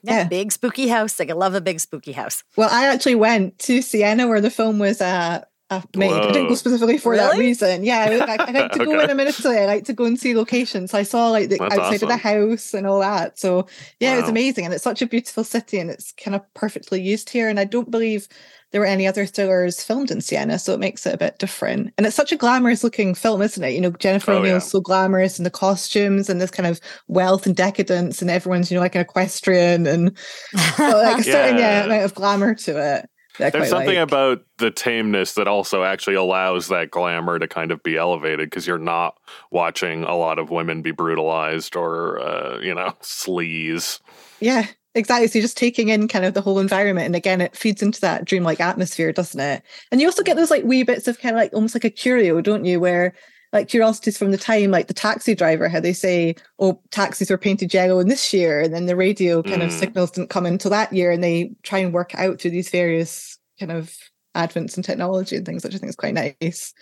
Yeah, 0.02 0.18
yeah, 0.18 0.28
big 0.28 0.52
spooky 0.52 0.88
house. 0.88 1.18
Like 1.18 1.30
I 1.30 1.34
love 1.34 1.54
a 1.54 1.60
big 1.60 1.80
spooky 1.80 2.12
house. 2.12 2.42
Well, 2.56 2.68
I 2.70 2.86
actually 2.86 3.14
went 3.14 3.58
to 3.60 3.82
Siena 3.82 4.26
where 4.26 4.40
the 4.40 4.50
film 4.50 4.78
was 4.78 5.00
uh, 5.00 5.04
uh 5.04 5.40
Uh, 5.72 5.82
made. 5.96 6.10
Whoa. 6.10 6.28
I 6.28 6.32
didn't 6.32 6.48
go 6.48 6.54
specifically 6.54 6.98
for 6.98 7.12
really? 7.12 7.22
that 7.24 7.38
reason. 7.38 7.84
Yeah, 7.84 7.98
I, 7.98 8.34
I, 8.34 8.50
like 8.50 8.72
to 8.72 8.82
okay. 8.82 8.84
go 8.84 9.00
in 9.00 9.10
a 9.10 9.14
minute. 9.14 9.46
I 9.46 9.64
like 9.64 9.84
to 9.86 9.92
go 9.92 10.04
and 10.04 10.18
see 10.18 10.34
locations. 10.34 10.92
I 10.92 11.02
saw 11.02 11.30
like 11.30 11.48
the 11.48 11.58
That's 11.58 11.74
outside 11.74 11.94
awesome. 11.94 12.08
of 12.08 12.08
the 12.08 12.16
house 12.16 12.74
and 12.74 12.86
all 12.86 13.00
that. 13.00 13.38
So 13.38 13.66
yeah, 14.00 14.12
wow. 14.12 14.18
it 14.18 14.20
was 14.22 14.30
amazing, 14.30 14.64
and 14.66 14.74
it's 14.74 14.84
such 14.84 15.02
a 15.02 15.06
beautiful 15.06 15.44
city, 15.44 15.78
and 15.78 15.90
it's 15.90 16.12
kind 16.12 16.34
of 16.34 16.42
perfectly 16.54 17.00
used 17.00 17.30
here. 17.30 17.48
And 17.48 17.58
I 17.58 17.64
don't 17.64 17.90
believe 17.90 18.28
there 18.72 18.80
were 18.80 18.86
any 18.86 19.06
other 19.06 19.26
thrillers 19.26 19.82
filmed 19.82 20.10
in 20.10 20.20
Siena, 20.20 20.58
so 20.58 20.72
it 20.72 20.80
makes 20.80 21.06
it 21.06 21.14
a 21.14 21.18
bit 21.18 21.38
different. 21.38 21.92
And 21.96 22.06
it's 22.06 22.16
such 22.16 22.32
a 22.32 22.36
glamorous 22.36 22.82
looking 22.82 23.14
film, 23.14 23.42
isn't 23.42 23.62
it? 23.62 23.74
You 23.74 23.82
know, 23.82 23.90
Jennifer 23.90 24.32
oh, 24.32 24.38
O'Neill's 24.38 24.64
yeah. 24.64 24.70
so 24.70 24.80
glamorous 24.80 25.38
and 25.38 25.44
the 25.44 25.50
costumes 25.50 26.30
and 26.30 26.40
this 26.40 26.50
kind 26.50 26.66
of 26.66 26.80
wealth 27.06 27.46
and 27.46 27.54
decadence, 27.54 28.22
and 28.22 28.30
everyone's, 28.30 28.70
you 28.70 28.74
know, 28.74 28.80
like 28.80 28.94
an 28.94 29.02
equestrian 29.02 29.86
and 29.86 30.16
like 30.78 31.20
a 31.20 31.22
certain 31.22 31.58
yeah. 31.58 31.84
amount 31.84 32.04
of 32.04 32.14
glamour 32.14 32.54
to 32.54 32.96
it. 32.96 33.08
There's 33.38 33.68
something 33.68 33.96
like. 33.96 34.08
about 34.08 34.42
the 34.58 34.70
tameness 34.70 35.34
that 35.34 35.48
also 35.48 35.84
actually 35.84 36.16
allows 36.16 36.68
that 36.68 36.90
glamour 36.90 37.38
to 37.38 37.48
kind 37.48 37.70
of 37.72 37.82
be 37.82 37.96
elevated 37.96 38.50
because 38.50 38.66
you're 38.66 38.78
not 38.78 39.18
watching 39.50 40.04
a 40.04 40.14
lot 40.14 40.38
of 40.38 40.50
women 40.50 40.82
be 40.82 40.90
brutalized 40.90 41.76
or, 41.76 42.20
uh, 42.20 42.58
you 42.60 42.74
know, 42.74 42.94
sleaze. 43.02 44.00
Yeah, 44.40 44.66
Exactly. 44.94 45.26
So 45.26 45.38
you're 45.38 45.44
just 45.44 45.56
taking 45.56 45.88
in 45.88 46.06
kind 46.06 46.24
of 46.24 46.34
the 46.34 46.42
whole 46.42 46.58
environment. 46.58 47.06
And 47.06 47.16
again, 47.16 47.40
it 47.40 47.56
feeds 47.56 47.82
into 47.82 48.00
that 48.02 48.26
dreamlike 48.26 48.60
atmosphere, 48.60 49.10
doesn't 49.12 49.40
it? 49.40 49.62
And 49.90 50.00
you 50.00 50.06
also 50.06 50.22
get 50.22 50.36
those 50.36 50.50
like 50.50 50.64
wee 50.64 50.82
bits 50.82 51.08
of 51.08 51.18
kind 51.18 51.34
of 51.34 51.40
like 51.40 51.54
almost 51.54 51.74
like 51.74 51.84
a 51.84 51.90
curio, 51.90 52.40
don't 52.42 52.66
you? 52.66 52.78
Where 52.78 53.14
like 53.52 53.68
curiosities 53.68 54.16
from 54.16 54.30
the 54.30 54.38
time, 54.38 54.70
like 54.70 54.86
the 54.86 54.94
taxi 54.94 55.34
driver, 55.34 55.68
how 55.68 55.80
they 55.80 55.92
say, 55.92 56.34
oh, 56.58 56.80
taxis 56.90 57.30
were 57.30 57.38
painted 57.38 57.72
yellow 57.74 57.98
in 57.98 58.08
this 58.08 58.32
year. 58.32 58.60
And 58.60 58.72
then 58.72 58.86
the 58.86 58.96
radio 58.96 59.42
kind 59.42 59.60
mm. 59.60 59.66
of 59.66 59.72
signals 59.72 60.10
didn't 60.10 60.30
come 60.30 60.46
until 60.46 60.70
that 60.70 60.92
year. 60.92 61.10
And 61.10 61.22
they 61.22 61.54
try 61.62 61.78
and 61.78 61.92
work 61.92 62.14
out 62.14 62.40
through 62.40 62.52
these 62.52 62.70
various 62.70 63.38
kind 63.60 63.70
of 63.70 63.94
advents 64.34 64.76
in 64.76 64.82
technology 64.82 65.36
and 65.36 65.44
things, 65.44 65.64
which 65.64 65.74
I 65.74 65.78
think 65.78 65.90
is 65.90 65.96
quite 65.96 66.14
nice. 66.14 66.72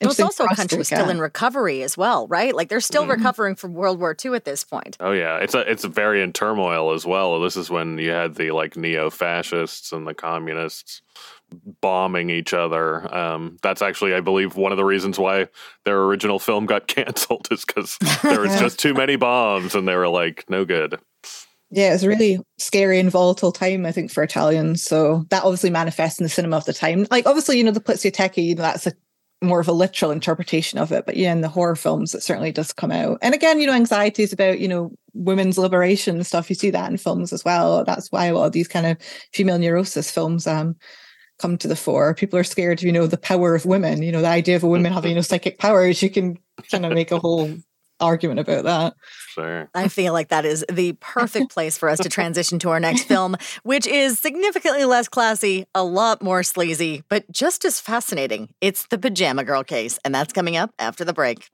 Well, 0.00 0.12
it's 0.12 0.20
also 0.20 0.44
a 0.44 0.54
country 0.54 0.84
still 0.84 1.10
in 1.10 1.18
recovery 1.18 1.82
as 1.82 1.96
well, 1.96 2.28
right? 2.28 2.54
Like 2.54 2.68
they're 2.68 2.80
still 2.80 3.02
mm-hmm. 3.02 3.10
recovering 3.12 3.56
from 3.56 3.74
World 3.74 3.98
War 3.98 4.16
II 4.24 4.34
at 4.34 4.44
this 4.44 4.62
point. 4.62 4.96
Oh 5.00 5.10
yeah, 5.10 5.38
it's 5.38 5.54
a, 5.54 5.68
it's 5.68 5.84
very 5.84 6.22
in 6.22 6.32
turmoil 6.32 6.92
as 6.92 7.04
well. 7.04 7.40
This 7.40 7.56
is 7.56 7.68
when 7.68 7.98
you 7.98 8.10
had 8.10 8.36
the 8.36 8.52
like 8.52 8.76
neo-fascists 8.76 9.90
and 9.90 10.06
the 10.06 10.14
communists 10.14 11.02
bombing 11.80 12.30
each 12.30 12.52
other. 12.52 13.12
Um, 13.14 13.58
that's 13.62 13.82
actually, 13.82 14.14
I 14.14 14.20
believe, 14.20 14.56
one 14.56 14.72
of 14.72 14.78
the 14.78 14.84
reasons 14.84 15.18
why 15.18 15.48
their 15.84 16.02
original 16.02 16.38
film 16.38 16.66
got 16.66 16.86
canceled 16.86 17.48
is 17.50 17.64
because 17.64 17.98
there 18.22 18.40
was 18.40 18.58
just 18.58 18.78
too 18.78 18.94
many 18.94 19.16
bombs, 19.16 19.74
and 19.74 19.86
they 19.86 19.96
were 19.96 20.08
like, 20.08 20.44
no 20.48 20.64
good. 20.64 20.98
Yeah, 21.70 21.92
it's 21.92 22.02
a 22.02 22.08
really 22.08 22.38
scary 22.58 22.98
and 22.98 23.10
volatile 23.10 23.52
time, 23.52 23.84
I 23.84 23.92
think, 23.92 24.10
for 24.10 24.22
Italians. 24.22 24.82
So 24.82 25.26
that 25.28 25.44
obviously 25.44 25.68
manifests 25.68 26.18
in 26.18 26.24
the 26.24 26.30
cinema 26.30 26.56
of 26.56 26.64
the 26.64 26.72
time. 26.72 27.06
Like, 27.10 27.26
obviously, 27.26 27.58
you 27.58 27.64
know, 27.64 27.72
the 27.72 27.80
Poliziotteschi, 27.80 28.42
you 28.42 28.54
know, 28.54 28.62
that's 28.62 28.86
a 28.86 28.92
more 29.42 29.60
of 29.60 29.68
a 29.68 29.72
literal 29.72 30.10
interpretation 30.10 30.78
of 30.78 30.90
it. 30.90 31.06
But 31.06 31.16
yeah, 31.16 31.32
in 31.32 31.42
the 31.42 31.48
horror 31.48 31.76
films, 31.76 32.14
it 32.14 32.22
certainly 32.22 32.52
does 32.52 32.72
come 32.72 32.90
out. 32.90 33.18
And 33.22 33.34
again, 33.34 33.60
you 33.60 33.66
know, 33.66 33.72
anxieties 33.72 34.32
about, 34.32 34.58
you 34.60 34.66
know, 34.66 34.90
women's 35.14 35.58
liberation 35.58 36.16
and 36.16 36.26
stuff. 36.26 36.48
You 36.48 36.56
see 36.56 36.70
that 36.70 36.90
in 36.90 36.96
films 36.96 37.32
as 37.32 37.44
well. 37.44 37.84
That's 37.84 38.10
why 38.10 38.26
a 38.26 38.34
lot 38.34 38.46
of 38.46 38.52
these 38.52 38.68
kind 38.68 38.86
of 38.86 38.96
female 39.32 39.58
neurosis 39.58 40.10
films 40.10 40.46
um 40.46 40.74
come 41.38 41.56
to 41.58 41.68
the 41.68 41.76
fore. 41.76 42.14
People 42.14 42.38
are 42.38 42.44
scared 42.44 42.80
of, 42.80 42.84
you 42.84 42.92
know, 42.92 43.06
the 43.06 43.16
power 43.16 43.54
of 43.54 43.66
women, 43.66 44.02
you 44.02 44.12
know, 44.12 44.20
the 44.20 44.28
idea 44.28 44.56
of 44.56 44.64
a 44.64 44.68
woman 44.68 44.92
having, 44.92 45.10
you 45.10 45.14
know, 45.14 45.22
psychic 45.22 45.58
powers. 45.58 46.02
You 46.02 46.10
can 46.10 46.38
kind 46.70 46.84
of 46.84 46.92
make 46.92 47.10
a 47.12 47.18
whole 47.18 47.54
argument 48.00 48.40
about 48.40 48.64
that. 48.64 48.94
Sure. 49.30 49.68
I 49.74 49.88
feel 49.88 50.12
like 50.12 50.28
that 50.28 50.44
is 50.44 50.64
the 50.70 50.92
perfect 51.00 51.50
place 51.52 51.78
for 51.78 51.88
us 51.88 51.98
to 52.00 52.08
transition 52.08 52.58
to 52.60 52.70
our 52.70 52.80
next 52.80 53.04
film, 53.04 53.36
which 53.62 53.86
is 53.86 54.18
significantly 54.18 54.84
less 54.84 55.08
classy, 55.08 55.66
a 55.74 55.84
lot 55.84 56.22
more 56.22 56.42
sleazy, 56.42 57.02
but 57.08 57.30
just 57.30 57.64
as 57.64 57.80
fascinating. 57.80 58.50
It's 58.60 58.86
the 58.86 58.98
Pajama 58.98 59.44
Girl 59.44 59.64
case, 59.64 59.98
and 60.04 60.14
that's 60.14 60.32
coming 60.32 60.56
up 60.56 60.72
after 60.78 61.04
the 61.04 61.12
break. 61.12 61.50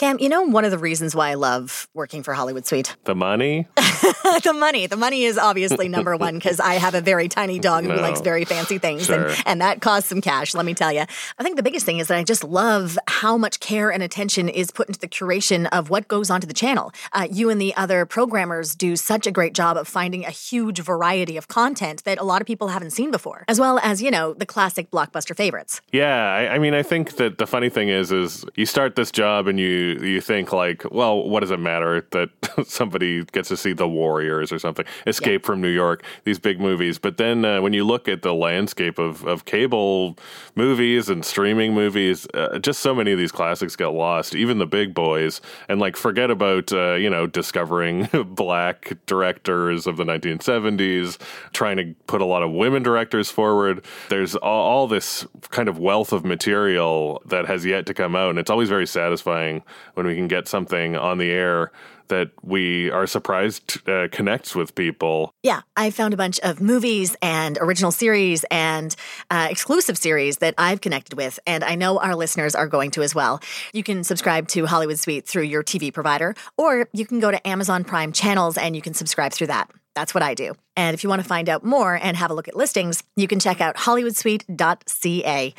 Cam, 0.00 0.18
you 0.18 0.30
know 0.30 0.44
one 0.44 0.64
of 0.64 0.70
the 0.70 0.78
reasons 0.78 1.14
why 1.14 1.28
I 1.28 1.34
love 1.34 1.86
working 1.92 2.22
for 2.22 2.32
Hollywood 2.32 2.64
Suite? 2.64 2.96
The 3.04 3.14
money? 3.14 3.66
the 3.76 4.56
money. 4.56 4.86
The 4.86 4.96
money 4.96 5.24
is 5.24 5.36
obviously 5.36 5.88
number 5.88 6.16
one 6.16 6.36
because 6.36 6.60
I 6.60 6.74
have 6.74 6.94
a 6.94 7.00
very 7.00 7.28
tiny 7.28 7.58
dog 7.58 7.84
no. 7.84 7.96
who 7.96 8.00
likes 8.00 8.20
very 8.20 8.44
fancy 8.44 8.78
things, 8.78 9.06
sure. 9.06 9.28
and, 9.28 9.42
and 9.46 9.60
that 9.60 9.80
costs 9.80 10.08
some 10.08 10.20
cash, 10.20 10.54
let 10.54 10.64
me 10.64 10.74
tell 10.74 10.92
you. 10.92 11.00
I 11.00 11.42
think 11.42 11.56
the 11.56 11.62
biggest 11.62 11.84
thing 11.84 11.98
is 11.98 12.06
that 12.06 12.16
I 12.16 12.22
just 12.22 12.44
love 12.44 12.96
how 13.08 13.36
much 13.36 13.58
care 13.58 13.90
and 13.90 14.02
attention 14.02 14.48
is 14.48 14.70
put 14.70 14.86
into 14.86 15.00
the 15.00 15.08
curation 15.08 15.68
of 15.72 15.90
what 15.90 16.06
goes 16.06 16.30
onto 16.30 16.46
the 16.46 16.54
channel. 16.54 16.92
Uh, 17.12 17.26
you 17.30 17.50
and 17.50 17.60
the 17.60 17.74
other 17.74 18.06
programmers 18.06 18.76
do 18.76 18.94
such 18.96 19.26
a 19.26 19.32
great 19.32 19.54
job 19.54 19.76
of 19.76 19.88
finding 19.88 20.24
a 20.24 20.30
huge 20.30 20.78
variety 20.78 21.36
of 21.36 21.48
content 21.48 22.04
that 22.04 22.18
a 22.18 22.24
lot 22.24 22.40
of 22.40 22.46
people 22.46 22.68
haven't 22.68 22.90
seen 22.90 23.10
before, 23.10 23.44
as 23.48 23.58
well 23.58 23.80
as, 23.82 24.00
you 24.00 24.10
know, 24.10 24.34
the 24.34 24.46
classic 24.46 24.90
blockbuster 24.90 25.34
favorites. 25.34 25.80
Yeah, 25.90 26.32
I, 26.32 26.54
I 26.54 26.58
mean, 26.58 26.74
I 26.74 26.84
think 26.84 27.16
that 27.16 27.38
the 27.38 27.46
funny 27.46 27.70
thing 27.70 27.88
is, 27.88 28.12
is 28.12 28.44
you 28.54 28.66
start 28.66 28.94
this 28.94 29.10
job 29.10 29.48
and 29.48 29.58
you 29.58 29.89
you 29.92 30.20
think 30.20 30.52
like, 30.52 30.84
well, 30.90 31.28
what 31.28 31.40
does 31.40 31.50
it 31.50 31.60
matter 31.60 32.06
that 32.10 32.30
somebody 32.66 33.24
gets 33.24 33.48
to 33.48 33.56
see 33.56 33.72
The 33.72 33.88
Warriors 33.88 34.52
or 34.52 34.58
something, 34.58 34.84
Escape 35.06 35.42
yeah. 35.42 35.46
from 35.46 35.60
New 35.60 35.68
York, 35.68 36.04
these 36.24 36.38
big 36.38 36.60
movies. 36.60 36.98
But 36.98 37.16
then 37.16 37.44
uh, 37.44 37.60
when 37.60 37.72
you 37.72 37.84
look 37.84 38.08
at 38.08 38.22
the 38.22 38.34
landscape 38.34 38.98
of, 38.98 39.26
of 39.26 39.44
cable 39.44 40.16
movies 40.54 41.08
and 41.08 41.24
streaming 41.24 41.74
movies, 41.74 42.26
uh, 42.34 42.58
just 42.58 42.80
so 42.80 42.94
many 42.94 43.12
of 43.12 43.18
these 43.18 43.32
classics 43.32 43.76
get 43.76 43.88
lost, 43.88 44.34
even 44.34 44.58
the 44.58 44.66
big 44.66 44.94
boys. 44.94 45.40
And 45.68 45.80
like, 45.80 45.96
forget 45.96 46.30
about, 46.30 46.72
uh, 46.72 46.94
you 46.94 47.10
know, 47.10 47.26
discovering 47.26 48.08
black 48.26 48.96
directors 49.06 49.86
of 49.86 49.96
the 49.96 50.04
1970s, 50.04 51.18
trying 51.52 51.76
to 51.76 51.94
put 52.06 52.20
a 52.20 52.24
lot 52.24 52.42
of 52.42 52.52
women 52.52 52.82
directors 52.82 53.30
forward. 53.30 53.84
There's 54.08 54.34
all, 54.36 54.70
all 54.70 54.88
this 54.88 55.26
kind 55.50 55.68
of 55.68 55.78
wealth 55.78 56.12
of 56.12 56.24
material 56.24 57.22
that 57.26 57.46
has 57.46 57.64
yet 57.64 57.86
to 57.86 57.94
come 57.94 58.16
out. 58.16 58.30
And 58.30 58.38
it's 58.38 58.50
always 58.50 58.68
very 58.68 58.86
satisfying 58.86 59.62
when 59.94 60.06
we 60.06 60.14
can 60.14 60.28
get 60.28 60.48
something 60.48 60.96
on 60.96 61.18
the 61.18 61.30
air 61.30 61.72
that 62.10 62.30
we 62.42 62.90
are 62.90 63.06
surprised 63.06 63.88
uh, 63.88 64.08
connects 64.12 64.54
with 64.54 64.74
people. 64.74 65.32
Yeah, 65.42 65.62
I 65.76 65.90
found 65.90 66.12
a 66.12 66.16
bunch 66.16 66.38
of 66.40 66.60
movies 66.60 67.16
and 67.22 67.56
original 67.60 67.90
series 67.90 68.44
and 68.50 68.94
uh, 69.30 69.48
exclusive 69.50 69.96
series 69.96 70.38
that 70.38 70.54
I've 70.58 70.82
connected 70.82 71.16
with, 71.16 71.40
and 71.46 71.64
I 71.64 71.76
know 71.76 71.98
our 71.98 72.14
listeners 72.14 72.54
are 72.54 72.66
going 72.66 72.90
to 72.92 73.02
as 73.02 73.14
well. 73.14 73.40
You 73.72 73.82
can 73.82 74.04
subscribe 74.04 74.48
to 74.48 74.66
Hollywood 74.66 74.98
Suite 74.98 75.26
through 75.26 75.44
your 75.44 75.62
TV 75.62 75.92
provider, 75.94 76.34
or 76.58 76.88
you 76.92 77.06
can 77.06 77.20
go 77.20 77.30
to 77.30 77.48
Amazon 77.48 77.84
Prime 77.84 78.12
channels 78.12 78.58
and 78.58 78.76
you 78.76 78.82
can 78.82 78.92
subscribe 78.92 79.32
through 79.32 79.46
that. 79.46 79.70
That's 79.94 80.14
what 80.14 80.22
I 80.22 80.34
do. 80.34 80.54
And 80.76 80.94
if 80.94 81.02
you 81.02 81.08
want 81.08 81.22
to 81.22 81.28
find 81.28 81.48
out 81.48 81.64
more 81.64 81.98
and 82.00 82.16
have 82.16 82.30
a 82.30 82.34
look 82.34 82.48
at 82.48 82.56
listings, 82.56 83.02
you 83.16 83.26
can 83.26 83.40
check 83.40 83.60
out 83.60 83.76
hollywoodsuite.ca. 83.76 85.54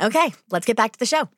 Okay, 0.00 0.34
let's 0.50 0.66
get 0.66 0.76
back 0.76 0.92
to 0.92 0.98
the 0.98 1.06
show. 1.06 1.28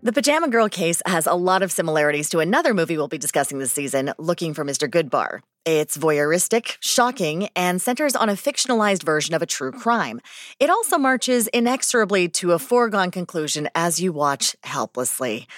The 0.00 0.12
Pajama 0.12 0.48
Girl 0.48 0.68
case 0.68 1.02
has 1.06 1.26
a 1.26 1.34
lot 1.34 1.60
of 1.60 1.72
similarities 1.72 2.28
to 2.30 2.38
another 2.38 2.72
movie 2.72 2.96
we'll 2.96 3.08
be 3.08 3.18
discussing 3.18 3.58
this 3.58 3.72
season, 3.72 4.14
Looking 4.16 4.54
for 4.54 4.64
Mr. 4.64 4.88
Goodbar. 4.88 5.40
It's 5.64 5.98
voyeuristic, 5.98 6.76
shocking, 6.78 7.48
and 7.56 7.82
centers 7.82 8.14
on 8.14 8.28
a 8.28 8.34
fictionalized 8.34 9.02
version 9.02 9.34
of 9.34 9.42
a 9.42 9.46
true 9.46 9.72
crime. 9.72 10.20
It 10.60 10.70
also 10.70 10.98
marches 10.98 11.48
inexorably 11.48 12.28
to 12.28 12.52
a 12.52 12.60
foregone 12.60 13.10
conclusion 13.10 13.68
as 13.74 14.00
you 14.00 14.12
watch 14.12 14.54
helplessly. 14.62 15.48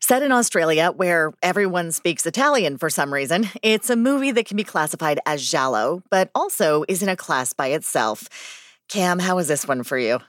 Set 0.00 0.22
in 0.22 0.32
Australia, 0.32 0.92
where 0.96 1.32
everyone 1.42 1.92
speaks 1.92 2.24
Italian 2.24 2.78
for 2.78 2.88
some 2.88 3.12
reason, 3.12 3.50
it's 3.62 3.90
a 3.90 3.96
movie 3.96 4.32
that 4.32 4.46
can 4.46 4.56
be 4.56 4.64
classified 4.64 5.20
as 5.26 5.46
giallo, 5.46 6.02
but 6.08 6.30
also 6.34 6.84
is 6.88 7.02
in 7.02 7.10
a 7.10 7.16
class 7.16 7.52
by 7.52 7.66
itself. 7.66 8.30
Cam, 8.88 9.18
how 9.18 9.36
was 9.36 9.48
this 9.48 9.68
one 9.68 9.82
for 9.82 9.98
you? 9.98 10.20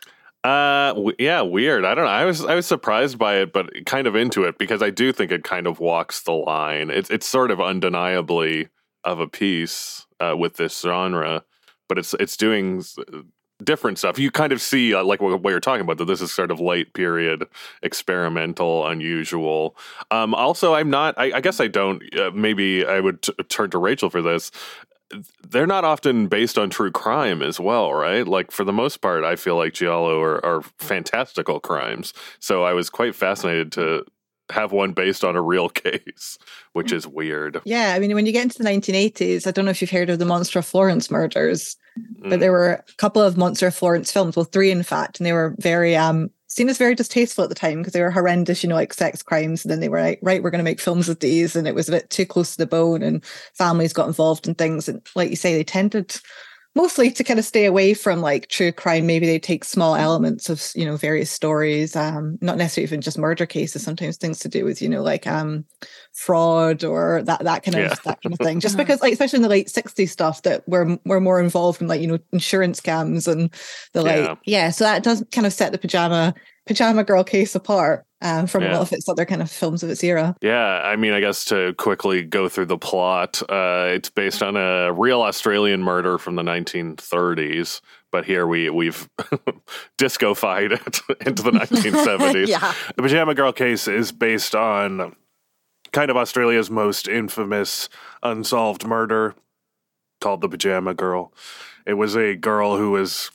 Uh, 0.44 0.94
w- 0.94 1.16
yeah, 1.20 1.42
weird. 1.42 1.86
I 1.86 1.94
don't 1.94 2.06
know. 2.06 2.12
I 2.12 2.26
was 2.26 2.44
I 2.44 2.56
was 2.56 2.66
surprised 2.66 3.18
by 3.18 3.36
it, 3.36 3.54
but 3.54 3.70
kind 3.86 4.08
of 4.08 4.16
into 4.16 4.44
it 4.44 4.58
because 4.58 4.82
I 4.82 4.90
do 4.90 5.12
think 5.12 5.32
it 5.32 5.44
kind 5.44 5.68
of 5.68 5.80
walks 5.80 6.22
the 6.22 6.32
line. 6.32 6.90
It's 6.90 7.10
it's 7.12 7.28
sort 7.28 7.52
of 7.52 7.62
undeniably 7.62 8.70
of 9.04 9.20
a 9.20 9.28
piece 9.28 10.08
uh, 10.20 10.36
with 10.38 10.56
this 10.56 10.82
genre, 10.82 11.44
but 11.88 12.00
it's 12.00 12.16
it's 12.16 12.38
doing 12.38 12.84
different 13.64 14.00
stuff. 14.00 14.18
You 14.18 14.32
kind 14.32 14.52
of 14.52 14.62
see 14.62 14.94
uh, 14.94 15.04
like 15.04 15.22
what, 15.22 15.42
what, 15.42 15.52
you're 15.52 15.60
talking 15.60 15.82
about 15.82 15.98
that 16.00 16.06
this 16.06 16.22
is 16.22 16.32
sort 16.32 16.52
of 16.52 16.60
late 16.60 16.94
period, 16.94 17.46
experimental, 17.84 18.88
unusual. 18.88 19.76
Um, 20.10 20.34
also, 20.34 20.74
I'm 20.74 20.90
not. 20.90 21.16
I, 21.18 21.34
I 21.34 21.42
guess 21.42 21.60
I 21.60 21.68
don't. 21.68 22.04
Uh, 22.18 22.32
maybe 22.34 22.86
I 22.86 23.00
would 23.00 23.22
t- 23.22 23.34
turn 23.50 23.70
to 23.72 23.78
Rachael 23.78 24.10
for 24.10 24.22
this 24.22 24.52
they're 25.48 25.68
not 25.68 25.84
often 25.84 26.28
based 26.28 26.58
on 26.58 26.70
true 26.70 26.92
crime 26.92 27.42
as 27.42 27.60
well, 27.60 27.94
right? 27.94 28.28
Like 28.28 28.52
for 28.52 28.64
the 28.64 28.74
most 28.74 28.98
part, 28.98 29.24
I 29.24 29.36
feel 29.36 29.56
like 29.56 29.74
Giallo 29.74 30.22
are, 30.22 30.44
are 30.46 30.62
fantastical 30.78 31.60
crimes. 31.60 32.14
So 32.40 32.64
I 32.64 32.74
was 32.74 32.90
quite 32.90 33.16
fascinated 33.16 33.72
to 33.74 34.06
have 34.52 34.72
one 34.72 34.92
based 34.92 35.24
on 35.24 35.36
a 35.36 35.42
real 35.42 35.70
case, 35.70 36.38
which 36.74 36.92
is 36.92 37.08
weird. 37.08 37.62
Yeah, 37.64 37.94
I 37.96 38.00
mean, 38.00 38.14
when 38.14 38.26
you 38.26 38.32
get 38.32 38.44
into 38.44 38.58
the 38.58 38.70
1980s, 38.70 39.48
I 39.48 39.52
don't 39.52 39.66
know 39.66 39.72
if 39.72 39.82
you've 39.82 39.92
heard 39.92 40.10
of 40.10 40.20
the 40.20 40.26
Monster 40.26 40.60
of 40.60 40.66
Florence 40.66 41.10
murders, 41.10 41.78
but 42.20 42.40
there 42.40 42.52
mm. 42.52 42.54
were 42.54 42.72
a 42.74 42.84
couple 42.98 43.22
of 43.22 43.38
Monster 43.38 43.68
of 43.68 43.76
Florence 43.76 44.12
films, 44.12 44.36
well, 44.36 44.46
three 44.46 44.72
in 44.72 44.84
fact, 44.84 45.20
and 45.20 45.26
they 45.26 45.34
were 45.34 45.56
very 45.60 45.96
um 45.96 46.30
seen 46.52 46.68
as 46.68 46.78
very 46.78 46.96
distasteful 46.96 47.46
at 47.46 47.50
the 47.50 47.56
time 47.56 47.78
because 47.78 47.94
they 47.94 48.02
were 48.02 48.12
horrendous, 48.12 48.62
you 48.62 48.68
know, 48.68 48.76
like 48.76 48.94
sex 48.94 49.24
crimes. 49.24 49.64
And 49.64 49.72
then 49.72 49.80
they 49.80 49.88
were 49.88 50.02
like, 50.02 50.20
right, 50.22 50.44
we're 50.44 50.50
going 50.50 50.60
to 50.60 50.70
make 50.70 50.82
films 50.82 51.08
of 51.08 51.20
these. 51.20 51.56
And 51.56 51.66
it 51.66 51.74
was 51.74 51.88
a 51.88 51.94
bit 51.94 52.10
too 52.10 52.26
close 52.26 52.52
to 52.52 52.58
the 52.58 52.68
bone 52.68 53.02
and 53.02 53.24
families 53.54 53.94
got 53.94 54.08
involved 54.08 54.46
in 54.46 54.56
things. 54.56 54.90
And 54.90 55.02
like 55.16 55.30
you 55.30 55.38
say, 55.38 55.54
they 55.54 55.64
tended 55.64 56.14
mostly 56.74 57.12
to 57.12 57.24
kind 57.24 57.40
of 57.40 57.46
stay 57.46 57.66
away 57.66 57.94
from 57.94 58.22
like 58.22 58.48
true 58.48 58.72
crime. 58.72 59.06
Maybe 59.06 59.26
they 59.26 59.40
take 59.40 59.64
small 59.64 59.96
elements 59.96 60.50
of, 60.50 60.64
you 60.76 60.86
know, 60.86 60.96
various 60.96 61.30
stories, 61.30 61.96
um, 61.96 62.38
not 62.42 62.58
necessarily 62.58 62.86
even 62.86 63.02
just 63.02 63.18
murder 63.18 63.46
cases, 63.46 63.84
sometimes 63.84 64.18
things 64.18 64.40
to 64.40 64.50
do 64.50 64.64
with, 64.64 64.82
you 64.82 64.88
know, 64.88 65.02
like 65.02 65.28
um 65.28 65.66
fraud 66.14 66.84
or 66.84 67.22
that 67.24 67.44
that 67.44 67.64
kind 67.64 67.76
of 67.76 67.82
yeah. 67.82 67.96
that 68.06 68.22
kind 68.22 68.34
of 68.34 68.40
thing. 68.40 68.60
Just 68.60 68.76
uh-huh. 68.76 68.84
because 68.84 69.02
like 69.02 69.14
especially 69.14 69.38
in 69.38 69.44
the 69.44 69.50
late 69.50 69.68
60s 69.68 70.10
stuff 70.10 70.44
that 70.44 70.68
we're 70.68 70.98
we're 71.06 71.20
more 71.20 71.42
involved 71.42 71.82
in 71.82 71.88
like, 71.88 72.02
you 72.02 72.08
know, 72.08 72.20
insurance 72.32 72.80
scams 72.80 73.28
and 73.28 73.54
the 73.94 74.02
like 74.02 74.26
yeah. 74.26 74.36
yeah. 74.46 74.70
So 74.70 74.86
that 74.86 75.04
does 75.04 75.24
kind 75.32 75.46
of 75.46 75.54
set 75.54 75.72
the 75.74 75.78
pajama 75.78 76.34
pajama 76.66 77.04
girl 77.04 77.24
case 77.24 77.56
apart 77.56 78.06
um, 78.22 78.48
from 78.48 78.64
yeah. 78.64 78.72
a 78.72 78.74
lot 78.74 78.82
of 78.82 78.94
its 78.94 79.10
other 79.10 79.26
kind 79.26 79.42
of 79.42 79.50
films 79.50 79.84
of 79.84 79.90
its 79.90 80.04
era. 80.04 80.36
Yeah, 80.42 80.82
I 80.84 80.96
mean, 80.96 81.14
I 81.14 81.20
guess 81.20 81.46
to 81.46 81.74
quickly 81.78 82.24
go 82.24 82.48
through 82.48 82.68
the 82.68 82.78
plot, 82.78 83.42
uh, 83.50 83.88
it's 83.90 84.10
based 84.10 84.44
on 84.44 84.56
a 84.56 84.94
real 84.94 85.22
Australian 85.22 85.82
murder 85.82 86.18
from 86.18 86.36
the 86.36 86.44
1930s. 86.44 87.82
But 88.12 88.26
here 88.26 88.46
we 88.46 88.70
we've 88.70 89.10
discofied 89.98 90.74
it 90.74 91.00
into 91.28 91.44
the 91.44 91.52
1970s. 91.52 92.48
yeah. 92.48 92.74
The 92.96 93.02
Pajama 93.02 93.34
Girl 93.34 93.54
case 93.54 93.88
is 93.88 94.12
based 94.12 94.54
on 94.54 95.16
kind 95.92 96.12
of 96.12 96.18
Australia's 96.18 96.70
most 96.70 97.08
infamous 97.08 97.90
unsolved 98.22 98.86
murder 98.86 99.34
called 100.20 100.42
the 100.42 100.50
Pajama 100.50 100.94
Girl. 100.94 101.34
It 101.86 101.94
was 101.96 102.16
a 102.16 102.36
girl 102.36 102.78
who 102.78 102.92
was 102.92 103.32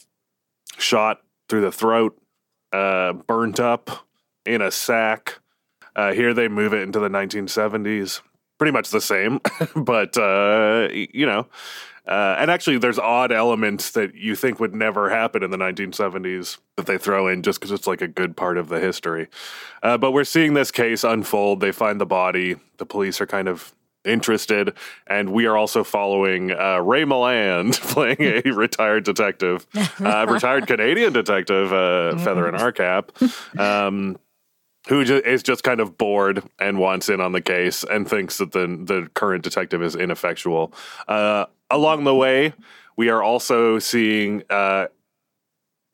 shot 0.79 1.23
through 1.49 1.63
the 1.63 1.73
throat, 1.73 2.17
uh, 2.77 3.13
burnt 3.15 3.59
up 3.59 4.07
in 4.45 4.61
a 4.61 4.71
sack. 4.71 5.39
Uh, 5.95 6.13
here 6.13 6.35
they 6.35 6.49
move 6.49 6.75
it 6.75 6.83
into 6.83 6.99
the 6.99 7.09
1970s. 7.09 8.21
Pretty 8.59 8.73
much 8.73 8.91
the 8.91 9.01
same, 9.01 9.41
but 9.77 10.17
uh, 10.17 10.89
you 10.93 11.27
know, 11.27 11.47
uh, 12.07 12.37
and 12.39 12.51
actually, 12.51 12.79
there's 12.79 12.99
odd 12.99 13.33
elements 13.33 13.91
that 13.91 14.15
you 14.15 14.37
think 14.37 14.61
would 14.61 14.75
never 14.75 15.11
happen 15.11 15.43
in 15.43 15.51
the 15.51 15.57
1970s 15.57 16.59
that 16.77 16.87
they 16.87 16.97
throw 16.97 17.27
in 17.27 17.43
just 17.43 17.59
because 17.61 17.73
it's 17.73 17.87
like 17.87 18.01
a 18.01 18.09
good 18.09 18.37
part 18.37 18.57
of 18.57 18.69
the 18.69 18.81
history. 18.81 19.29
Uh, 19.83 19.99
but 19.99 20.13
we're 20.13 20.25
seeing 20.25 20.55
this 20.55 20.71
case 20.71 21.05
unfold. 21.05 21.61
They 21.61 21.73
find 21.73 22.01
the 22.01 22.07
body. 22.07 22.57
The 22.79 22.87
police 22.87 23.21
are 23.21 23.27
kind 23.27 23.49
of 23.49 23.75
interested, 24.07 24.75
and 25.07 25.31
we 25.31 25.47
are 25.47 25.57
also 25.57 25.85
following 25.85 26.51
uh, 26.51 26.79
Ray 26.79 27.05
Milland 27.05 27.81
playing 27.93 28.17
a 28.21 28.51
retired 28.53 29.05
detective, 29.05 29.67
uh, 30.01 30.27
retired 30.29 30.67
Canadian 30.67 31.13
detective, 31.13 31.73
uh, 31.73 32.17
feather 32.25 32.49
in 32.49 32.55
our 32.55 32.73
cap. 32.73 33.13
Um, 33.59 34.19
who 34.89 35.01
is 35.01 35.43
just 35.43 35.65
kind 35.65 35.81
of 35.81 35.99
bored 35.99 36.45
and 36.61 36.79
wants 36.79 37.09
in 37.09 37.21
on 37.21 37.33
the 37.33 37.41
case 37.41 37.83
and 37.83 38.09
thinks 38.09 38.39
that 38.39 38.53
the 38.53 38.67
the 38.85 39.11
current 39.15 39.43
detective 39.43 39.83
is 39.83 39.97
ineffectual. 39.97 40.73
Uh, 41.09 41.47
along 41.71 42.05
the 42.05 42.15
way, 42.15 42.53
we 42.97 43.09
are 43.09 43.23
also 43.23 43.79
seeing 43.81 44.45
uh, 44.49 44.87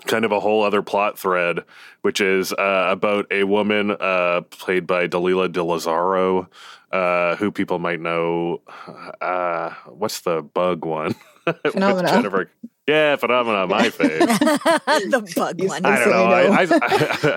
kind 0.07 0.25
of 0.25 0.33
a 0.33 0.41
whole 0.41 0.63
other 0.63 0.83
plot 0.83 1.19
thread, 1.19 1.61
which 2.03 2.21
is 2.21 2.53
uh, 2.53 2.89
about 2.91 3.27
a 3.31 3.45
woman 3.45 3.91
uh, 3.93 4.43
played 4.51 4.87
by 4.87 5.07
Dalila 5.09 5.51
Di 5.51 5.61
Lazzaro, 5.61 6.49
uh, 6.91 7.37
who 7.37 7.51
people 7.51 7.79
might 7.79 8.01
know. 8.01 8.61
Uh, 9.21 9.71
what's 9.87 10.21
the 10.21 10.43
bug 10.43 10.85
one? 10.85 11.15
Phenomena. 11.71 12.09
Jennifer. 12.09 12.51
Yeah, 12.87 13.15
phenomena, 13.17 13.67
my 13.69 13.89
fave. 13.91 14.19
the 15.11 15.33
bug 15.37 15.63
one. 15.63 15.87
I 15.87 15.99
don't 16.01 16.11
know. 16.11 16.25
I, 16.25 16.63
I, 16.63 16.67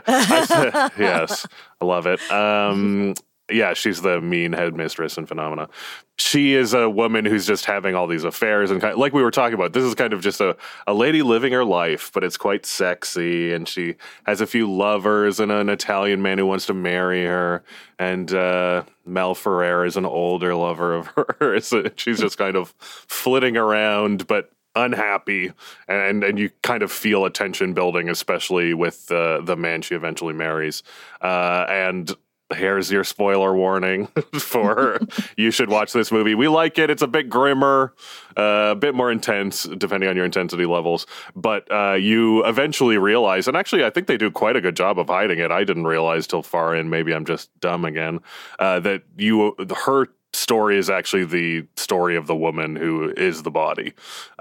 I, 0.07 0.91
yes, 0.99 1.45
I 1.80 1.86
love 1.86 2.07
it. 2.07 2.20
Um, 2.32 3.13
yeah, 3.50 3.74
she's 3.74 4.02
the 4.02 4.22
mean 4.22 4.54
headmistress 4.54 5.18
in 5.18 5.26
Phenomena. 5.26 5.70
She 6.18 6.54
is 6.54 6.74
a 6.74 6.89
woman 6.89 7.26
who's 7.26 7.46
just 7.46 7.66
having 7.66 7.93
all 7.93 8.08
these 8.08 8.24
affairs 8.24 8.72
and 8.72 8.82
kind 8.82 8.93
of, 8.93 9.00
like 9.00 9.14
we 9.14 9.22
were 9.22 9.32
talking 9.32 9.54
about. 9.54 9.74
This 9.74 9.84
is 9.84 9.93
kind 9.93 10.14
of 10.14 10.22
just 10.22 10.41
a, 10.41 10.58
a 10.88 10.93
lady 10.93 11.22
living 11.22 11.54
her 11.54 11.66
life, 11.66 12.10
but 12.14 12.24
it's 12.24 12.38
quite 12.38 12.66
sexy. 12.66 13.54
And 13.54 13.68
she 13.68 13.96
has 14.26 14.41
a 14.41 14.48
few 14.48 14.72
lovers 14.72 15.39
and 15.39 15.52
an 15.52 15.70
Italian 15.70 16.22
man 16.22 16.38
who 16.38 16.48
wants 16.48 16.66
to 16.68 16.74
marry 16.74 17.26
her. 17.26 17.64
And 18.00 18.34
uh, 18.34 18.84
Mel 19.06 19.36
Ferrer 19.36 19.86
is 19.86 19.98
an 19.98 20.06
older 20.06 20.56
lover 20.56 20.96
of 20.96 21.08
hers. 21.39 21.74
she's 21.98 22.20
just 22.20 22.38
kind 22.38 22.56
of 22.56 22.74
flitting 22.80 23.58
around, 23.58 24.26
but 24.26 24.52
unhappy 24.76 25.54
and 25.88 26.22
and 26.22 26.38
you 26.38 26.50
kind 26.62 26.84
of 26.84 26.91
feel 26.91 27.24
a 27.24 27.30
tension 27.30 27.74
building 27.74 28.10
especially 28.10 28.74
with 28.74 29.10
uh, 29.10 29.39
the 29.39 29.56
man 29.56 29.82
she 29.82 29.96
eventually 29.96 30.34
marries 30.34 30.84
uh, 31.22 31.66
and 31.70 32.14
here's 32.54 32.91
your 32.91 33.04
spoiler 33.04 33.56
warning 33.56 34.08
for 34.39 35.00
you 35.38 35.52
should 35.52 35.70
watch 35.70 35.93
this 35.93 36.12
movie. 36.12 36.36
We 36.36 36.48
like 36.48 36.78
it. 36.78 36.89
It's 36.89 37.02
a 37.02 37.08
bit 37.08 37.30
grimmer, 37.30 37.93
uh, 38.38 38.72
a 38.72 38.76
bit 38.76 38.93
more 38.93 39.12
intense, 39.12 39.64
depending 39.64 40.10
on 40.10 40.16
your 40.16 40.26
intensity 40.26 40.66
levels. 40.66 41.08
But 41.36 41.72
uh, 41.72 41.93
you 41.93 42.46
eventually 42.46 42.98
realize, 42.98 43.48
and 43.48 43.58
actually, 43.58 43.84
I 43.84 43.89
think 43.89 44.08
they 44.08 44.18
do 44.18 44.30
quite 44.30 44.56
a 44.56 44.62
good 44.62 44.76
job 44.76 45.00
of 45.00 45.08
hiding 45.08 45.39
it. 45.39 45.52
I 45.52 45.64
didn't 45.64 45.86
realize 45.88 46.28
till 46.28 46.43
far 46.43 46.76
in. 46.76 46.89
Maybe 46.89 47.14
I'm 47.14 47.26
just 47.26 47.50
dumb 47.60 47.86
again. 47.86 48.20
Uh, 48.60 48.80
that 48.82 49.04
you 49.18 49.56
her 49.86 50.08
story 50.34 50.78
is 50.78 50.89
actually 50.89 51.26
the 51.26 51.66
story 51.78 52.16
of 52.16 52.28
the 52.28 52.36
woman 52.36 52.76
who 52.76 53.12
is 53.16 53.43
the 53.43 53.52
body, 53.52 53.93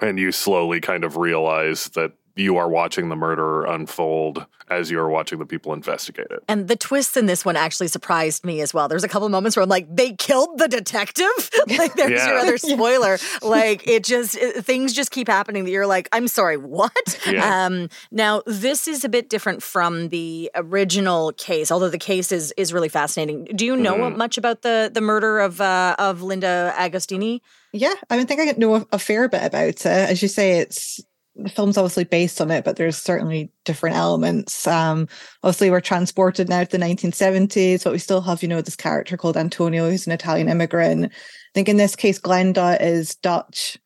and 0.02 0.18
you 0.18 0.32
slowly 0.32 0.80
kind 0.80 1.04
of 1.04 1.16
realize 1.16 1.86
that 1.90 2.12
you 2.36 2.56
are 2.56 2.68
watching 2.68 3.08
the 3.08 3.16
murder 3.16 3.64
unfold 3.64 4.46
as 4.68 4.90
you're 4.90 5.08
watching 5.08 5.38
the 5.38 5.46
people 5.46 5.72
investigate 5.72 6.26
it. 6.30 6.42
And 6.48 6.68
the 6.68 6.76
twists 6.76 7.16
in 7.16 7.26
this 7.26 7.44
one 7.44 7.56
actually 7.56 7.88
surprised 7.88 8.44
me 8.44 8.60
as 8.60 8.72
well. 8.72 8.88
There's 8.88 9.04
a 9.04 9.08
couple 9.08 9.28
moments 9.28 9.56
where 9.56 9.62
I'm 9.62 9.68
like, 9.68 9.94
they 9.94 10.12
killed 10.12 10.58
the 10.58 10.68
detective. 10.68 11.26
like, 11.78 11.94
there's 11.94 12.20
yeah. 12.20 12.28
your 12.28 12.38
other 12.38 12.58
spoiler. 12.58 13.18
like, 13.42 13.86
it 13.86 14.04
just 14.04 14.36
it, 14.36 14.64
things 14.64 14.92
just 14.92 15.10
keep 15.10 15.28
happening 15.28 15.64
that 15.64 15.70
you're 15.70 15.86
like, 15.86 16.08
I'm 16.12 16.28
sorry, 16.28 16.56
what? 16.56 16.92
Yeah. 17.26 17.66
Um, 17.66 17.88
now, 18.10 18.42
this 18.46 18.88
is 18.88 19.04
a 19.04 19.08
bit 19.08 19.28
different 19.28 19.62
from 19.62 20.08
the 20.08 20.50
original 20.54 21.32
case, 21.32 21.70
although 21.70 21.90
the 21.90 21.98
case 21.98 22.32
is 22.32 22.52
is 22.56 22.72
really 22.72 22.88
fascinating. 22.88 23.44
Do 23.44 23.64
you 23.64 23.76
know 23.76 23.96
mm. 23.96 24.16
much 24.16 24.38
about 24.38 24.62
the 24.62 24.90
the 24.92 25.00
murder 25.00 25.40
of 25.40 25.60
uh, 25.60 25.94
of 25.98 26.22
Linda 26.22 26.74
Agostini? 26.76 27.40
Yeah, 27.72 27.94
I 28.08 28.16
mean, 28.16 28.22
I 28.22 28.24
think 28.26 28.40
I 28.40 28.54
know 28.58 28.86
a 28.92 28.98
fair 28.98 29.28
bit 29.28 29.42
about 29.44 29.68
it. 29.68 29.86
As 29.86 30.22
you 30.22 30.28
say, 30.28 30.58
it's 30.60 31.00
the 31.36 31.48
film's 31.48 31.76
obviously 31.76 32.04
based 32.04 32.40
on 32.40 32.50
it, 32.50 32.64
but 32.64 32.76
there's 32.76 32.96
certainly 32.96 33.50
different 33.64 33.96
elements. 33.96 34.66
Um, 34.66 35.08
obviously, 35.42 35.70
we're 35.70 35.80
transported 35.80 36.48
now 36.48 36.62
to 36.62 36.70
the 36.70 36.78
1970s, 36.78 37.84
but 37.84 37.92
we 37.92 37.98
still 37.98 38.20
have, 38.20 38.42
you 38.42 38.48
know, 38.48 38.60
this 38.60 38.76
character 38.76 39.16
called 39.16 39.36
Antonio, 39.36 39.90
who's 39.90 40.06
an 40.06 40.12
Italian 40.12 40.48
immigrant. 40.48 41.06
I 41.06 41.52
think 41.54 41.68
in 41.68 41.76
this 41.76 41.96
case, 41.96 42.20
Glenda 42.20 42.80
is 42.80 43.16
Dutch. 43.16 43.78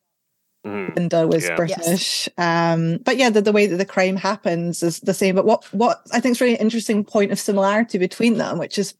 Mm, 0.65 0.95
Linda 0.95 1.27
was 1.27 1.45
yeah. 1.45 1.55
British. 1.55 2.27
Yes. 2.27 2.29
Um, 2.37 2.97
but 3.03 3.17
yeah, 3.17 3.29
the, 3.29 3.41
the 3.41 3.53
way 3.53 3.65
that 3.65 3.77
the 3.77 3.85
crime 3.85 4.17
happens 4.17 4.83
is 4.83 4.99
the 4.99 5.13
same. 5.13 5.35
But 5.35 5.45
what 5.45 5.63
what 5.73 6.01
I 6.11 6.19
think 6.19 6.33
is 6.33 6.41
really 6.41 6.55
interesting 6.55 7.03
point 7.05 7.31
of 7.31 7.39
similarity 7.39 7.97
between 7.97 8.37
them, 8.37 8.57
which 8.57 8.77
is 8.77 8.93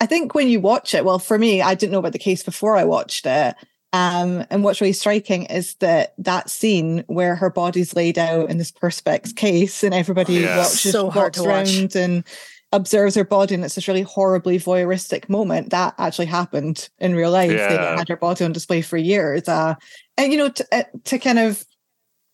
I 0.00 0.06
think 0.06 0.34
when 0.34 0.48
you 0.48 0.60
watch 0.60 0.94
it, 0.94 1.04
well, 1.04 1.18
for 1.18 1.38
me, 1.38 1.60
I 1.60 1.74
didn't 1.74 1.92
know 1.92 1.98
about 1.98 2.12
the 2.12 2.18
case 2.18 2.42
before 2.42 2.76
I 2.76 2.84
watched 2.84 3.26
it. 3.26 3.54
Um, 3.92 4.44
and 4.50 4.62
what's 4.62 4.80
really 4.80 4.92
striking 4.92 5.44
is 5.44 5.74
that 5.76 6.14
that 6.18 6.50
scene 6.50 7.04
where 7.06 7.34
her 7.36 7.48
body's 7.48 7.96
laid 7.96 8.18
out 8.18 8.50
in 8.50 8.58
this 8.58 8.70
perspex 8.70 9.34
case, 9.34 9.82
and 9.82 9.94
everybody 9.94 10.34
yes. 10.34 10.74
watches, 10.74 10.92
so 10.92 11.06
walks 11.06 11.38
around 11.38 11.82
watch. 11.82 11.96
and 11.96 12.24
observes 12.72 13.14
her 13.14 13.24
body, 13.24 13.54
and 13.54 13.64
it's 13.64 13.76
this 13.76 13.88
really 13.88 14.02
horribly 14.02 14.58
voyeuristic 14.58 15.28
moment 15.28 15.70
that 15.70 15.94
actually 15.96 16.26
happened 16.26 16.90
in 16.98 17.14
real 17.14 17.30
life. 17.30 17.50
Yeah. 17.50 17.68
They 17.68 17.76
had 17.76 18.08
her 18.08 18.16
body 18.16 18.44
on 18.44 18.52
display 18.52 18.82
for 18.82 18.98
years, 18.98 19.48
uh, 19.48 19.74
and 20.18 20.32
you 20.32 20.38
know, 20.38 20.50
to, 20.50 20.66
uh, 20.70 20.82
to 21.04 21.18
kind 21.18 21.38
of 21.38 21.64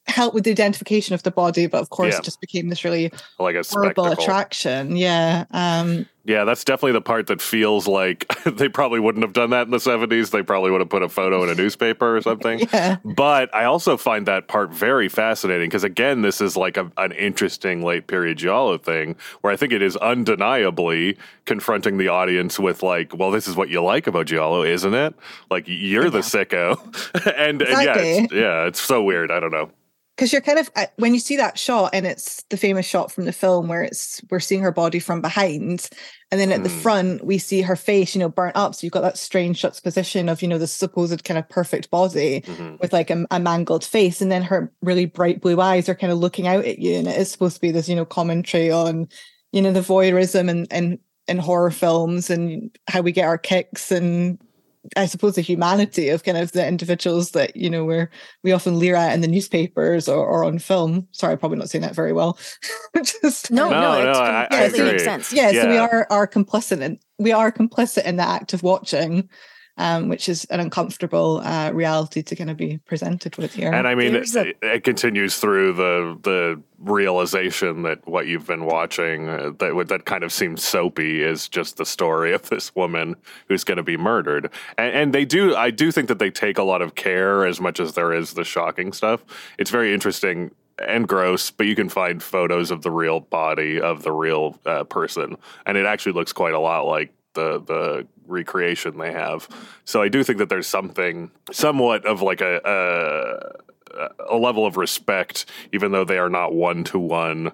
help 0.06 0.34
with 0.34 0.44
the 0.44 0.50
identification 0.50 1.14
of 1.14 1.22
the 1.22 1.30
body, 1.30 1.66
but 1.66 1.80
of 1.80 1.90
course, 1.90 2.12
yeah. 2.12 2.18
it 2.18 2.24
just 2.24 2.40
became 2.40 2.68
this 2.68 2.84
really 2.84 3.12
like 3.38 3.54
a 3.54 3.62
horrible 3.62 4.04
spectacle. 4.04 4.06
attraction. 4.06 4.96
Yeah. 4.96 5.44
Um, 5.50 6.06
yeah, 6.26 6.44
that's 6.44 6.64
definitely 6.64 6.92
the 6.92 7.02
part 7.02 7.26
that 7.26 7.42
feels 7.42 7.86
like 7.86 8.26
they 8.46 8.68
probably 8.68 8.98
wouldn't 8.98 9.22
have 9.22 9.34
done 9.34 9.50
that 9.50 9.66
in 9.66 9.70
the 9.70 9.76
70s. 9.76 10.30
They 10.30 10.42
probably 10.42 10.70
would 10.70 10.80
have 10.80 10.88
put 10.88 11.02
a 11.02 11.08
photo 11.08 11.42
in 11.42 11.50
a 11.50 11.54
newspaper 11.54 12.16
or 12.16 12.22
something. 12.22 12.60
yeah. 12.72 12.96
But 13.04 13.54
I 13.54 13.64
also 13.64 13.96
find 13.96 14.26
that 14.26 14.48
part 14.48 14.72
very 14.72 15.08
fascinating 15.08 15.68
because, 15.68 15.84
again, 15.84 16.22
this 16.22 16.40
is 16.40 16.56
like 16.56 16.78
a, 16.78 16.90
an 16.96 17.12
interesting 17.12 17.82
late 17.82 18.06
period 18.06 18.38
Giallo 18.38 18.78
thing 18.78 19.16
where 19.42 19.52
I 19.52 19.56
think 19.56 19.72
it 19.72 19.82
is 19.82 19.96
undeniably 19.98 21.18
confronting 21.44 21.98
the 21.98 22.08
audience 22.08 22.58
with, 22.58 22.82
like, 22.82 23.14
well, 23.14 23.30
this 23.30 23.46
is 23.46 23.54
what 23.54 23.68
you 23.68 23.82
like 23.82 24.06
about 24.06 24.26
Giallo, 24.26 24.62
isn't 24.62 24.94
it? 24.94 25.14
Like, 25.50 25.64
you're 25.66 26.04
yeah. 26.04 26.10
the 26.10 26.18
sicko. 26.20 26.78
and, 27.36 27.60
exactly. 27.60 27.66
and 27.66 27.84
yeah, 27.84 28.24
it's, 28.24 28.32
yeah, 28.32 28.66
it's 28.66 28.80
so 28.80 29.02
weird. 29.02 29.30
I 29.30 29.40
don't 29.40 29.52
know 29.52 29.70
because 30.16 30.32
you're 30.32 30.42
kind 30.42 30.58
of 30.58 30.70
when 30.96 31.12
you 31.12 31.20
see 31.20 31.36
that 31.36 31.58
shot 31.58 31.90
and 31.92 32.06
it's 32.06 32.42
the 32.44 32.56
famous 32.56 32.86
shot 32.86 33.10
from 33.10 33.24
the 33.24 33.32
film 33.32 33.68
where 33.68 33.82
it's 33.82 34.22
we're 34.30 34.40
seeing 34.40 34.62
her 34.62 34.70
body 34.70 34.98
from 34.98 35.20
behind 35.20 35.88
and 36.30 36.40
then 36.40 36.52
at 36.52 36.60
mm. 36.60 36.64
the 36.64 36.68
front 36.68 37.24
we 37.24 37.38
see 37.38 37.62
her 37.62 37.76
face 37.76 38.14
you 38.14 38.20
know 38.20 38.28
burnt 38.28 38.56
up 38.56 38.74
so 38.74 38.84
you've 38.84 38.92
got 38.92 39.00
that 39.00 39.18
strange 39.18 39.60
juxtaposition 39.60 40.28
of 40.28 40.42
you 40.42 40.48
know 40.48 40.58
the 40.58 40.66
supposed 40.66 41.24
kind 41.24 41.38
of 41.38 41.48
perfect 41.48 41.90
body 41.90 42.42
mm-hmm. 42.42 42.76
with 42.80 42.92
like 42.92 43.10
a, 43.10 43.26
a, 43.30 43.40
mangled 43.40 43.84
face 43.84 44.20
and 44.20 44.30
then 44.30 44.42
her 44.42 44.72
really 44.82 45.06
bright 45.06 45.40
blue 45.40 45.60
eyes 45.60 45.88
are 45.88 45.94
kind 45.94 46.12
of 46.12 46.18
looking 46.18 46.46
out 46.46 46.64
at 46.64 46.78
you 46.78 46.94
and 46.94 47.08
it 47.08 47.18
is 47.18 47.30
supposed 47.30 47.56
to 47.56 47.60
be 47.60 47.70
this 47.70 47.88
you 47.88 47.96
know 47.96 48.04
commentary 48.04 48.70
on 48.70 49.08
you 49.52 49.60
know 49.60 49.72
the 49.72 49.80
voyeurism 49.80 50.48
and 50.48 50.66
and 50.70 50.98
in 51.26 51.38
horror 51.38 51.70
films 51.70 52.30
and 52.30 52.76
how 52.88 53.00
we 53.00 53.10
get 53.10 53.24
our 53.24 53.38
kicks 53.38 53.90
and 53.90 54.38
I 54.96 55.06
suppose 55.06 55.34
the 55.34 55.40
humanity 55.40 56.08
of 56.10 56.24
kind 56.24 56.36
of 56.36 56.52
the 56.52 56.66
individuals 56.66 57.30
that 57.30 57.56
you 57.56 57.70
know 57.70 57.84
we're 57.84 58.10
we 58.42 58.52
often 58.52 58.78
leer 58.78 58.94
at 58.94 59.14
in 59.14 59.20
the 59.20 59.28
newspapers 59.28 60.08
or, 60.08 60.26
or 60.26 60.44
on 60.44 60.58
film. 60.58 61.08
Sorry, 61.12 61.36
probably 61.36 61.58
not 61.58 61.70
saying 61.70 61.82
that 61.82 61.94
very 61.94 62.12
well. 62.12 62.38
Just, 62.96 63.50
no, 63.50 63.70
no, 63.70 63.80
no, 63.80 64.12
no 64.12 64.18
I, 64.18 64.46
I 64.50 64.68
makes 64.68 65.04
sense. 65.04 65.32
Yeah, 65.32 65.50
yeah, 65.50 65.62
so 65.62 65.68
we 65.68 65.76
are 65.78 66.06
are 66.10 66.26
complicit 66.26 66.80
in 66.80 66.98
we 67.18 67.32
are 67.32 67.50
complicit 67.50 68.04
in 68.04 68.16
the 68.16 68.28
act 68.28 68.52
of 68.52 68.62
watching 68.62 69.28
um, 69.76 70.08
which 70.08 70.28
is 70.28 70.44
an 70.46 70.60
uncomfortable 70.60 71.40
uh, 71.42 71.70
reality 71.72 72.22
to 72.22 72.36
kind 72.36 72.50
of 72.50 72.56
be 72.56 72.78
presented 72.86 73.36
with 73.36 73.54
here. 73.54 73.72
And 73.72 73.88
I 73.88 73.94
mean, 73.94 74.14
it, 74.14 74.34
a- 74.34 74.74
it, 74.74 74.84
continues 74.84 75.38
through 75.38 75.72
the 75.72 76.18
the 76.22 76.62
realization 76.78 77.82
that 77.82 78.06
what 78.06 78.26
you've 78.26 78.46
been 78.46 78.66
watching 78.66 79.28
uh, 79.28 79.50
that 79.58 79.86
that 79.88 80.04
kind 80.04 80.22
of 80.22 80.32
seems 80.32 80.62
soapy 80.62 81.22
is 81.22 81.48
just 81.48 81.76
the 81.76 81.86
story 81.86 82.32
of 82.32 82.48
this 82.50 82.74
woman 82.74 83.16
who's 83.48 83.64
going 83.64 83.76
to 83.76 83.82
be 83.82 83.96
murdered. 83.96 84.50
And, 84.78 84.94
and 84.94 85.14
they 85.14 85.24
do, 85.24 85.56
I 85.56 85.70
do 85.70 85.90
think 85.90 86.08
that 86.08 86.18
they 86.18 86.30
take 86.30 86.58
a 86.58 86.62
lot 86.62 86.82
of 86.82 86.94
care 86.94 87.46
as 87.46 87.60
much 87.60 87.80
as 87.80 87.94
there 87.94 88.12
is 88.12 88.34
the 88.34 88.44
shocking 88.44 88.92
stuff. 88.92 89.24
It's 89.58 89.70
very 89.70 89.92
interesting 89.92 90.52
and 90.78 91.06
gross, 91.06 91.50
but 91.50 91.66
you 91.66 91.74
can 91.74 91.88
find 91.88 92.22
photos 92.22 92.70
of 92.70 92.82
the 92.82 92.90
real 92.90 93.20
body 93.20 93.80
of 93.80 94.02
the 94.02 94.12
real 94.12 94.58
uh, 94.66 94.84
person, 94.84 95.36
and 95.66 95.76
it 95.76 95.86
actually 95.86 96.12
looks 96.12 96.32
quite 96.32 96.54
a 96.54 96.58
lot 96.58 96.86
like 96.86 97.12
the 97.34 97.60
the 97.60 98.06
recreation 98.26 98.98
they 98.98 99.12
have. 99.12 99.48
So 99.84 100.02
I 100.02 100.08
do 100.08 100.24
think 100.24 100.38
that 100.38 100.48
there's 100.48 100.66
something 100.66 101.30
somewhat 101.52 102.06
of 102.06 102.22
like 102.22 102.40
a, 102.40 102.60
a, 102.64 104.34
a 104.34 104.36
level 104.36 104.66
of 104.66 104.76
respect, 104.76 105.46
even 105.72 105.92
though 105.92 106.04
they 106.04 106.18
are 106.18 106.30
not 106.30 106.54
one 106.54 106.84
to 106.84 106.98
one 106.98 107.52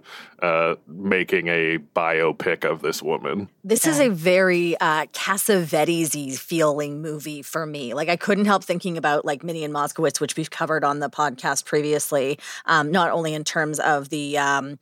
making 0.87 1.49
a 1.49 1.79
biopic 1.95 2.65
of 2.65 2.83
this 2.83 3.03
woman. 3.03 3.49
This 3.65 3.87
is 3.87 4.01
a 4.01 4.09
very 4.09 4.79
uh, 4.81 5.07
Cassavetes 5.07 6.39
feeling 6.39 7.03
movie 7.03 7.43
for 7.43 7.67
me. 7.67 7.93
Like 7.95 8.09
I 8.09 8.17
couldn't 8.17 8.47
help 8.47 8.65
thinking 8.65 8.97
about 8.97 9.25
like 9.25 9.45
Minnie 9.45 9.65
and 9.65 9.75
Moskowitz, 9.75 10.21
which 10.21 10.37
we've 10.37 10.51
covered 10.51 10.85
on 10.85 11.01
the 11.01 11.11
podcast 11.11 11.65
previously. 11.65 12.39
Um, 12.67 12.91
not 12.91 13.11
only 13.11 13.35
in 13.35 13.45
terms 13.45 13.81
of 13.81 14.09
the 14.09 14.39
um, 14.39 14.79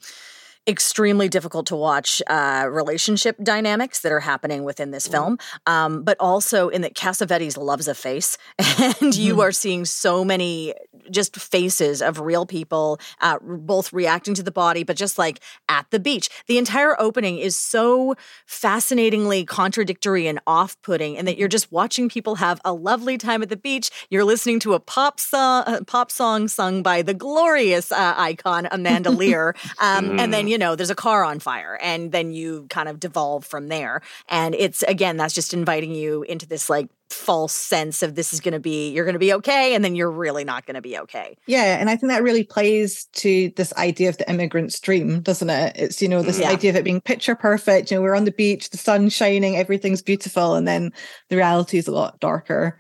extremely 0.68 1.28
difficult 1.28 1.66
to 1.66 1.76
watch 1.76 2.20
uh, 2.26 2.68
relationship 2.70 3.36
dynamics 3.42 4.00
that 4.00 4.12
are 4.12 4.20
happening 4.20 4.64
within 4.64 4.90
this 4.90 5.08
film, 5.08 5.38
um, 5.66 6.02
but 6.02 6.16
also 6.20 6.68
in 6.68 6.82
that 6.82 6.94
Cassavetes 6.94 7.56
loves 7.56 7.88
a 7.88 7.94
face, 7.94 8.36
and 8.58 9.16
you 9.16 9.32
mm-hmm. 9.32 9.40
are 9.40 9.52
seeing 9.52 9.86
so 9.86 10.24
many 10.24 10.74
just 11.10 11.36
faces 11.36 12.02
of 12.02 12.20
real 12.20 12.44
people, 12.44 13.00
uh, 13.22 13.38
both 13.40 13.92
reacting 13.94 14.34
to 14.34 14.42
the 14.42 14.50
body, 14.50 14.84
but 14.84 14.96
just 14.96 15.16
like 15.16 15.40
at 15.70 15.90
the 15.90 15.98
beach. 15.98 16.28
The 16.46 16.58
entire 16.58 17.00
opening 17.00 17.38
is 17.38 17.56
so 17.56 18.14
fascinatingly 18.44 19.46
contradictory 19.46 20.26
and 20.26 20.38
off 20.46 20.80
putting, 20.82 21.16
and 21.16 21.26
that 21.26 21.38
you're 21.38 21.48
just 21.48 21.72
watching 21.72 22.10
people 22.10 22.34
have 22.36 22.60
a 22.64 22.74
lovely 22.74 23.16
time 23.16 23.42
at 23.42 23.48
the 23.48 23.56
beach. 23.56 23.90
You're 24.10 24.24
listening 24.24 24.60
to 24.60 24.74
a 24.74 24.80
pop 24.80 25.18
song, 25.18 25.64
a 25.66 25.84
pop 25.84 26.10
song 26.10 26.48
sung 26.48 26.82
by 26.82 27.00
the 27.00 27.14
glorious 27.14 27.90
uh, 27.90 28.14
icon 28.18 28.68
Amanda 28.70 29.10
Lear, 29.10 29.54
um, 29.80 30.10
mm. 30.10 30.20
and 30.20 30.34
then 30.34 30.46
you 30.46 30.57
know 30.58 30.74
there's 30.74 30.90
a 30.90 30.94
car 30.94 31.24
on 31.24 31.40
fire, 31.40 31.78
and 31.82 32.12
then 32.12 32.32
you 32.32 32.66
kind 32.68 32.88
of 32.88 33.00
devolve 33.00 33.44
from 33.44 33.68
there. 33.68 34.02
And 34.28 34.54
it's 34.54 34.82
again 34.82 35.16
that's 35.16 35.34
just 35.34 35.54
inviting 35.54 35.94
you 35.94 36.22
into 36.24 36.46
this 36.46 36.68
like 36.68 36.88
false 37.10 37.54
sense 37.54 38.02
of 38.02 38.14
this 38.14 38.34
is 38.34 38.40
going 38.40 38.52
to 38.52 38.60
be 38.60 38.90
you're 38.90 39.04
going 39.04 39.14
to 39.14 39.18
be 39.18 39.32
okay 39.32 39.74
and 39.74 39.82
then 39.82 39.94
you're 39.94 40.10
really 40.10 40.44
not 40.44 40.66
going 40.66 40.74
to 40.74 40.82
be 40.82 40.98
okay 40.98 41.36
yeah 41.46 41.78
and 41.80 41.88
i 41.88 41.96
think 41.96 42.10
that 42.12 42.22
really 42.22 42.44
plays 42.44 43.06
to 43.12 43.50
this 43.56 43.72
idea 43.74 44.10
of 44.10 44.18
the 44.18 44.28
immigrant's 44.28 44.78
dream 44.78 45.20
doesn't 45.20 45.48
it 45.48 45.72
it's 45.74 46.02
you 46.02 46.08
know 46.08 46.20
this 46.22 46.36
mm-hmm. 46.36 46.42
yeah. 46.44 46.50
idea 46.50 46.70
of 46.70 46.76
it 46.76 46.84
being 46.84 47.00
picture 47.00 47.34
perfect 47.34 47.90
you 47.90 47.96
know 47.96 48.02
we're 48.02 48.14
on 48.14 48.24
the 48.24 48.30
beach 48.32 48.68
the 48.70 48.76
sun's 48.76 49.14
shining 49.14 49.56
everything's 49.56 50.02
beautiful 50.02 50.54
and 50.54 50.68
then 50.68 50.92
the 51.30 51.36
reality 51.36 51.78
is 51.78 51.88
a 51.88 51.92
lot 51.92 52.20
darker 52.20 52.78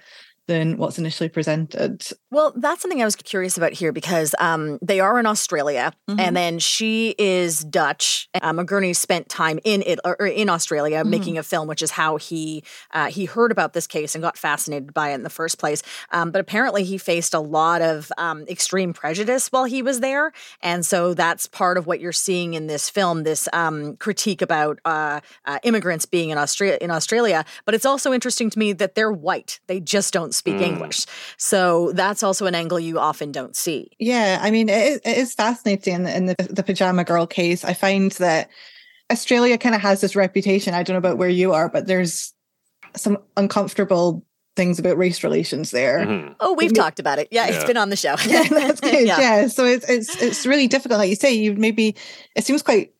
than 0.48 0.78
what's 0.78 0.98
initially 0.98 1.28
presented. 1.28 2.02
Well, 2.30 2.52
that's 2.54 2.82
something 2.82 3.00
I 3.00 3.06
was 3.06 3.16
curious 3.16 3.56
about 3.56 3.72
here 3.72 3.90
because 3.90 4.34
um, 4.38 4.78
they 4.82 5.00
are 5.00 5.18
in 5.18 5.24
Australia, 5.24 5.94
mm-hmm. 6.06 6.20
and 6.20 6.36
then 6.36 6.58
she 6.58 7.14
is 7.18 7.64
Dutch. 7.64 8.28
Uh, 8.34 8.52
Mogherini 8.52 8.94
spent 8.94 9.30
time 9.30 9.58
in 9.64 9.82
it 9.82 9.98
or 10.04 10.14
in 10.26 10.50
Australia 10.50 11.00
mm-hmm. 11.00 11.10
making 11.10 11.38
a 11.38 11.42
film, 11.42 11.68
which 11.68 11.80
is 11.80 11.90
how 11.90 12.18
he 12.18 12.62
uh, 12.92 13.06
he 13.06 13.24
heard 13.24 13.50
about 13.50 13.72
this 13.72 13.86
case 13.86 14.14
and 14.14 14.20
got 14.20 14.36
fascinated 14.36 14.92
by 14.92 15.12
it 15.12 15.14
in 15.14 15.22
the 15.22 15.30
first 15.30 15.58
place. 15.58 15.82
Um, 16.10 16.30
but 16.30 16.40
apparently, 16.40 16.84
he 16.84 16.98
faced 16.98 17.32
a 17.32 17.40
lot 17.40 17.80
of 17.80 18.12
um, 18.18 18.44
extreme 18.46 18.92
prejudice 18.92 19.48
while 19.48 19.64
he 19.64 19.80
was 19.80 20.00
there, 20.00 20.32
and 20.60 20.84
so 20.84 21.14
that's 21.14 21.46
part 21.46 21.78
of 21.78 21.86
what 21.86 21.98
you're 21.98 22.12
seeing 22.12 22.52
in 22.52 22.66
this 22.66 22.90
film. 22.90 23.22
This 23.22 23.48
um, 23.54 23.96
critique 23.96 24.42
about 24.42 24.80
uh, 24.84 25.20
uh, 25.46 25.60
immigrants 25.62 26.04
being 26.04 26.28
in 26.28 26.36
Australia. 26.36 26.76
In 26.82 26.90
Australia, 26.90 27.46
but 27.64 27.74
it's 27.74 27.86
also 27.86 28.12
interesting 28.12 28.50
to 28.50 28.58
me 28.58 28.74
that 28.74 28.96
they're 28.96 29.10
white; 29.12 29.60
they 29.66 29.80
just 29.80 30.12
don't 30.12 30.34
speak 30.34 30.56
mm. 30.56 30.62
English. 30.62 31.06
So 31.38 31.92
that's 31.92 32.17
also 32.22 32.46
an 32.46 32.54
angle 32.54 32.80
you 32.80 32.98
often 32.98 33.32
don't 33.32 33.56
see. 33.56 33.90
Yeah, 33.98 34.38
I 34.40 34.50
mean, 34.50 34.68
it 34.68 34.86
is, 34.86 35.00
it 35.04 35.18
is 35.18 35.34
fascinating 35.34 36.06
in 36.06 36.26
the, 36.26 36.34
the 36.50 36.62
pajama 36.62 37.04
girl 37.04 37.26
case. 37.26 37.64
I 37.64 37.74
find 37.74 38.10
that 38.12 38.48
Australia 39.10 39.58
kind 39.58 39.74
of 39.74 39.80
has 39.80 40.00
this 40.00 40.16
reputation. 40.16 40.74
I 40.74 40.82
don't 40.82 40.94
know 40.94 40.98
about 40.98 41.18
where 41.18 41.28
you 41.28 41.52
are, 41.52 41.68
but 41.68 41.86
there's 41.86 42.32
some 42.96 43.18
uncomfortable 43.36 44.24
things 44.56 44.78
about 44.78 44.98
race 44.98 45.22
relations 45.22 45.70
there. 45.70 46.00
Mm-hmm. 46.00 46.32
Oh, 46.40 46.52
we've 46.54 46.74
talked 46.74 46.98
about 46.98 47.18
it. 47.18 47.28
Yeah, 47.30 47.46
yeah, 47.46 47.54
it's 47.54 47.64
been 47.64 47.76
on 47.76 47.90
the 47.90 47.96
show. 47.96 48.16
yeah, 48.26 48.42
that's 48.42 48.80
good. 48.82 49.06
yeah. 49.06 49.20
yeah. 49.20 49.46
So 49.46 49.64
it's 49.64 49.88
it's 49.88 50.20
it's 50.20 50.44
really 50.46 50.66
difficult. 50.66 50.98
Like 50.98 51.10
you 51.10 51.16
say, 51.16 51.32
you 51.32 51.54
maybe 51.54 51.94
it 52.34 52.44
seems 52.44 52.62
quite 52.62 52.92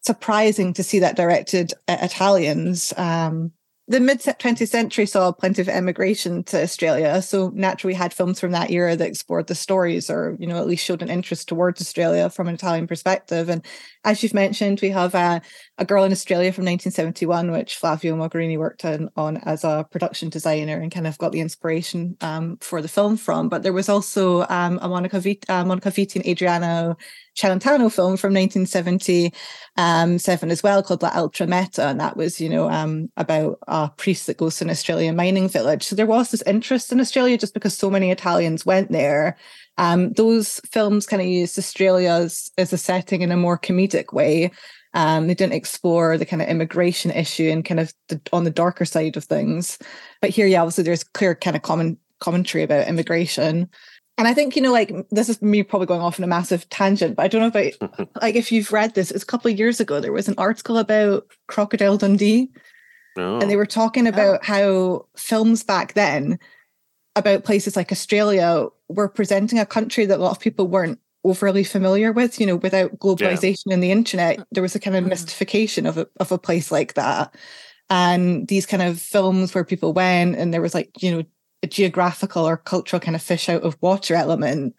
surprising 0.00 0.74
to 0.74 0.82
see 0.82 0.98
that 0.98 1.16
directed 1.16 1.72
at 1.88 2.02
Italians. 2.02 2.92
Um, 2.96 3.52
the 3.86 4.00
mid 4.00 4.20
20th 4.20 4.68
century 4.68 5.04
saw 5.04 5.30
plenty 5.30 5.60
of 5.60 5.68
emigration 5.68 6.42
to 6.44 6.62
Australia. 6.62 7.20
So 7.20 7.50
naturally, 7.54 7.92
we 7.92 7.98
had 7.98 8.14
films 8.14 8.40
from 8.40 8.52
that 8.52 8.70
era 8.70 8.96
that 8.96 9.06
explored 9.06 9.46
the 9.46 9.54
stories 9.54 10.08
or, 10.08 10.36
you 10.38 10.46
know, 10.46 10.56
at 10.56 10.66
least 10.66 10.84
showed 10.84 11.02
an 11.02 11.10
interest 11.10 11.48
towards 11.48 11.82
Australia 11.82 12.30
from 12.30 12.48
an 12.48 12.54
Italian 12.54 12.86
perspective. 12.86 13.50
And 13.50 13.64
as 14.04 14.22
you've 14.22 14.34
mentioned, 14.34 14.80
we 14.80 14.90
have 14.90 15.14
a, 15.14 15.40
a 15.78 15.84
Girl 15.84 16.04
in 16.04 16.12
Australia 16.12 16.52
from 16.52 16.64
1971, 16.64 17.50
which 17.50 17.76
Flavio 17.76 18.14
Mogherini 18.16 18.58
worked 18.58 18.84
on, 18.84 19.10
on 19.16 19.38
as 19.38 19.64
a 19.64 19.86
production 19.90 20.28
designer 20.28 20.80
and 20.80 20.92
kind 20.92 21.06
of 21.06 21.16
got 21.18 21.32
the 21.32 21.40
inspiration 21.40 22.16
um, 22.20 22.58
for 22.60 22.82
the 22.82 22.88
film 22.88 23.16
from. 23.16 23.48
But 23.48 23.62
there 23.62 23.72
was 23.72 23.88
also 23.88 24.42
um, 24.48 24.78
a 24.82 24.88
Monica, 24.88 25.20
Vit- 25.20 25.48
uh, 25.48 25.64
Monica 25.64 25.90
Vitti 25.90 26.16
and 26.16 26.26
Adriano 26.26 26.96
Celentano 27.36 27.92
film 27.92 28.16
from 28.16 28.32
1977 28.32 29.32
um, 29.76 30.50
as 30.50 30.62
well 30.62 30.82
called 30.82 31.02
L'altra 31.02 31.46
metà. 31.46 31.90
And 31.90 32.00
that 32.00 32.16
was, 32.16 32.40
you 32.40 32.48
know, 32.48 32.70
um, 32.70 33.10
about 33.16 33.58
a 33.66 33.90
priest 33.96 34.26
that 34.26 34.36
goes 34.36 34.58
to 34.58 34.64
an 34.64 34.70
Australian 34.70 35.16
mining 35.16 35.48
village. 35.48 35.82
So 35.82 35.96
there 35.96 36.06
was 36.06 36.30
this 36.30 36.42
interest 36.42 36.92
in 36.92 37.00
Australia 37.00 37.38
just 37.38 37.54
because 37.54 37.76
so 37.76 37.90
many 37.90 38.10
Italians 38.10 38.64
went 38.64 38.92
there. 38.92 39.36
Um, 39.76 40.12
those 40.12 40.60
films 40.70 41.06
kind 41.06 41.20
of 41.20 41.28
used 41.28 41.58
Australia 41.58 42.10
as, 42.10 42.50
as 42.58 42.72
a 42.72 42.78
setting 42.78 43.22
in 43.22 43.32
a 43.32 43.36
more 43.36 43.58
comedic 43.58 44.12
way. 44.12 44.50
Um, 44.94 45.26
they 45.26 45.34
didn't 45.34 45.54
explore 45.54 46.16
the 46.16 46.26
kind 46.26 46.40
of 46.40 46.48
immigration 46.48 47.10
issue 47.10 47.50
and 47.50 47.64
kind 47.64 47.80
of 47.80 47.92
the, 48.08 48.20
on 48.32 48.44
the 48.44 48.50
darker 48.50 48.84
side 48.84 49.16
of 49.16 49.24
things. 49.24 49.78
But 50.20 50.30
here, 50.30 50.46
yeah, 50.46 50.62
obviously 50.62 50.84
there's 50.84 51.02
clear 51.02 51.34
kind 51.34 51.56
of 51.56 51.62
common 51.62 51.98
commentary 52.20 52.62
about 52.62 52.86
immigration. 52.86 53.68
And 54.16 54.28
I 54.28 54.34
think, 54.34 54.54
you 54.54 54.62
know, 54.62 54.70
like 54.70 54.92
this 55.10 55.28
is 55.28 55.42
me 55.42 55.64
probably 55.64 55.88
going 55.88 56.00
off 56.00 56.20
on 56.20 56.24
a 56.24 56.28
massive 56.28 56.68
tangent, 56.68 57.16
but 57.16 57.24
I 57.24 57.28
don't 57.28 57.40
know 57.40 57.48
about 57.48 58.08
like 58.22 58.36
if 58.36 58.52
you've 58.52 58.72
read 58.72 58.94
this, 58.94 59.10
it's 59.10 59.24
a 59.24 59.26
couple 59.26 59.50
of 59.50 59.58
years 59.58 59.80
ago, 59.80 59.98
there 59.98 60.12
was 60.12 60.28
an 60.28 60.36
article 60.38 60.78
about 60.78 61.26
Crocodile 61.48 61.98
Dundee. 61.98 62.50
Oh. 63.16 63.40
And 63.40 63.50
they 63.50 63.56
were 63.56 63.66
talking 63.66 64.06
about 64.06 64.40
oh. 64.42 64.44
how 64.44 65.06
films 65.16 65.64
back 65.64 65.94
then 65.94 66.38
about 67.16 67.44
places 67.44 67.76
like 67.76 67.92
Australia 67.92 68.66
were 68.88 69.08
presenting 69.08 69.58
a 69.58 69.66
country 69.66 70.06
that 70.06 70.18
a 70.18 70.22
lot 70.22 70.32
of 70.32 70.40
people 70.40 70.66
weren't 70.66 70.98
overly 71.22 71.64
familiar 71.64 72.12
with. 72.12 72.40
You 72.40 72.46
know, 72.46 72.56
without 72.56 72.98
globalization 72.98 73.64
yeah. 73.66 73.74
and 73.74 73.82
the 73.82 73.90
internet, 73.90 74.46
there 74.50 74.62
was 74.62 74.74
a 74.74 74.80
kind 74.80 74.96
of 74.96 75.04
mm. 75.04 75.08
mystification 75.08 75.86
of 75.86 75.98
a 75.98 76.06
of 76.20 76.32
a 76.32 76.38
place 76.38 76.70
like 76.72 76.94
that. 76.94 77.34
And 77.90 78.48
these 78.48 78.66
kind 78.66 78.82
of 78.82 79.00
films 79.00 79.54
where 79.54 79.64
people 79.64 79.92
went 79.92 80.36
and 80.36 80.52
there 80.52 80.62
was 80.62 80.74
like, 80.74 81.02
you 81.02 81.10
know, 81.10 81.24
a 81.62 81.66
geographical 81.66 82.46
or 82.46 82.56
cultural 82.56 83.00
kind 83.00 83.14
of 83.14 83.22
fish 83.22 83.48
out 83.48 83.62
of 83.62 83.76
water 83.80 84.14
element. 84.14 84.74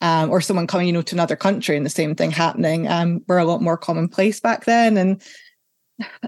Um, 0.00 0.30
or 0.30 0.40
someone 0.40 0.66
coming, 0.66 0.88
you 0.88 0.92
know, 0.92 1.02
to 1.02 1.14
another 1.14 1.36
country 1.36 1.76
and 1.76 1.86
the 1.86 1.90
same 1.90 2.16
thing 2.16 2.32
happening, 2.32 2.88
um, 2.88 3.22
were 3.28 3.38
a 3.38 3.44
lot 3.44 3.62
more 3.62 3.76
commonplace 3.76 4.40
back 4.40 4.64
then. 4.64 4.96
And 4.96 5.22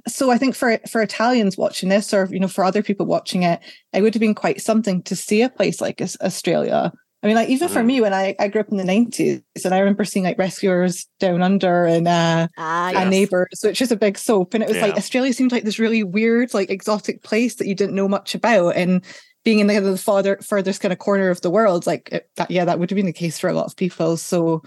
so 0.07 0.31
I 0.31 0.39
think 0.39 0.55
for 0.55 0.79
for 0.91 1.03
Italians 1.03 1.57
watching 1.57 1.89
this, 1.89 2.13
or 2.13 2.29
you 2.31 2.41
know, 2.41 2.49
for 2.49 2.65
other 2.65 2.83
people 2.83 3.07
watching 3.07 3.43
it, 3.43 3.61
it 3.93 4.03
would 4.03 4.15
have 4.15 4.21
been 4.21 4.35
quite 4.35 4.61
something 4.61 5.03
to 5.05 5.17
see 5.17 5.43
a 5.43 5.49
place 5.49 5.81
like 5.81 6.01
Australia. 6.01 6.93
I 7.23 7.27
mean, 7.27 7.37
like 7.37 7.49
even 7.49 7.69
for 7.69 7.79
mm-hmm. 7.79 7.87
me, 7.87 8.01
when 8.03 8.13
I, 8.13 8.37
I 8.39 8.49
grew 8.49 8.61
up 8.61 8.69
in 8.69 8.77
the 8.77 8.85
nineties, 8.85 9.41
and 9.65 9.75
I 9.75 9.79
remember 9.79 10.05
seeing 10.05 10.27
like 10.27 10.39
Rescuers 10.39 11.07
Down 11.21 11.41
Under 11.41 11.87
and 11.87 12.07
uh, 12.07 12.49
ah, 12.59 12.91
yes. 12.91 13.11
Neighbours, 13.11 13.61
which 13.65 13.81
is 13.81 13.91
a 13.91 13.97
big 13.97 14.19
soap, 14.19 14.53
and 14.53 14.63
it 14.63 14.69
was 14.69 14.77
yeah. 14.77 14.87
like 14.87 14.97
Australia 14.97 15.33
seemed 15.33 15.51
like 15.51 15.65
this 15.65 15.79
really 15.79 16.05
weird, 16.05 16.53
like 16.53 16.69
exotic 16.69 17.23
place 17.23 17.55
that 17.55 17.67
you 17.67 17.75
didn't 17.75 17.95
know 17.95 18.09
much 18.09 18.35
about, 18.35 18.77
and 18.77 19.03
being 19.43 19.59
in 19.59 19.69
the, 19.69 19.81
the 19.81 19.97
farther 19.97 20.39
furthest 20.43 20.83
kind 20.83 20.93
of 20.93 20.99
corner 20.99 21.31
of 21.31 21.41
the 21.41 21.51
world, 21.51 21.87
like 21.87 22.11
it, 22.13 22.29
that, 22.37 22.51
yeah, 22.51 22.67
that 22.67 22.79
would 22.79 22.91
have 22.91 22.97
been 22.97 23.07
the 23.07 23.13
case 23.13 23.39
for 23.39 23.49
a 23.49 23.55
lot 23.55 23.67
of 23.67 23.77
people. 23.77 24.19
So, 24.19 24.63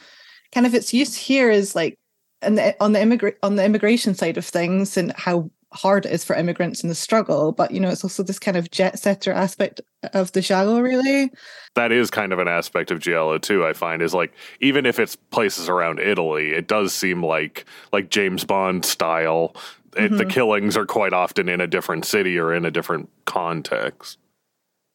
kind 0.51 0.65
of 0.65 0.73
its 0.73 0.93
use 0.93 1.15
here 1.15 1.51
is 1.51 1.75
like 1.75 1.99
and 2.41 2.75
on 2.79 2.93
the 2.93 3.01
immigrant 3.01 3.35
on 3.43 3.55
the 3.55 3.65
immigration 3.65 4.13
side 4.13 4.37
of 4.37 4.45
things 4.45 4.97
and 4.97 5.11
how 5.13 5.49
hard 5.73 6.05
it 6.05 6.11
is 6.11 6.23
for 6.23 6.35
immigrants 6.35 6.81
in 6.81 6.89
the 6.89 6.95
struggle 6.95 7.51
but 7.51 7.71
you 7.71 7.79
know 7.79 7.89
it's 7.89 8.03
also 8.03 8.23
this 8.23 8.39
kind 8.39 8.55
of 8.55 8.71
jet 8.71 8.97
setter 8.97 9.33
aspect 9.33 9.81
of 10.13 10.31
the 10.31 10.41
giallo 10.41 10.79
really 10.79 11.29
that 11.75 11.91
is 11.91 12.09
kind 12.09 12.31
of 12.31 12.39
an 12.39 12.47
aspect 12.47 12.89
of 12.89 12.99
giallo 12.99 13.37
too 13.37 13.65
i 13.65 13.73
find 13.73 14.01
is 14.01 14.13
like 14.13 14.33
even 14.61 14.85
if 14.85 14.97
it's 14.97 15.15
places 15.15 15.67
around 15.67 15.99
italy 15.99 16.51
it 16.51 16.67
does 16.67 16.93
seem 16.93 17.23
like 17.23 17.65
like 17.91 18.09
james 18.09 18.45
bond 18.45 18.85
style 18.85 19.53
mm-hmm. 19.91 20.15
the 20.15 20.25
killings 20.25 20.77
are 20.77 20.85
quite 20.85 21.13
often 21.13 21.49
in 21.49 21.59
a 21.59 21.67
different 21.67 22.05
city 22.05 22.37
or 22.37 22.53
in 22.53 22.63
a 22.63 22.71
different 22.71 23.09
context 23.25 24.17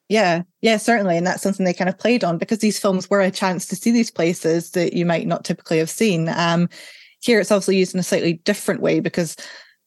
yeah, 0.08 0.42
yeah, 0.60 0.76
certainly. 0.76 1.16
And 1.16 1.26
that's 1.26 1.42
something 1.42 1.64
they 1.64 1.72
kind 1.72 1.88
of 1.88 1.96
played 1.96 2.22
on 2.22 2.36
because 2.36 2.58
these 2.58 2.78
films 2.78 3.08
were 3.08 3.22
a 3.22 3.30
chance 3.30 3.66
to 3.68 3.76
see 3.76 3.90
these 3.90 4.10
places 4.10 4.72
that 4.72 4.92
you 4.92 5.06
might 5.06 5.26
not 5.26 5.42
typically 5.42 5.78
have 5.78 5.88
seen. 5.88 6.28
Um, 6.28 6.68
here 7.22 7.40
it's 7.40 7.50
obviously 7.50 7.78
used 7.78 7.94
in 7.94 8.00
a 8.00 8.04
slightly 8.04 8.34
different 8.44 8.82
way 8.82 9.00
because 9.00 9.36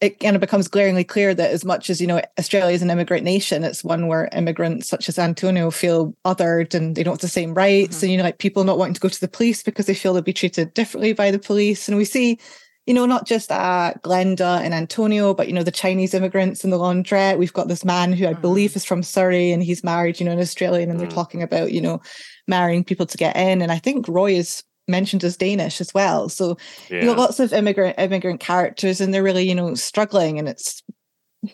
it 0.02 0.20
kind 0.20 0.36
of 0.36 0.42
becomes 0.42 0.68
glaringly 0.68 1.04
clear 1.04 1.34
that 1.34 1.52
as 1.52 1.64
much 1.64 1.90
as 1.90 2.02
you 2.02 2.08
know 2.08 2.22
Australia 2.38 2.74
is 2.74 2.82
an 2.82 2.90
immigrant 2.90 3.24
nation, 3.24 3.64
it's 3.64 3.84
one 3.84 4.08
where 4.08 4.30
immigrants 4.34 4.90
such 4.90 5.08
as 5.08 5.18
Antonio 5.18 5.72
feel 5.72 6.14
othered 6.26 6.74
and 6.74 6.96
they 6.96 7.04
don't 7.04 7.14
have 7.14 7.22
the 7.22 7.28
same 7.28 7.54
rights, 7.54 7.98
mm-hmm. 7.98 8.06
and 8.06 8.12
you 8.12 8.18
know 8.18 8.24
like 8.24 8.40
people 8.40 8.64
not 8.64 8.78
wanting 8.78 8.94
to 8.96 9.00
go 9.00 9.10
to 9.10 9.22
the 9.22 9.28
police 9.28 9.64
because 9.64 9.86
they 9.86 9.94
feel 9.94 10.14
they'll 10.14 10.22
be 10.22 10.34
treated 10.34 10.74
differently 10.74 11.14
by 11.14 11.32
the 11.32 11.40
police. 11.40 11.88
And 11.88 11.98
we 11.98 12.04
see, 12.04 12.38
you 12.86 12.94
know, 12.94 13.06
not 13.06 13.26
just 13.26 13.52
uh, 13.52 13.94
Glenda 14.04 14.60
and 14.60 14.74
Antonio, 14.74 15.34
but 15.34 15.48
you 15.48 15.54
know 15.54 15.64
the 15.64 15.72
Chinese 15.72 16.14
immigrants 16.14 16.66
in 16.66 16.72
the 16.72 16.78
laundrette. 16.78 17.38
We've 17.38 17.54
got 17.54 17.70
this 17.70 17.86
man 17.86 18.12
who 18.12 18.28
I 18.28 18.34
mm-hmm. 18.34 18.42
believe 18.42 18.76
is 18.76 18.84
from 18.84 19.02
Surrey 19.02 19.52
and 19.52 19.64
he's 19.64 19.84
married, 19.84 20.20
you 20.20 20.26
know, 20.26 20.34
an 20.34 20.40
Australian, 20.40 20.90
and 20.90 21.00
mm-hmm. 21.00 21.00
they're 21.00 21.08
mm. 21.08 21.16
talking 21.16 21.42
about 21.42 21.72
you 21.72 21.80
know 21.82 22.02
marrying 22.48 22.84
people 22.84 23.06
to 23.06 23.18
get 23.18 23.38
in. 23.38 23.62
And 23.62 23.72
I 23.72 23.80
think 23.80 24.10
Roy 24.10 24.34
is 24.34 24.62
mentioned 24.88 25.24
as 25.24 25.38
Danish 25.38 25.82
as 25.82 25.94
well. 25.94 26.30
So 26.30 26.58
yeah. 26.90 27.02
you 27.02 27.06
got 27.08 27.18
lots 27.18 27.40
of 27.40 27.54
immigrant 27.54 27.98
immigrant 28.00 28.40
characters, 28.40 29.02
and 29.02 29.14
they're 29.14 29.24
really 29.24 29.48
you 29.48 29.56
know 29.56 29.74
struggling, 29.76 30.40
and 30.40 30.48
it's 30.48 30.84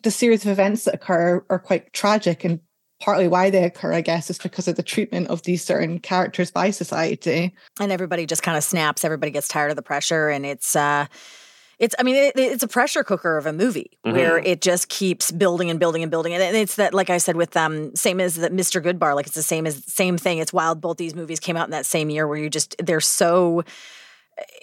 the 0.04 0.12
series 0.12 0.46
of 0.46 0.52
events 0.52 0.86
that 0.86 0.96
occur 0.96 1.46
are 1.50 1.60
quite 1.60 1.92
tragic, 1.94 2.44
and 2.44 2.60
partly 3.02 3.28
why 3.28 3.50
they 3.50 3.64
occur, 3.64 3.94
I 3.94 4.02
guess, 4.02 4.30
is 4.30 4.38
because 4.38 4.68
of 4.68 4.76
the 4.76 4.84
treatment 4.84 5.28
of 5.28 5.44
these 5.44 5.64
certain 5.64 6.00
characters 6.00 6.52
by 6.52 6.70
society. 6.70 7.54
And 7.80 7.92
everybody 7.92 8.26
just 8.26 8.44
kind 8.44 8.58
of 8.58 8.64
snaps. 8.64 9.04
Everybody 9.04 9.32
gets 9.32 9.48
tired 9.48 9.72
of 9.72 9.76
the 9.76 9.82
pressure, 9.82 10.30
and 10.30 10.46
it's. 10.46 10.76
uh 10.76 11.08
it's 11.82 11.96
i 12.00 12.04
mean 12.04 12.16
it, 12.16 12.34
it's 12.38 12.64
a 12.64 12.68
pressure 12.68 13.04
cooker 13.04 13.38
of 13.38 13.46
a 13.46 13.52
movie 13.52 13.92
mm-hmm. 14.06 14.16
where 14.16 14.38
it 14.38 14.62
just 14.62 14.88
keeps 14.88 15.32
building 15.32 15.70
and 15.70 15.80
building 15.80 16.02
and 16.04 16.12
building 16.12 16.34
and 16.34 16.56
it's 16.56 16.76
that 16.76 16.94
like 16.94 17.10
i 17.10 17.18
said 17.18 17.36
with 17.36 17.58
um 17.58 17.94
same 17.96 18.22
as 18.22 18.36
that 18.36 18.54
mr 18.54 18.82
goodbar 18.82 19.16
like 19.16 19.26
it's 19.26 19.36
the 19.36 19.44
same 19.44 19.68
as 19.68 19.84
same 19.86 20.18
thing 20.18 20.38
it's 20.38 20.54
wild 20.54 20.80
both 20.80 20.96
these 20.96 21.16
movies 21.16 21.40
came 21.40 21.58
out 21.58 21.66
in 21.66 21.72
that 21.72 21.86
same 21.86 22.10
year 22.10 22.28
where 22.28 22.38
you 22.38 22.50
just 22.50 22.76
they're 22.80 23.02
so 23.02 23.64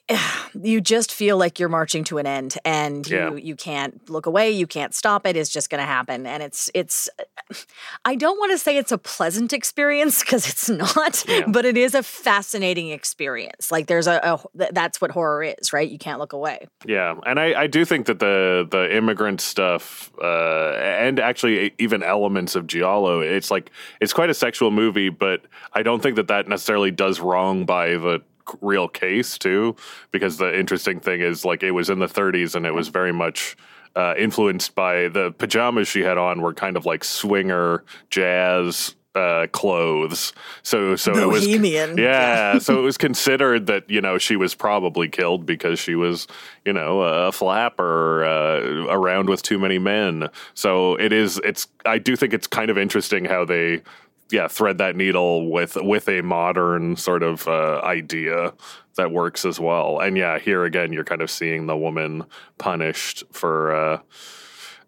you 0.62 0.80
just 0.80 1.12
feel 1.12 1.36
like 1.36 1.58
you're 1.58 1.68
marching 1.68 2.04
to 2.04 2.18
an 2.18 2.26
end 2.26 2.56
and 2.64 3.08
you 3.08 3.36
you 3.36 3.54
can't 3.54 4.08
look 4.08 4.26
away 4.26 4.50
you 4.50 4.66
can't 4.66 4.94
stop 4.94 5.26
it 5.26 5.36
it's 5.36 5.50
just 5.50 5.70
going 5.70 5.80
to 5.80 5.86
happen 5.86 6.26
and 6.26 6.42
it's 6.42 6.70
it's 6.74 7.08
i 8.04 8.14
don't 8.14 8.38
want 8.38 8.50
to 8.52 8.58
say 8.58 8.76
it's 8.76 8.92
a 8.92 8.98
pleasant 8.98 9.52
experience 9.52 10.20
because 10.20 10.48
it's 10.48 10.68
not 10.68 11.24
yeah. 11.28 11.44
but 11.46 11.64
it 11.64 11.76
is 11.76 11.94
a 11.94 12.02
fascinating 12.02 12.90
experience. 12.90 13.70
Like 13.70 13.86
there's 13.86 14.06
a, 14.06 14.20
a, 14.22 14.72
that's 14.72 15.00
what 15.00 15.10
horror 15.10 15.42
is 15.42 15.72
right? 15.72 15.88
You 15.88 15.98
can't 15.98 16.18
look 16.18 16.32
away. 16.32 16.66
Yeah 16.86 17.14
and 17.26 17.38
i 17.38 17.62
i 17.62 17.66
do 17.66 17.84
think 17.84 18.06
that 18.06 18.18
the 18.18 18.66
the 18.70 18.94
immigrant 18.96 19.40
stuff 19.40 20.10
uh 20.22 20.72
and 20.78 21.18
actually 21.18 21.74
even 21.78 22.02
elements 22.02 22.54
of 22.54 22.66
giallo 22.66 23.20
it's 23.20 23.50
like 23.50 23.70
it's 24.00 24.12
quite 24.12 24.30
a 24.30 24.34
sexual 24.34 24.70
movie 24.70 25.08
but 25.08 25.42
i 25.74 25.82
don't 25.82 26.02
think 26.02 26.16
that 26.16 26.28
that 26.28 26.48
necessarily 26.48 26.90
does 26.90 27.20
wrong 27.20 27.64
by 27.64 27.90
the 27.90 28.22
real 28.60 28.88
case 28.88 29.38
too, 29.38 29.76
because 30.10 30.38
the 30.38 30.58
interesting 30.58 31.00
thing 31.00 31.20
is 31.20 31.44
like 31.44 31.62
it 31.62 31.72
was 31.72 31.90
in 31.90 31.98
the 31.98 32.06
30s 32.06 32.54
and 32.54 32.66
it 32.66 32.74
was 32.74 32.88
very 32.88 33.12
much 33.12 33.56
uh, 33.96 34.14
influenced 34.16 34.74
by 34.74 35.08
the 35.08 35.32
pajamas 35.38 35.88
she 35.88 36.02
had 36.02 36.18
on 36.18 36.40
were 36.40 36.54
kind 36.54 36.76
of 36.76 36.86
like 36.86 37.02
swinger 37.02 37.84
jazz 38.10 38.94
uh, 39.18 39.46
clothes. 39.48 40.32
So 40.62 40.96
so 40.96 41.12
Bohemian. 41.12 41.90
it 41.90 41.92
was 41.92 41.98
yeah, 41.98 42.52
yeah. 42.52 42.58
so 42.60 42.78
it 42.78 42.82
was 42.82 42.96
considered 42.96 43.66
that 43.66 43.90
you 43.90 44.00
know 44.00 44.18
she 44.18 44.36
was 44.36 44.54
probably 44.54 45.08
killed 45.08 45.44
because 45.44 45.78
she 45.78 45.94
was 45.94 46.26
you 46.64 46.72
know 46.72 47.00
a 47.00 47.32
flapper 47.32 48.24
uh, 48.24 48.86
around 48.88 49.28
with 49.28 49.42
too 49.42 49.58
many 49.58 49.78
men. 49.78 50.28
So 50.54 50.94
it 50.96 51.12
is. 51.12 51.40
It's. 51.44 51.66
I 51.84 51.98
do 51.98 52.16
think 52.16 52.32
it's 52.32 52.46
kind 52.46 52.70
of 52.70 52.78
interesting 52.78 53.24
how 53.24 53.44
they 53.44 53.82
yeah 54.30 54.48
thread 54.48 54.78
that 54.78 54.96
needle 54.96 55.50
with 55.50 55.76
with 55.76 56.08
a 56.08 56.20
modern 56.22 56.96
sort 56.96 57.22
of 57.22 57.46
uh, 57.48 57.80
idea 57.82 58.52
that 58.96 59.12
works 59.12 59.44
as 59.44 59.58
well 59.60 59.98
and 60.00 60.16
yeah 60.16 60.38
here 60.38 60.64
again 60.64 60.92
you're 60.92 61.04
kind 61.04 61.22
of 61.22 61.30
seeing 61.30 61.66
the 61.66 61.76
woman 61.76 62.24
punished 62.58 63.24
for 63.32 63.74
uh, 63.74 63.98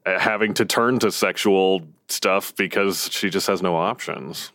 having 0.04 0.54
to 0.54 0.64
turn 0.64 0.98
to 0.98 1.10
sexual 1.10 1.82
stuff 2.08 2.54
because 2.56 3.08
she 3.12 3.30
just 3.30 3.46
has 3.46 3.62
no 3.62 3.76
options 3.76 4.52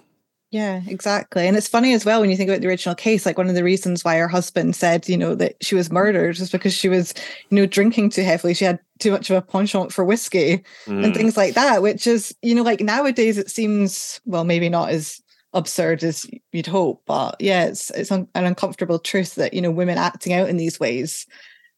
yeah, 0.52 0.82
exactly. 0.88 1.48
And 1.50 1.58
it's 1.58 1.68
funny 1.68 1.94
as 1.94 2.06
well 2.06 2.22
when 2.22 2.30
you 2.30 2.38
think 2.38 2.50
about 2.50 2.62
the 2.62 2.68
original 2.70 2.96
case, 2.96 3.26
like 3.26 3.38
one 3.38 3.50
of 3.50 3.56
the 3.56 3.64
reasons 3.64 4.06
why 4.06 4.16
her 4.16 4.30
husband 4.30 4.74
said, 4.74 5.10
you 5.10 5.18
know, 5.18 5.36
that 5.36 5.56
she 5.62 5.76
was 5.76 5.92
murdered 5.92 6.40
was 6.40 6.50
because 6.50 6.74
she 6.74 6.88
was, 6.88 7.14
you 7.50 7.58
know, 7.58 7.66
drinking 7.66 8.12
too 8.12 8.24
heavily. 8.24 8.54
She 8.54 8.64
had 8.64 8.80
too 9.00 9.12
much 9.12 9.30
of 9.30 9.38
a 9.38 9.42
penchant 9.42 9.92
for 9.92 10.06
whiskey 10.06 10.64
mm. 10.86 11.04
and 11.04 11.16
things 11.16 11.36
like 11.36 11.54
that, 11.54 11.82
which 11.82 12.08
is, 12.08 12.36
you 12.42 12.56
know, 12.56 12.64
like 12.64 12.80
nowadays 12.80 13.38
it 13.38 13.50
seems, 13.50 14.22
well, 14.26 14.44
maybe 14.44 14.70
not 14.70 14.90
as 14.90 15.22
absurd 15.54 16.04
as 16.04 16.26
you'd 16.52 16.68
hope, 16.68 17.02
but 17.06 17.36
yeah, 17.40 17.66
it's 17.66 17.90
it's 17.92 18.12
un- 18.12 18.28
an 18.36 18.46
uncomfortable 18.46 19.00
truth 19.00 19.36
that, 19.36 19.54
you 19.54 19.62
know, 19.62 19.72
women 19.72 19.98
acting 19.98 20.34
out 20.34 20.50
in 20.50 20.58
these 20.58 20.80
ways 20.80 21.26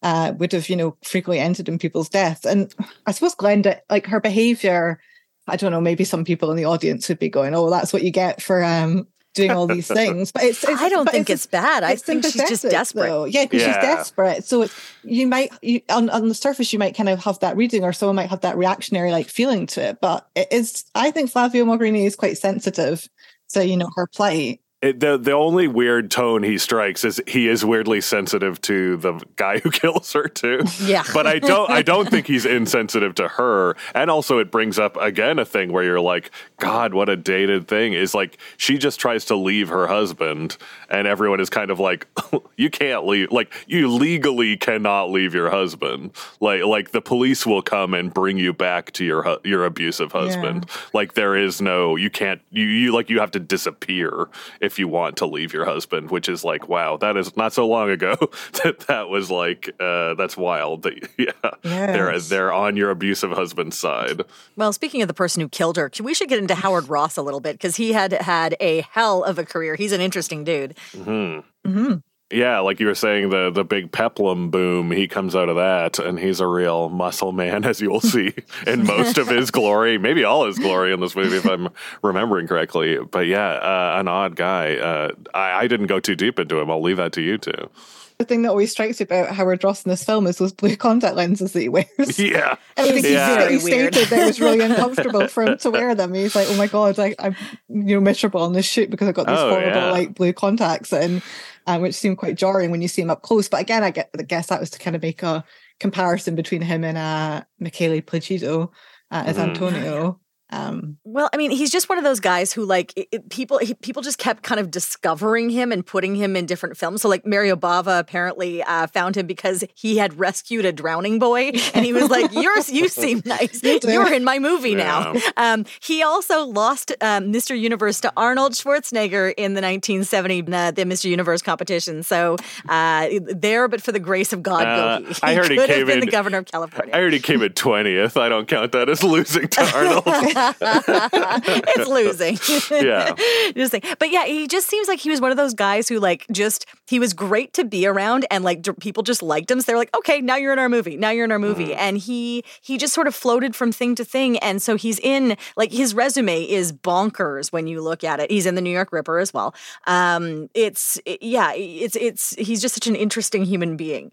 uh, 0.03 0.34
would 0.38 0.51
have, 0.51 0.70
you 0.70 0.76
know, 0.76 0.95
frequently 1.03 1.39
ended 1.39 1.68
in 1.68 1.80
people's 1.80 2.09
deaths. 2.09 2.45
And 2.45 2.74
I 3.05 3.11
suppose 3.11 3.36
Glenda, 3.36 3.80
like 3.89 4.05
her 4.07 4.20
behavior 4.20 4.99
I 5.47 5.55
don't 5.55 5.72
know, 5.72 5.82
maybe 5.82 6.03
some 6.03 6.26
people 6.26 6.51
in 6.51 6.57
the 6.57 6.65
audience 6.65 7.07
would 7.07 7.20
be 7.20 7.30
going, 7.30 7.55
"Oh, 7.55 7.70
that's 7.70 7.93
what 7.93 8.03
you 8.03 8.11
get 8.11 8.41
for 8.41 8.63
um, 8.63 9.07
doing 9.38 9.51
all 9.51 9.67
these 9.67 9.88
things." 9.88 10.31
But 10.33 10.43
it's, 10.43 10.63
it's 10.63 10.81
I 10.81 10.89
don't 10.89 11.09
think 11.09 11.29
it's, 11.29 11.45
it's, 11.45 11.51
bad. 11.51 11.83
I 11.83 11.95
think 11.95 12.25
she's 12.25 12.35
just 12.35 12.63
desperate. 12.63 13.07
Though. 13.07 13.23
Yeah, 13.25 13.45
because 13.45 13.61
yeah. 13.61 13.73
she's 13.73 13.83
desperate. 13.83 14.43
So 14.43 14.67
you 15.03 15.27
might 15.27 15.51
you, 15.61 15.81
on 15.89 16.09
on 16.09 16.27
the 16.27 16.33
surface 16.33 16.73
you 16.73 16.79
might 16.79 16.95
kind 16.95 17.07
of 17.07 17.23
have 17.23 17.39
that 17.39 17.55
reading, 17.55 17.83
or 17.83 17.93
someone 17.93 18.17
might 18.17 18.29
have 18.29 18.41
that 18.41 18.57
reactionary 18.57 19.11
like 19.11 19.27
feeling 19.27 19.67
to 19.67 19.81
it. 19.81 20.01
But 20.01 20.27
it 20.35 20.49
is, 20.51 20.83
I 20.93 21.11
think 21.11 21.31
Flavio 21.31 21.63
Mogherini 21.63 22.05
is 22.05 22.15
quite 22.17 22.38
sensitive 22.38 23.07
to 23.49 23.65
you 23.65 23.77
know 23.77 23.89
her 23.95 24.07
plight. 24.07 24.59
It, 24.80 24.99
the 24.99 25.17
the 25.17 25.32
only 25.32 25.67
weird 25.67 26.11
tone 26.11 26.43
he 26.43 26.59
strikes 26.59 27.03
is 27.03 27.19
he 27.25 27.47
is 27.47 27.65
weirdly 27.65 27.99
sensitive 27.99 28.61
to 28.61 28.97
the 28.97 29.19
guy 29.36 29.57
who 29.57 29.71
kills 29.71 30.13
her 30.13 30.28
too. 30.28 30.61
Yeah, 30.80 31.03
but 31.15 31.25
I 31.25 31.39
don't 31.39 31.67
I 31.71 31.82
don't 31.82 32.07
think 32.07 32.28
he's 32.28 32.45
insensitive 32.45 33.15
to 33.15 33.28
her. 33.28 33.75
And 33.95 34.11
also, 34.11 34.38
it 34.38 34.51
brings 34.51 34.78
up 34.78 34.95
again 34.97 35.39
a 35.39 35.45
thing 35.45 35.73
where 35.73 35.84
you're 35.84 35.99
like, 35.99 36.30
God, 36.59 36.93
what 36.93 37.09
a 37.09 37.15
dated 37.15 37.67
thing 37.67 37.93
is 37.93 38.13
like 38.13 38.38
she 38.57 38.78
just 38.78 38.99
tries 38.99 39.25
to 39.25 39.36
leave 39.36 39.69
her 39.69 39.88
husband, 39.88 40.57
and 40.91 41.07
everyone 41.07 41.39
is 41.39 41.49
kind 41.49 41.71
of 41.71 41.80
like, 41.80 42.05
you 42.55 42.69
can't 42.69 43.07
leave, 43.07 43.32
like 43.32 43.51
you 43.65 43.88
legally 43.91 44.57
cannot 44.57 45.09
leave 45.09 45.34
your 45.34 45.49
husband. 45.49 46.11
Like 46.39 46.63
like 46.65 46.91
the 46.91 47.01
police 47.01 47.47
will 47.47 47.63
come 47.63 47.95
and 47.95 48.13
bring 48.13 48.38
you 48.38 48.53
back 48.53 48.91
to 48.91 49.03
your 49.03 49.39
your 49.43 49.65
abusive 49.65 50.11
husband. 50.11 50.65
Yeah. 50.67 50.75
Like 50.93 51.15
there 51.15 51.36
is 51.36 51.63
no 51.63 51.95
you 51.95 52.11
can't 52.11 52.41
you 52.51 52.65
you 52.65 52.93
like 52.93 53.09
you 53.09 53.19
have 53.19 53.32
to 53.32 53.39
disappear 53.39 54.28
if 54.68 54.78
you 54.78 54.88
want 54.88 55.18
to 55.18 55.26
leave 55.26 55.53
your 55.53 55.65
husband, 55.65 56.11
which 56.11 56.30
is 56.30 56.43
like, 56.43 56.68
wow, 56.68 56.97
that 56.97 57.18
is 57.18 57.36
not 57.36 57.53
so 57.53 57.68
long 57.68 57.89
ago 57.89 58.15
that 58.63 58.82
that 58.88 59.09
was 59.09 59.32
like, 59.32 59.74
uh, 59.80 60.13
that's 60.13 60.38
wild. 60.38 60.84
That 60.84 61.09
yeah, 61.18 61.32
yes. 61.63 61.95
they're 61.95 62.20
they're 62.20 62.53
on 62.53 62.78
your 62.78 62.91
abusive 62.91 63.32
husband's 63.32 63.78
side. 63.78 64.22
Well, 64.55 64.72
speaking 64.74 65.01
of 65.01 65.07
the 65.07 65.13
person 65.13 65.41
who 65.41 65.49
killed 65.49 65.78
her, 65.78 65.89
we 66.03 66.13
should 66.13 66.30
get 66.30 66.38
into 66.38 66.53
Howard 66.53 66.89
Ross 66.89 67.18
a 67.18 67.24
little 67.24 67.39
bit 67.39 67.53
because 67.53 67.78
he 67.78 67.93
had 67.93 68.11
had 68.11 68.55
a 68.59 68.82
hell 68.91 69.24
of 69.24 69.39
a 69.39 69.45
career. 69.45 69.76
He's 69.76 69.93
an 69.93 70.01
interesting 70.01 70.43
dude. 70.43 70.76
Mm-hmm. 70.91 71.70
Mm-hmm. 71.70 71.93
Yeah, 72.30 72.59
like 72.59 72.82
you 72.82 72.88
were 72.88 72.95
saying, 72.95 73.30
the 73.30 73.49
the 73.49 73.63
big 73.63 73.91
peplum 73.93 74.51
boom, 74.51 74.91
he 74.91 75.07
comes 75.07 75.34
out 75.34 75.47
of 75.47 75.55
that, 75.55 75.97
and 75.97 76.19
he's 76.19 76.41
a 76.41 76.47
real 76.47 76.89
muscle 76.89 77.32
man, 77.32 77.63
as 77.65 77.80
you'll 77.80 78.01
see 78.01 78.34
in 78.65 78.86
most 78.86 79.17
of 79.17 79.30
his 79.30 79.49
glory, 79.51 79.97
maybe 79.97 80.25
all 80.25 80.45
his 80.45 80.59
glory 80.59 80.91
in 80.91 80.99
this 80.99 81.15
movie, 81.15 81.38
if 81.38 81.45
I'm 81.45 81.69
remembering 82.01 82.47
correctly. 82.47 82.97
But 82.99 83.28
yeah, 83.28 83.47
uh, 83.47 83.97
an 83.99 84.09
odd 84.09 84.36
guy. 84.36 84.75
Uh, 84.75 85.11
I, 85.34 85.63
I 85.63 85.67
didn't 85.67 85.88
go 85.88 86.01
too 86.01 86.15
deep 86.15 86.38
into 86.38 86.59
him. 86.59 86.69
I'll 86.69 86.82
leave 86.82 86.97
that 86.97 87.13
to 87.13 87.21
you 87.21 87.38
two. 87.38 87.69
The 88.17 88.25
thing 88.25 88.41
that 88.41 88.49
always 88.49 88.71
strikes 88.71 88.99
me 88.99 89.03
about 89.03 89.34
Howard 89.36 89.63
Ross 89.63 89.86
in 89.86 89.89
this 89.89 90.03
film 90.03 90.25
is 90.25 90.38
those 90.38 90.51
blue 90.51 90.75
contact 90.75 91.15
lenses 91.15 91.53
that 91.53 91.61
he 91.61 91.69
wears. 91.69 91.88
Yeah, 92.17 92.55
and 92.75 92.89
I 92.89 92.91
think 92.91 93.05
yeah. 93.05 93.47
he 93.47 93.59
stated 93.59 93.93
that 93.93 94.11
it 94.11 94.25
was 94.25 94.41
really 94.41 94.59
uncomfortable 94.59 95.28
for 95.28 95.43
him 95.43 95.57
to 95.59 95.69
wear 95.69 95.93
them. 95.93 96.15
He's 96.15 96.36
like, 96.36 96.47
"Oh 96.49 96.57
my 96.57 96.65
god, 96.65 96.97
I, 96.97 97.15
I'm 97.19 97.36
you 97.69 97.95
know 97.95 98.01
miserable 98.01 98.41
on 98.41 98.53
this 98.53 98.65
shoot 98.65 98.89
because 98.89 99.07
I 99.07 99.11
got 99.11 99.28
these 99.28 99.38
oh, 99.38 99.51
horrible 99.51 99.69
yeah. 99.69 99.91
like 99.91 100.15
blue 100.15 100.34
contacts." 100.34 100.91
And 100.91 101.21
um, 101.68 101.82
which 101.82 101.95
seemed 101.95 102.18
quite 102.18 102.38
jarring 102.38 102.72
when 102.72 102.82
you 102.82 102.88
see 102.88 103.01
him 103.01 103.09
up 103.09 103.22
close. 103.22 103.47
But 103.47 103.61
again, 103.61 103.84
I, 103.84 103.91
get, 103.91 104.09
I 104.18 104.24
guess 104.24 104.47
that 104.47 104.59
was 104.59 104.70
to 104.72 104.80
kind 104.80 104.95
of 104.95 105.01
make 105.01 105.22
a 105.22 105.43
comparison 105.80 106.34
between 106.34 106.61
him 106.61 106.84
and 106.84 106.97
uh, 106.97 107.43
Michele 107.59 108.01
Placido 108.01 108.72
uh, 109.11 109.24
as 109.26 109.38
mm-hmm. 109.38 109.49
Antonio. 109.49 110.20
Um, 110.49 110.97
well, 111.03 111.29
I 111.33 111.37
mean, 111.37 111.51
he's 111.51 111.71
just 111.71 111.89
one 111.89 111.97
of 111.97 112.05
those 112.05 112.21
guys 112.21 112.53
who, 112.53 112.63
like, 112.63 112.93
it, 112.95 113.29
people 113.29 113.57
he, 113.57 113.73
people 113.73 114.01
just 114.01 114.17
kept 114.17 114.43
kind 114.43 114.59
of 114.61 114.71
discovering 114.71 115.49
him 115.49 115.71
and 115.73 115.85
putting 115.85 116.15
him 116.15 116.35
in 116.35 116.45
different 116.45 116.77
films. 116.77 117.01
So, 117.01 117.09
like, 117.09 117.25
Mario 117.25 117.55
Bava 117.55 117.99
apparently 117.99 118.63
uh, 118.63 118.87
found 118.87 119.17
him 119.17 119.27
because 119.27 119.65
he 119.75 119.97
had 119.97 120.17
rescued 120.17 120.65
a 120.65 120.71
drowning 120.71 121.19
boy, 121.19 121.51
and 121.73 121.85
he 121.85 121.91
was 121.91 122.09
like, 122.09 122.31
"You're 122.33 122.59
you 122.67 122.87
seem 122.87 123.21
nice. 123.25 123.61
You're 123.63 124.13
in 124.13 124.23
my 124.23 124.39
movie 124.39 124.71
yeah. 124.71 125.13
now." 125.15 125.21
Um, 125.35 125.65
he 125.81 126.01
also 126.01 126.45
lost 126.45 126.91
um, 127.01 127.33
Mr. 127.33 127.59
Universe 127.59 127.99
to 128.01 128.13
Arnold 128.15 128.53
Schwarzenegger 128.53 129.33
in 129.35 129.53
the 129.53 129.61
1970 129.61 130.41
uh, 130.53 130.71
the 130.71 130.83
Mr. 130.83 131.09
Universe 131.09 131.41
competition. 131.41 132.03
So, 132.03 132.37
uh, 132.69 133.09
there, 133.21 133.67
but 133.67 133.81
for 133.81 133.91
the 133.91 133.99
grace 133.99 134.31
of 134.31 134.43
God, 134.43 134.65
uh, 134.65 134.99
he, 135.01 135.15
I 135.23 135.35
heard 135.35 135.51
he 135.51 135.57
came 135.57 135.87
been 135.87 135.99
in, 135.99 136.05
the 136.05 136.11
governor 136.11 136.37
of 136.37 136.45
California. 136.45 136.95
I 136.95 136.99
heard 136.99 137.11
he 137.11 137.19
came 137.19 137.41
in 137.41 137.51
twentieth. 137.51 138.15
I 138.15 138.29
don't 138.29 138.47
count 138.47 138.71
that 138.71 138.87
as 138.87 139.03
losing 139.03 139.49
to 139.49 139.61
Arnold. 139.75 140.05
it's 140.61 141.88
losing. 141.89 142.38
Yeah. 142.71 143.13
just 143.55 143.71
saying. 143.71 143.83
But 143.99 144.11
yeah, 144.11 144.25
he 144.25 144.47
just 144.47 144.67
seems 144.67 144.88
like 144.88 144.99
he 144.99 145.09
was 145.09 145.21
one 145.21 145.31
of 145.31 145.38
those 145.38 145.53
guys 145.53 145.89
who 145.89 145.99
like 145.99 146.25
just 146.31 146.65
he 146.88 146.99
was 146.99 147.13
great 147.13 147.53
to 147.53 147.65
be 147.65 147.88
around 147.88 148.25
and 148.29 148.43
like 148.43 148.65
people 148.79 149.03
just 149.03 149.23
liked 149.23 149.49
him. 149.49 149.61
So 149.61 149.65
they're 149.65 149.77
like, 149.77 149.95
okay, 149.95 150.21
now 150.21 150.35
you're 150.35 150.53
in 150.53 150.59
our 150.59 150.69
movie. 150.69 150.97
Now 150.97 151.09
you're 151.09 151.25
in 151.25 151.31
our 151.31 151.39
movie. 151.39 151.69
Mm. 151.69 151.77
And 151.77 151.97
he 151.97 152.43
he 152.61 152.77
just 152.77 152.93
sort 152.93 153.07
of 153.07 153.15
floated 153.15 153.55
from 153.55 153.71
thing 153.71 153.95
to 153.95 154.05
thing. 154.05 154.38
And 154.39 154.61
so 154.61 154.75
he's 154.75 154.99
in 154.99 155.38
like 155.55 155.71
his 155.71 155.93
resume 155.93 156.43
is 156.43 156.71
bonkers 156.71 157.51
when 157.51 157.67
you 157.67 157.81
look 157.81 158.03
at 158.03 158.19
it. 158.19 158.31
He's 158.31 158.45
in 158.45 158.55
the 158.55 158.61
New 158.61 158.71
York 158.71 158.91
Ripper 158.91 159.19
as 159.19 159.33
well. 159.33 159.55
Um, 159.85 160.49
it's 160.53 160.99
it, 161.05 161.21
yeah, 161.23 161.53
it's 161.53 161.95
it's 161.95 162.35
he's 162.35 162.61
just 162.61 162.75
such 162.75 162.88
an 162.88 162.95
interesting 162.95 163.43
human 163.45 163.77
being. 163.77 164.11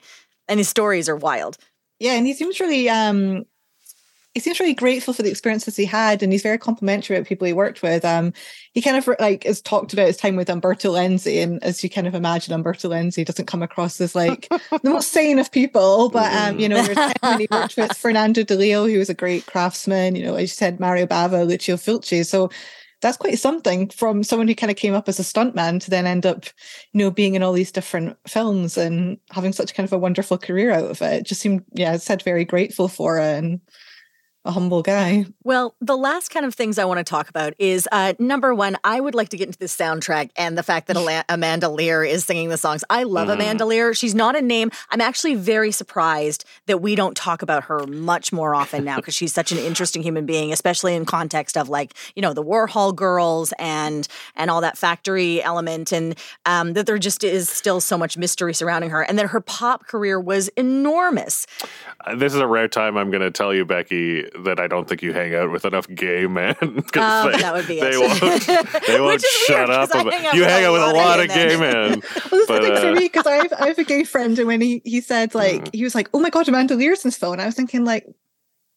And 0.48 0.60
his 0.60 0.68
stories 0.68 1.08
are 1.08 1.16
wild. 1.16 1.56
Yeah, 1.98 2.12
and 2.12 2.26
he 2.26 2.34
seems 2.34 2.60
really 2.60 2.88
um 2.88 3.44
he 4.34 4.40
seems 4.40 4.58
really 4.58 4.74
grateful 4.74 5.14
for 5.14 5.22
the 5.22 5.30
experiences 5.30 5.76
he 5.76 5.84
had 5.84 6.22
and 6.22 6.32
he's 6.32 6.42
very 6.42 6.58
complimentary 6.58 7.16
of 7.16 7.26
people 7.26 7.46
he 7.46 7.52
worked 7.52 7.82
with. 7.82 8.04
Um 8.04 8.32
he 8.72 8.82
kind 8.82 8.96
of 8.96 9.08
like 9.20 9.44
has 9.44 9.62
talked 9.62 9.92
about 9.92 10.08
his 10.08 10.16
time 10.16 10.34
with 10.34 10.50
umberto 10.50 10.92
lenzi 10.92 11.42
and 11.42 11.62
as 11.62 11.82
you 11.84 11.88
kind 11.88 12.06
of 12.06 12.14
imagine 12.14 12.52
umberto 12.52 12.88
lenzi 12.88 13.24
doesn't 13.24 13.46
come 13.46 13.62
across 13.62 14.00
as 14.00 14.14
like 14.14 14.48
the 14.48 14.90
most 14.90 15.12
sane 15.12 15.38
of 15.38 15.52
people 15.52 16.10
but 16.10 16.32
um 16.34 16.58
you 16.58 16.68
know 16.68 16.82
he 17.38 17.46
worked 17.50 17.76
with 17.76 17.96
fernando 17.96 18.42
di 18.42 18.56
leo 18.56 18.86
who 18.86 18.98
was 18.98 19.08
a 19.08 19.14
great 19.14 19.46
craftsman 19.46 20.16
you 20.16 20.24
know 20.24 20.34
as 20.34 20.42
you 20.42 20.48
said 20.48 20.80
mario 20.80 21.06
bava 21.06 21.46
lucio 21.46 21.76
fulci. 21.76 22.26
So 22.26 22.50
that's 23.04 23.18
quite 23.18 23.38
something 23.38 23.90
from 23.90 24.22
someone 24.22 24.48
who 24.48 24.54
kind 24.54 24.70
of 24.70 24.78
came 24.78 24.94
up 24.94 25.08
as 25.10 25.20
a 25.20 25.22
stuntman 25.22 25.78
to 25.78 25.90
then 25.90 26.06
end 26.06 26.24
up, 26.24 26.46
you 26.92 27.00
know, 27.00 27.10
being 27.10 27.34
in 27.34 27.42
all 27.42 27.52
these 27.52 27.70
different 27.70 28.16
films 28.26 28.78
and 28.78 29.18
having 29.30 29.52
such 29.52 29.74
kind 29.74 29.86
of 29.86 29.92
a 29.92 29.98
wonderful 29.98 30.38
career 30.38 30.70
out 30.70 30.90
of 30.90 31.02
it. 31.02 31.12
it 31.20 31.26
just 31.26 31.42
seemed, 31.42 31.62
yeah, 31.74 31.92
I 31.92 31.96
said 31.98 32.22
very 32.22 32.46
grateful 32.46 32.88
for 32.88 33.18
it 33.18 33.44
and 33.44 33.60
a 34.44 34.50
humble 34.50 34.82
guy. 34.82 35.24
Well, 35.42 35.74
the 35.80 35.96
last 35.96 36.28
kind 36.28 36.44
of 36.44 36.54
things 36.54 36.78
I 36.78 36.84
want 36.84 36.98
to 36.98 37.04
talk 37.04 37.30
about 37.30 37.54
is 37.58 37.88
uh, 37.90 38.12
number 38.18 38.54
one, 38.54 38.76
I 38.84 39.00
would 39.00 39.14
like 39.14 39.30
to 39.30 39.38
get 39.38 39.46
into 39.48 39.58
the 39.58 39.66
soundtrack 39.66 40.30
and 40.36 40.58
the 40.58 40.62
fact 40.62 40.86
that 40.88 41.24
Amanda 41.30 41.70
Lear 41.70 42.04
is 42.04 42.24
singing 42.24 42.50
the 42.50 42.58
songs. 42.58 42.84
I 42.90 43.04
love 43.04 43.28
mm. 43.28 43.34
Amanda 43.34 43.64
Lear. 43.64 43.94
She's 43.94 44.14
not 44.14 44.36
a 44.36 44.42
name. 44.42 44.70
I'm 44.90 45.00
actually 45.00 45.34
very 45.34 45.72
surprised 45.72 46.44
that 46.66 46.82
we 46.82 46.94
don't 46.94 47.16
talk 47.16 47.40
about 47.40 47.64
her 47.64 47.86
much 47.86 48.32
more 48.32 48.54
often 48.54 48.84
now 48.84 48.96
because 48.96 49.14
she's 49.14 49.32
such 49.32 49.50
an 49.50 49.58
interesting 49.58 50.02
human 50.02 50.26
being, 50.26 50.52
especially 50.52 50.94
in 50.94 51.06
context 51.06 51.56
of 51.56 51.70
like 51.70 51.94
you 52.14 52.20
know 52.20 52.34
the 52.34 52.44
Warhol 52.44 52.94
girls 52.94 53.54
and 53.58 54.06
and 54.36 54.50
all 54.50 54.60
that 54.60 54.76
factory 54.76 55.42
element, 55.42 55.90
and 55.90 56.16
um, 56.44 56.74
that 56.74 56.86
there 56.86 56.98
just 56.98 57.24
is 57.24 57.48
still 57.48 57.80
so 57.80 57.96
much 57.96 58.18
mystery 58.18 58.52
surrounding 58.52 58.90
her, 58.90 59.02
and 59.02 59.18
that 59.18 59.28
her 59.28 59.40
pop 59.40 59.86
career 59.86 60.20
was 60.20 60.48
enormous. 60.48 61.46
Uh, 62.04 62.14
this 62.14 62.34
is 62.34 62.40
a 62.40 62.46
rare 62.46 62.68
time 62.68 62.98
I'm 62.98 63.10
going 63.10 63.22
to 63.22 63.30
tell 63.30 63.54
you, 63.54 63.64
Becky 63.64 64.28
that 64.42 64.58
I 64.58 64.66
don't 64.66 64.88
think 64.88 65.02
you 65.02 65.12
hang 65.12 65.34
out 65.34 65.50
with 65.50 65.64
enough 65.64 65.86
gay 65.88 66.26
men. 66.26 66.54
Oh, 66.96 67.30
they, 67.30 67.38
that 67.38 67.54
would 67.54 67.66
be 67.66 67.80
they 67.80 67.90
it. 67.90 67.98
Won't, 67.98 68.82
they 68.86 69.00
won't 69.00 69.20
shut 69.20 69.70
up. 69.70 69.90
About, 69.90 70.12
hang 70.12 70.34
you 70.34 70.44
hang 70.44 70.64
out 70.64 70.72
with 70.72 70.82
a 70.82 70.92
lot 70.92 71.20
of 71.20 71.28
gay 71.28 71.56
men. 71.56 72.02
well, 72.32 72.44
but, 72.46 72.64
uh, 72.64 72.80
for 72.80 72.92
me 72.92 73.00
because 73.00 73.26
I 73.26 73.36
have, 73.36 73.52
I 73.52 73.68
have 73.68 73.78
a 73.78 73.84
gay 73.84 74.04
friend, 74.04 74.38
and 74.38 74.46
when 74.46 74.60
he 74.60 74.80
he 74.84 75.00
said 75.00 75.34
like 75.34 75.64
mm. 75.64 75.74
he 75.74 75.82
was 75.82 75.94
like, 75.94 76.08
"Oh 76.14 76.20
my 76.20 76.30
god, 76.30 76.48
Amanda 76.48 76.74
Lear's 76.76 77.04
in 77.04 77.08
this 77.08 77.18
film," 77.18 77.40
I 77.40 77.46
was 77.46 77.54
thinking 77.54 77.84
like, 77.84 78.06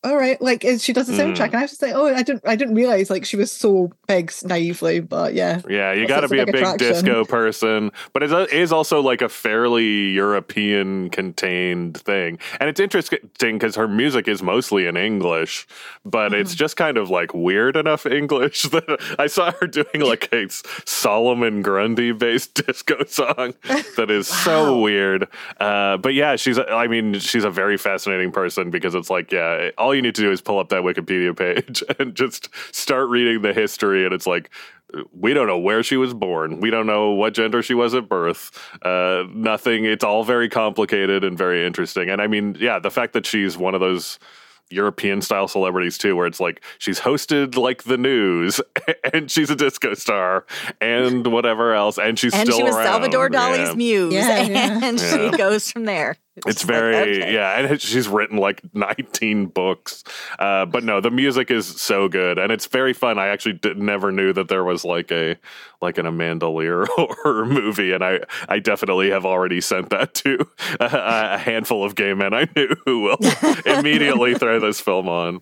all 0.08 0.18
right, 0.18 0.42
like 0.42 0.62
she 0.80 0.94
does 0.94 1.08
the 1.08 1.14
soundtrack, 1.14 1.36
mm. 1.36 1.54
and 1.54 1.56
I 1.58 1.62
was 1.64 1.72
just 1.72 1.82
like, 1.82 1.94
oh, 1.94 2.08
I 2.08 2.24
didn't, 2.24 2.44
I 2.46 2.56
didn't 2.56 2.76
realize 2.76 3.10
like 3.10 3.26
she 3.26 3.36
was 3.36 3.52
so 3.52 3.92
big 4.08 4.32
naively, 4.44 5.00
but 5.00 5.34
yeah, 5.34 5.62
yeah, 5.70 5.94
you 5.94 6.08
got 6.08 6.22
to 6.22 6.28
be 6.28 6.40
a 6.40 6.46
big 6.46 6.56
attraction. 6.56 6.88
disco 6.88 7.26
person, 7.26 7.92
but 8.14 8.24
it 8.24 8.32
is 8.54 8.72
also 8.72 9.02
like 9.02 9.22
a 9.22 9.30
fairly 9.30 10.10
European 10.12 11.10
contained 11.10 11.98
thing, 11.98 12.40
and 12.60 12.70
it's 12.70 12.80
interesting 12.80 13.20
because 13.40 13.76
her 13.76 13.88
music 13.88 14.28
is 14.28 14.42
mostly 14.42 14.86
in 14.86 14.98
English, 14.98 15.68
but 16.06 16.32
mm. 16.32 16.40
it's 16.40 16.52
mm-hmm. 16.52 16.58
just 16.58 16.78
kind 16.78 16.98
of 16.98 17.10
like 17.10 17.34
weird 17.34 17.76
enough 17.76 18.06
English 18.06 18.64
that 18.72 19.16
I 19.20 19.28
saw 19.28 19.52
her 19.60 19.68
doing 19.68 20.02
like 20.02 20.32
a 20.34 20.48
Solomon 20.86 21.62
Grundy 21.62 22.12
based 22.12 22.54
disco 22.66 23.04
song 23.06 23.54
that 23.98 24.10
is 24.10 24.30
wow. 24.32 24.36
so 24.44 24.80
weird. 24.80 25.28
Uh, 25.60 25.98
but 25.98 26.14
yeah, 26.14 26.36
she's, 26.36 26.58
I 26.60 26.88
mean, 26.88 27.20
she's 27.20 27.44
a 27.44 27.52
very 27.52 27.78
fascinating 27.78 28.32
person 28.32 28.70
because 28.70 28.96
it's 28.96 29.10
like, 29.10 29.32
yeah 29.32 29.72
all 29.78 29.96
you 29.98 30.02
need 30.02 30.16
to 30.16 30.22
do 30.22 30.32
is 30.32 30.42
pull 30.42 30.60
up 30.60 30.70
that 30.70 30.84
Wikipedia 30.84 31.36
page 31.36 31.84
and 32.00 32.16
just 32.16 32.50
start 32.74 33.10
reading 33.10 33.42
the 33.42 33.54
history. 33.54 34.06
And 34.06 34.14
it's 34.14 34.28
like, 34.28 34.50
we 35.12 35.34
don't 35.34 35.48
know 35.48 35.58
where 35.58 35.84
she 35.84 35.98
was 35.98 36.14
born. 36.14 36.62
We 36.62 36.70
don't 36.70 36.88
know 36.88 37.12
what 37.12 37.34
gender 37.34 37.62
she 37.62 37.74
was 37.74 37.94
at 37.94 38.08
birth. 38.08 38.58
Uh, 38.82 39.24
nothing. 39.34 39.84
It's 39.84 40.04
all 40.04 40.24
very 40.24 40.48
complicated 40.48 41.24
and 41.24 41.38
very 41.38 41.66
interesting. 41.66 42.10
And 42.10 42.22
I 42.22 42.28
mean, 42.28 42.56
yeah, 42.60 42.80
the 42.80 42.92
fact 42.92 43.14
that 43.14 43.26
she's 43.26 43.58
one 43.58 43.76
of 43.76 43.82
those 43.82 44.18
European 44.70 45.22
style 45.22 45.48
celebrities 45.48 45.98
too, 45.98 46.16
where 46.16 46.28
it's 46.28 46.40
like 46.40 46.62
she's 46.78 47.00
hosted 47.00 47.56
like 47.56 47.84
the 47.84 47.98
news, 47.98 48.60
and 49.14 49.32
she's 49.32 49.50
a 49.50 49.56
disco 49.56 49.94
star, 49.94 50.46
and 50.82 51.28
whatever 51.28 51.74
else, 51.74 51.98
and 51.98 52.20
she's 52.20 52.34
and 52.34 52.48
still 52.48 52.58
she 52.58 52.64
was 52.64 52.76
around. 52.76 52.86
Salvador 52.86 53.30
Dali's 53.30 53.70
yeah. 53.70 53.74
muse, 53.74 54.14
yeah, 54.14 54.42
yeah. 54.42 54.80
and 54.84 55.00
she 55.00 55.30
goes 55.38 55.72
from 55.72 55.86
there. 55.86 56.16
It's 56.46 56.64
very 56.64 56.96
like, 56.96 57.08
okay. 57.08 57.34
yeah, 57.34 57.60
and 57.60 57.82
she's 57.82 58.08
written 58.08 58.38
like 58.38 58.62
19 58.74 59.48
books. 59.48 60.04
Uh, 60.38 60.66
but 60.66 60.84
no, 60.84 61.02
the 61.02 61.10
music 61.10 61.50
is 61.50 61.66
so 61.66 62.08
good, 62.08 62.38
and 62.38 62.52
it's 62.52 62.68
very 62.68 62.94
fun. 62.94 63.18
I 63.18 63.28
actually 63.28 63.54
did, 63.54 63.78
never 63.78 64.12
knew 64.12 64.34
that 64.34 64.48
there 64.48 64.64
was 64.64 64.86
like 64.86 65.12
a 65.12 65.38
like 65.82 65.98
an 65.98 66.06
Amanda 66.06 66.50
Lear 66.50 66.86
horror 66.90 67.46
movie, 67.46 67.92
and 67.92 68.04
I 68.04 68.20
I 68.48 68.60
definitely 68.60 69.10
have 69.10 69.26
already 69.26 69.62
sent 69.62 69.90
that 69.90 70.14
to 70.16 70.48
a, 70.80 70.90
a 71.34 71.38
handful 71.38 71.84
of 71.84 71.96
gay 71.96 72.14
men 72.14 72.34
I 72.34 72.48
knew 72.56 72.76
who 72.86 73.02
will 73.02 73.20
immediately 73.66 74.36
throw 74.36 74.60
this 74.60 74.80
film 74.80 75.10
on. 75.10 75.42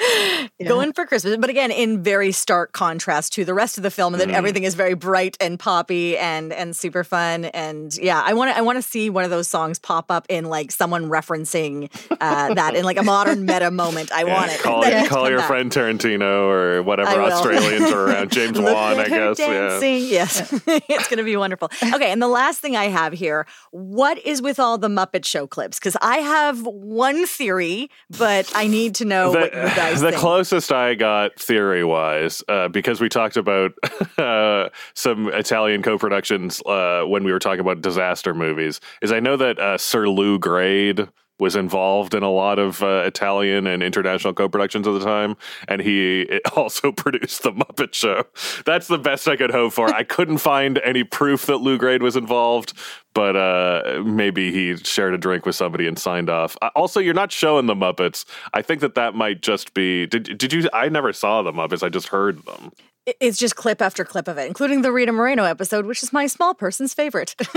Yeah. 0.00 0.48
going 0.66 0.92
for 0.92 1.06
Christmas. 1.06 1.36
But 1.36 1.50
again, 1.50 1.70
in 1.70 2.02
very 2.02 2.32
stark 2.32 2.72
contrast 2.72 3.32
to 3.34 3.44
the 3.44 3.54
rest 3.54 3.76
of 3.76 3.82
the 3.82 3.90
film, 3.90 4.14
and 4.14 4.20
that 4.20 4.28
mm. 4.28 4.34
everything 4.34 4.64
is 4.64 4.74
very 4.74 4.94
bright 4.94 5.36
and 5.40 5.58
poppy 5.58 6.16
and 6.16 6.52
and 6.52 6.74
super 6.74 7.04
fun. 7.04 7.46
And 7.46 7.96
yeah, 7.96 8.22
I 8.24 8.34
want 8.34 8.50
to 8.52 8.56
I 8.56 8.62
want 8.62 8.76
to 8.76 8.82
see 8.82 9.10
one 9.10 9.24
of 9.24 9.30
those 9.30 9.48
songs 9.48 9.78
pop 9.78 10.10
up 10.10 10.26
in 10.28 10.46
like 10.46 10.72
someone 10.72 11.08
referencing 11.08 11.90
uh, 12.10 12.54
that 12.54 12.74
in 12.74 12.84
like 12.84 12.98
a 12.98 13.02
modern 13.02 13.44
meta 13.46 13.70
moment. 13.70 14.12
I 14.12 14.24
yeah, 14.24 14.34
want 14.34 14.52
it. 14.52 14.60
Call, 14.60 14.82
it, 14.84 15.08
call 15.08 15.28
your 15.28 15.38
back. 15.38 15.48
friend 15.48 15.70
Tarantino 15.70 16.48
or 16.48 16.82
whatever 16.82 17.20
Australians 17.22 17.90
are 17.90 18.08
around. 18.08 18.32
James 18.32 18.58
Wan, 18.58 18.98
I 18.98 19.08
guess. 19.08 19.36
Dancing. 19.36 19.98
Yeah. 19.98 20.22
Yes, 20.22 20.52
it's 20.66 21.08
going 21.08 21.18
to 21.18 21.24
be 21.24 21.36
wonderful. 21.36 21.70
Okay, 21.94 22.10
and 22.10 22.20
the 22.20 22.28
last 22.28 22.60
thing 22.60 22.76
I 22.76 22.84
have 22.84 23.12
here: 23.12 23.46
what 23.70 24.18
is 24.24 24.40
with 24.40 24.58
all 24.58 24.78
the 24.78 24.88
Muppet 24.88 25.24
Show 25.24 25.46
clips? 25.46 25.78
Because 25.78 25.96
I 26.00 26.18
have 26.18 26.64
one 26.66 27.26
theory, 27.26 27.90
but 28.18 28.50
I 28.54 28.66
need 28.66 28.94
to 28.96 29.04
know 29.04 29.32
the, 29.32 29.38
what 29.38 29.54
you 29.54 29.60
guys 29.60 29.81
the 30.00 30.10
think. 30.10 30.16
closest 30.16 30.72
I 30.72 30.94
got 30.94 31.38
theory 31.38 31.84
wise, 31.84 32.42
uh, 32.48 32.68
because 32.68 33.00
we 33.00 33.08
talked 33.08 33.36
about 33.36 33.72
uh, 34.18 34.68
some 34.94 35.28
Italian 35.28 35.82
co 35.82 35.98
productions 35.98 36.62
uh, 36.66 37.02
when 37.06 37.24
we 37.24 37.32
were 37.32 37.38
talking 37.38 37.60
about 37.60 37.80
disaster 37.82 38.34
movies, 38.34 38.80
is 39.00 39.12
I 39.12 39.20
know 39.20 39.36
that 39.36 39.58
uh, 39.58 39.78
Sir 39.78 40.08
Lou 40.08 40.38
Grade 40.38 41.08
was 41.38 41.56
involved 41.56 42.14
in 42.14 42.22
a 42.22 42.30
lot 42.30 42.58
of 42.58 42.82
uh, 42.82 43.02
Italian 43.04 43.66
and 43.66 43.82
international 43.82 44.32
co-productions 44.32 44.86
at 44.86 44.92
the 44.92 45.04
time, 45.04 45.36
and 45.68 45.80
he 45.80 46.40
also 46.56 46.92
produced 46.96 47.42
the 47.42 47.52
Muppet 47.52 47.94
Show. 47.94 48.24
That's 48.64 48.88
the 48.88 48.98
best 48.98 49.28
I 49.28 49.36
could 49.36 49.50
hope 49.50 49.72
for. 49.72 49.92
I 49.92 50.04
couldn't 50.04 50.38
find 50.38 50.78
any 50.84 51.04
proof 51.04 51.46
that 51.46 51.58
Lou 51.58 51.78
Grade 51.78 52.02
was 52.02 52.16
involved, 52.16 52.74
but 53.14 53.36
uh, 53.36 54.02
maybe 54.04 54.52
he 54.52 54.76
shared 54.76 55.14
a 55.14 55.18
drink 55.18 55.44
with 55.44 55.56
somebody 55.56 55.86
and 55.86 55.98
signed 55.98 56.30
off. 56.30 56.56
Uh, 56.62 56.70
also, 56.74 57.00
you're 57.00 57.14
not 57.14 57.32
showing 57.32 57.66
the 57.66 57.74
Muppets. 57.74 58.24
I 58.54 58.62
think 58.62 58.80
that 58.80 58.94
that 58.94 59.14
might 59.14 59.42
just 59.42 59.74
be. 59.74 60.06
Did 60.06 60.38
did 60.38 60.52
you? 60.52 60.68
I 60.72 60.88
never 60.88 61.12
saw 61.12 61.42
the 61.42 61.52
Muppets. 61.52 61.82
I 61.82 61.88
just 61.88 62.08
heard 62.08 62.44
them. 62.44 62.72
It's 63.18 63.36
just 63.36 63.56
clip 63.56 63.82
after 63.82 64.04
clip 64.04 64.28
of 64.28 64.38
it, 64.38 64.46
including 64.46 64.82
the 64.82 64.92
Rita 64.92 65.10
Moreno 65.10 65.42
episode, 65.42 65.86
which 65.86 66.04
is 66.04 66.12
my 66.12 66.28
small 66.28 66.54
person's 66.54 66.94
favorite. 66.94 67.34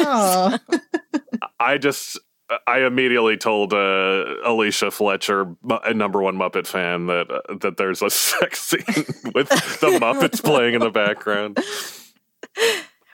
I 1.60 1.78
just 1.80 2.18
I 2.68 2.82
immediately 2.82 3.38
told 3.38 3.74
uh, 3.74 4.36
Alicia 4.44 4.92
Fletcher, 4.92 5.56
a 5.84 5.94
number 5.94 6.22
one 6.22 6.36
Muppet 6.36 6.68
fan, 6.68 7.08
that 7.08 7.32
uh, 7.32 7.56
that 7.62 7.78
there's 7.78 8.02
a 8.02 8.10
sex 8.12 8.62
scene 8.62 9.06
with 9.34 9.50
the 9.50 9.98
Muppets 10.02 10.44
playing 10.44 10.76
in 10.76 10.82
the 10.82 10.92
background. 10.92 11.60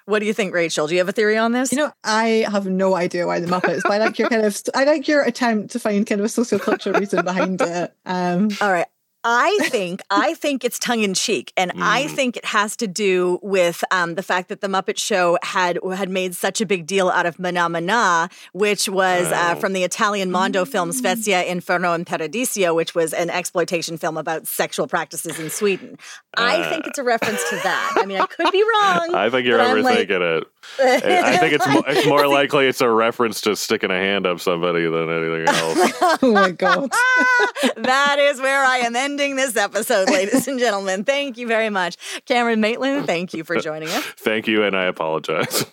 What 0.06 0.20
do 0.20 0.26
you 0.26 0.34
think, 0.34 0.54
Rachael? 0.54 0.88
Do 0.88 0.94
you 0.94 1.00
have 1.00 1.08
a 1.08 1.14
theory 1.14 1.38
on 1.38 1.54
this? 1.54 1.72
You 1.72 1.78
know, 1.78 1.92
I 2.04 2.46
have 2.50 2.66
no 2.66 2.96
idea 2.96 3.26
why 3.26 3.40
the 3.40 3.48
Muppets, 3.48 3.82
but 3.84 3.94
I 3.94 3.98
like 4.00 4.20
your 4.20 4.28
kind 4.28 4.46
of, 4.46 4.60
I 4.76 4.84
like 4.84 5.08
your 5.08 5.24
attempt 5.24 5.72
to 5.72 5.80
find 5.80 6.06
kind 6.06 6.20
of 6.20 6.26
a 6.26 6.30
social 6.30 6.60
sociocultural 6.60 7.00
reason 7.00 7.24
behind 7.24 7.62
it. 7.62 7.94
Um, 8.06 8.50
All 8.60 8.72
right, 8.72 8.88
I 9.24 9.58
think 9.70 10.02
I 10.10 10.34
think 10.34 10.64
it's 10.64 10.80
tongue 10.80 11.02
in 11.02 11.14
cheek, 11.14 11.54
and 11.56 11.72
mm. 11.72 11.82
I 11.82 12.08
think 12.08 12.38
it 12.38 12.46
has 12.46 12.76
to 12.78 12.88
do 12.88 13.40
with 13.42 13.84
um, 13.92 14.16
the 14.16 14.24
fact 14.24 14.50
that 14.50 14.62
the 14.62 14.68
Muppet 14.68 14.98
Show 14.98 15.38
had 15.44 15.80
had 15.96 16.10
made 16.10 16.36
such 16.36 16.62
a 16.62 16.66
big 16.66 16.88
deal 16.88 17.10
out 17.10 17.26
of 17.26 17.40
Mah 17.40 17.50
Nà 17.50 17.70
Mah 17.70 17.80
Nà, 17.80 18.32
which 18.54 18.90
was 18.90 19.28
oh. 19.32 19.36
uh, 19.36 19.56
from 19.56 19.74
the 19.74 19.84
Italian 19.84 20.32
Mondo 20.32 20.66
mm. 20.66 20.68
film 20.68 20.90
Svezia 20.92 21.46
Inferno 21.46 21.94
and 21.94 22.06
Paradiso, 22.06 22.74
which 22.74 22.96
was 22.96 23.14
an 23.14 23.30
exploitation 23.30 23.98
film 23.98 24.18
about 24.18 24.48
sexual 24.48 24.88
practices 24.88 25.40
in 25.40 25.50
Sweden. 25.50 25.98
Uh, 26.38 26.42
I 26.42 26.70
think 26.70 26.88
it's 26.88 26.98
a 26.98 27.04
reference 27.04 27.48
to 27.50 27.56
that. 27.58 27.96
I 27.98 28.06
mean, 28.06 28.20
I 28.20 28.26
could 28.26 28.52
be 28.52 28.64
wrong. 28.64 29.14
I 29.14 29.30
think 29.30 29.46
you're 29.46 29.60
overthinking 29.60 29.84
like, 29.84 30.10
it. 30.10 30.48
I 30.80 31.38
think 31.38 31.54
it's 31.54 31.68
more, 31.68 31.84
it's 31.88 32.08
more 32.08 32.28
likely 32.28 32.68
it's 32.68 32.82
a 32.82 32.90
reference 32.90 33.42
to 33.42 33.56
sticking 33.56 33.92
a 33.92 33.98
hand 33.98 34.26
up 34.26 34.40
somebody 34.40 34.84
than 34.86 35.10
anything 35.10 35.48
else. 35.48 35.94
oh 36.24 36.32
my 36.32 36.52
god, 36.52 36.90
that 37.78 38.18
is 38.20 38.40
where 38.40 38.64
I 38.64 38.78
am 38.78 38.96
ending 38.96 39.11
this 39.18 39.57
episode, 39.57 40.09
ladies 40.09 40.47
and 40.47 40.59
gentlemen. 40.59 41.03
Thank 41.03 41.38
you 41.38 41.47
very 41.47 41.70
much, 41.70 41.97
Cameron 42.26 42.62
Maitland. 42.62 43.05
Thank 43.05 43.34
you 43.34 43.43
for 43.43 43.59
joining 43.59 43.89
us. 43.89 44.03
Thank 44.18 44.47
you, 44.47 44.64
and 44.64 44.76
I 44.76 44.86
apologize. 44.86 45.66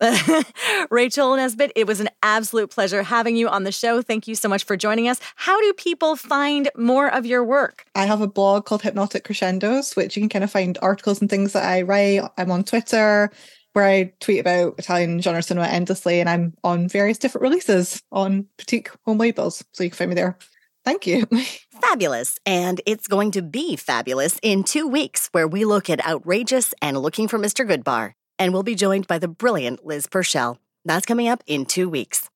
Rachael 0.90 1.36
Nisbet, 1.36 1.72
it 1.76 1.86
was 1.86 2.00
an 2.00 2.08
absolute 2.22 2.70
pleasure 2.70 3.02
having 3.02 3.36
you 3.36 3.48
on 3.48 3.64
the 3.64 3.72
show. 3.72 4.02
Thank 4.02 4.26
you 4.26 4.34
so 4.34 4.48
much 4.48 4.64
for 4.64 4.76
joining 4.76 5.08
us. 5.08 5.20
How 5.36 5.60
do 5.60 5.72
people 5.74 6.16
find 6.16 6.70
more 6.76 7.12
of 7.12 7.26
your 7.26 7.44
work? 7.44 7.84
I 7.94 8.06
have 8.06 8.20
a 8.20 8.26
blog 8.26 8.64
called 8.64 8.82
Hypnotic 8.82 9.24
Crescendos, 9.24 9.94
which 9.94 10.16
you 10.16 10.22
can 10.22 10.28
kind 10.28 10.44
of 10.44 10.50
find 10.50 10.78
articles 10.82 11.20
and 11.20 11.28
things 11.28 11.52
that 11.52 11.64
I 11.64 11.82
write. 11.82 12.22
I'm 12.38 12.50
on 12.50 12.64
Twitter 12.64 13.30
where 13.72 13.86
I 13.86 14.12
tweet 14.20 14.40
about 14.40 14.74
Italian 14.78 15.20
genre 15.20 15.42
cinema 15.42 15.66
endlessly, 15.66 16.20
and 16.20 16.28
I'm 16.28 16.54
on 16.62 16.88
various 16.88 17.18
different 17.18 17.42
releases 17.42 18.02
on 18.12 18.46
boutique 18.58 18.90
home 19.06 19.18
labels. 19.18 19.64
So 19.72 19.84
you 19.84 19.90
can 19.90 19.96
find 19.96 20.10
me 20.10 20.14
there. 20.14 20.36
Thank 20.84 21.06
you. 21.06 21.26
Fabulous. 21.82 22.38
And 22.46 22.80
it's 22.86 23.08
going 23.08 23.32
to 23.32 23.42
be 23.42 23.74
fabulous 23.74 24.38
in 24.40 24.62
two 24.62 24.86
weeks, 24.86 25.28
where 25.32 25.48
we 25.48 25.64
look 25.64 25.90
at 25.90 26.06
Outrageous 26.06 26.72
and 26.80 26.96
Looking 26.96 27.26
for 27.26 27.40
Mr. 27.40 27.68
Goodbar. 27.68 28.12
And 28.38 28.52
we'll 28.52 28.62
be 28.62 28.76
joined 28.76 29.08
by 29.08 29.18
the 29.18 29.26
brilliant 29.26 29.84
Liz 29.84 30.06
Purcell. 30.06 30.58
That's 30.84 31.06
coming 31.06 31.26
up 31.26 31.42
in 31.48 31.66
two 31.66 31.88
weeks. 31.88 32.30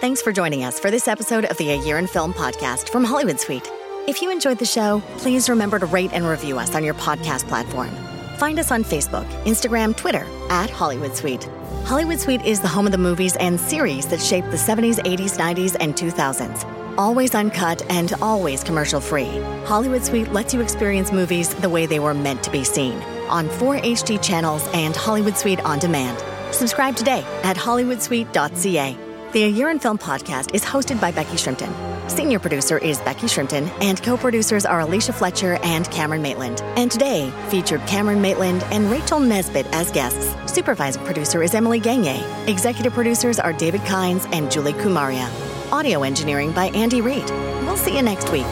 Thanks 0.00 0.20
for 0.20 0.32
joining 0.32 0.64
us 0.64 0.80
for 0.80 0.90
this 0.90 1.06
episode 1.06 1.44
of 1.44 1.56
the 1.58 1.70
A 1.70 1.76
Year 1.76 1.96
in 1.96 2.08
Film 2.08 2.34
podcast 2.34 2.88
from 2.88 3.04
Hollywood 3.04 3.38
Suite. 3.38 3.70
If 4.08 4.20
you 4.20 4.32
enjoyed 4.32 4.58
the 4.58 4.66
show, 4.66 5.00
please 5.18 5.48
remember 5.48 5.78
to 5.78 5.86
rate 5.86 6.10
and 6.12 6.26
review 6.26 6.58
us 6.58 6.74
on 6.74 6.82
your 6.82 6.94
podcast 6.94 7.46
platform. 7.46 7.90
Find 8.36 8.58
us 8.58 8.72
on 8.72 8.82
Facebook, 8.82 9.28
Instagram, 9.44 9.96
Twitter 9.96 10.26
at 10.50 10.70
Hollywood 10.70 11.14
Suite. 11.14 11.44
Hollywood 11.84 12.18
Suite 12.18 12.44
is 12.44 12.60
the 12.60 12.66
home 12.66 12.86
of 12.86 12.92
the 12.92 12.98
movies 12.98 13.36
and 13.36 13.60
series 13.60 14.06
that 14.08 14.20
shaped 14.20 14.50
the 14.50 14.56
70s, 14.56 14.98
80s, 15.04 15.38
90s, 15.38 15.76
and 15.78 15.94
2000s. 15.94 16.81
Always 16.98 17.34
uncut 17.34 17.82
and 17.90 18.12
always 18.20 18.62
commercial 18.62 19.00
free. 19.00 19.40
Hollywood 19.64 20.04
Suite 20.04 20.32
lets 20.32 20.52
you 20.52 20.60
experience 20.60 21.10
movies 21.10 21.54
the 21.54 21.68
way 21.68 21.86
they 21.86 21.98
were 21.98 22.14
meant 22.14 22.42
to 22.44 22.50
be 22.50 22.64
seen 22.64 23.00
on 23.28 23.48
4 23.48 23.78
HD 23.78 24.22
channels 24.22 24.68
and 24.74 24.94
Hollywood 24.94 25.36
Suite 25.36 25.60
on 25.64 25.78
demand. 25.78 26.22
Subscribe 26.54 26.94
today 26.94 27.24
at 27.42 27.56
hollywoodsuite.ca. 27.56 28.96
The 29.32 29.44
A 29.44 29.48
Year 29.48 29.70
in 29.70 29.78
Film 29.78 29.96
podcast 29.96 30.54
is 30.54 30.62
hosted 30.62 31.00
by 31.00 31.10
Becky 31.10 31.36
Shrimpton. 31.36 31.72
Senior 32.10 32.38
producer 32.38 32.76
is 32.76 33.00
Becky 33.00 33.26
Shrimpton, 33.26 33.68
and 33.80 34.02
co 34.02 34.18
producers 34.18 34.66
are 34.66 34.80
Alicia 34.80 35.14
Fletcher 35.14 35.58
and 35.62 35.90
Cameron 35.90 36.20
Maitland. 36.20 36.60
And 36.76 36.90
today 36.90 37.32
featured 37.48 37.80
Cameron 37.86 38.20
Maitland 38.20 38.62
and 38.64 38.90
Rachael 38.90 39.20
Nisbet 39.20 39.64
as 39.72 39.90
guests. 39.90 40.34
Supervising 40.52 41.02
producer 41.06 41.42
is 41.42 41.54
Emily 41.54 41.80
Gagne. 41.80 42.22
Executive 42.46 42.92
producers 42.92 43.38
are 43.38 43.54
David 43.54 43.80
Kynes 43.82 44.30
and 44.34 44.50
Julie 44.50 44.74
Kumaria. 44.74 45.51
Audio 45.72 46.02
engineering 46.02 46.52
by 46.52 46.66
Andy 46.74 47.00
Reid. 47.00 47.30
We'll 47.64 47.78
see 47.78 47.96
you 47.96 48.02
next 48.02 48.30
week. 48.30 48.44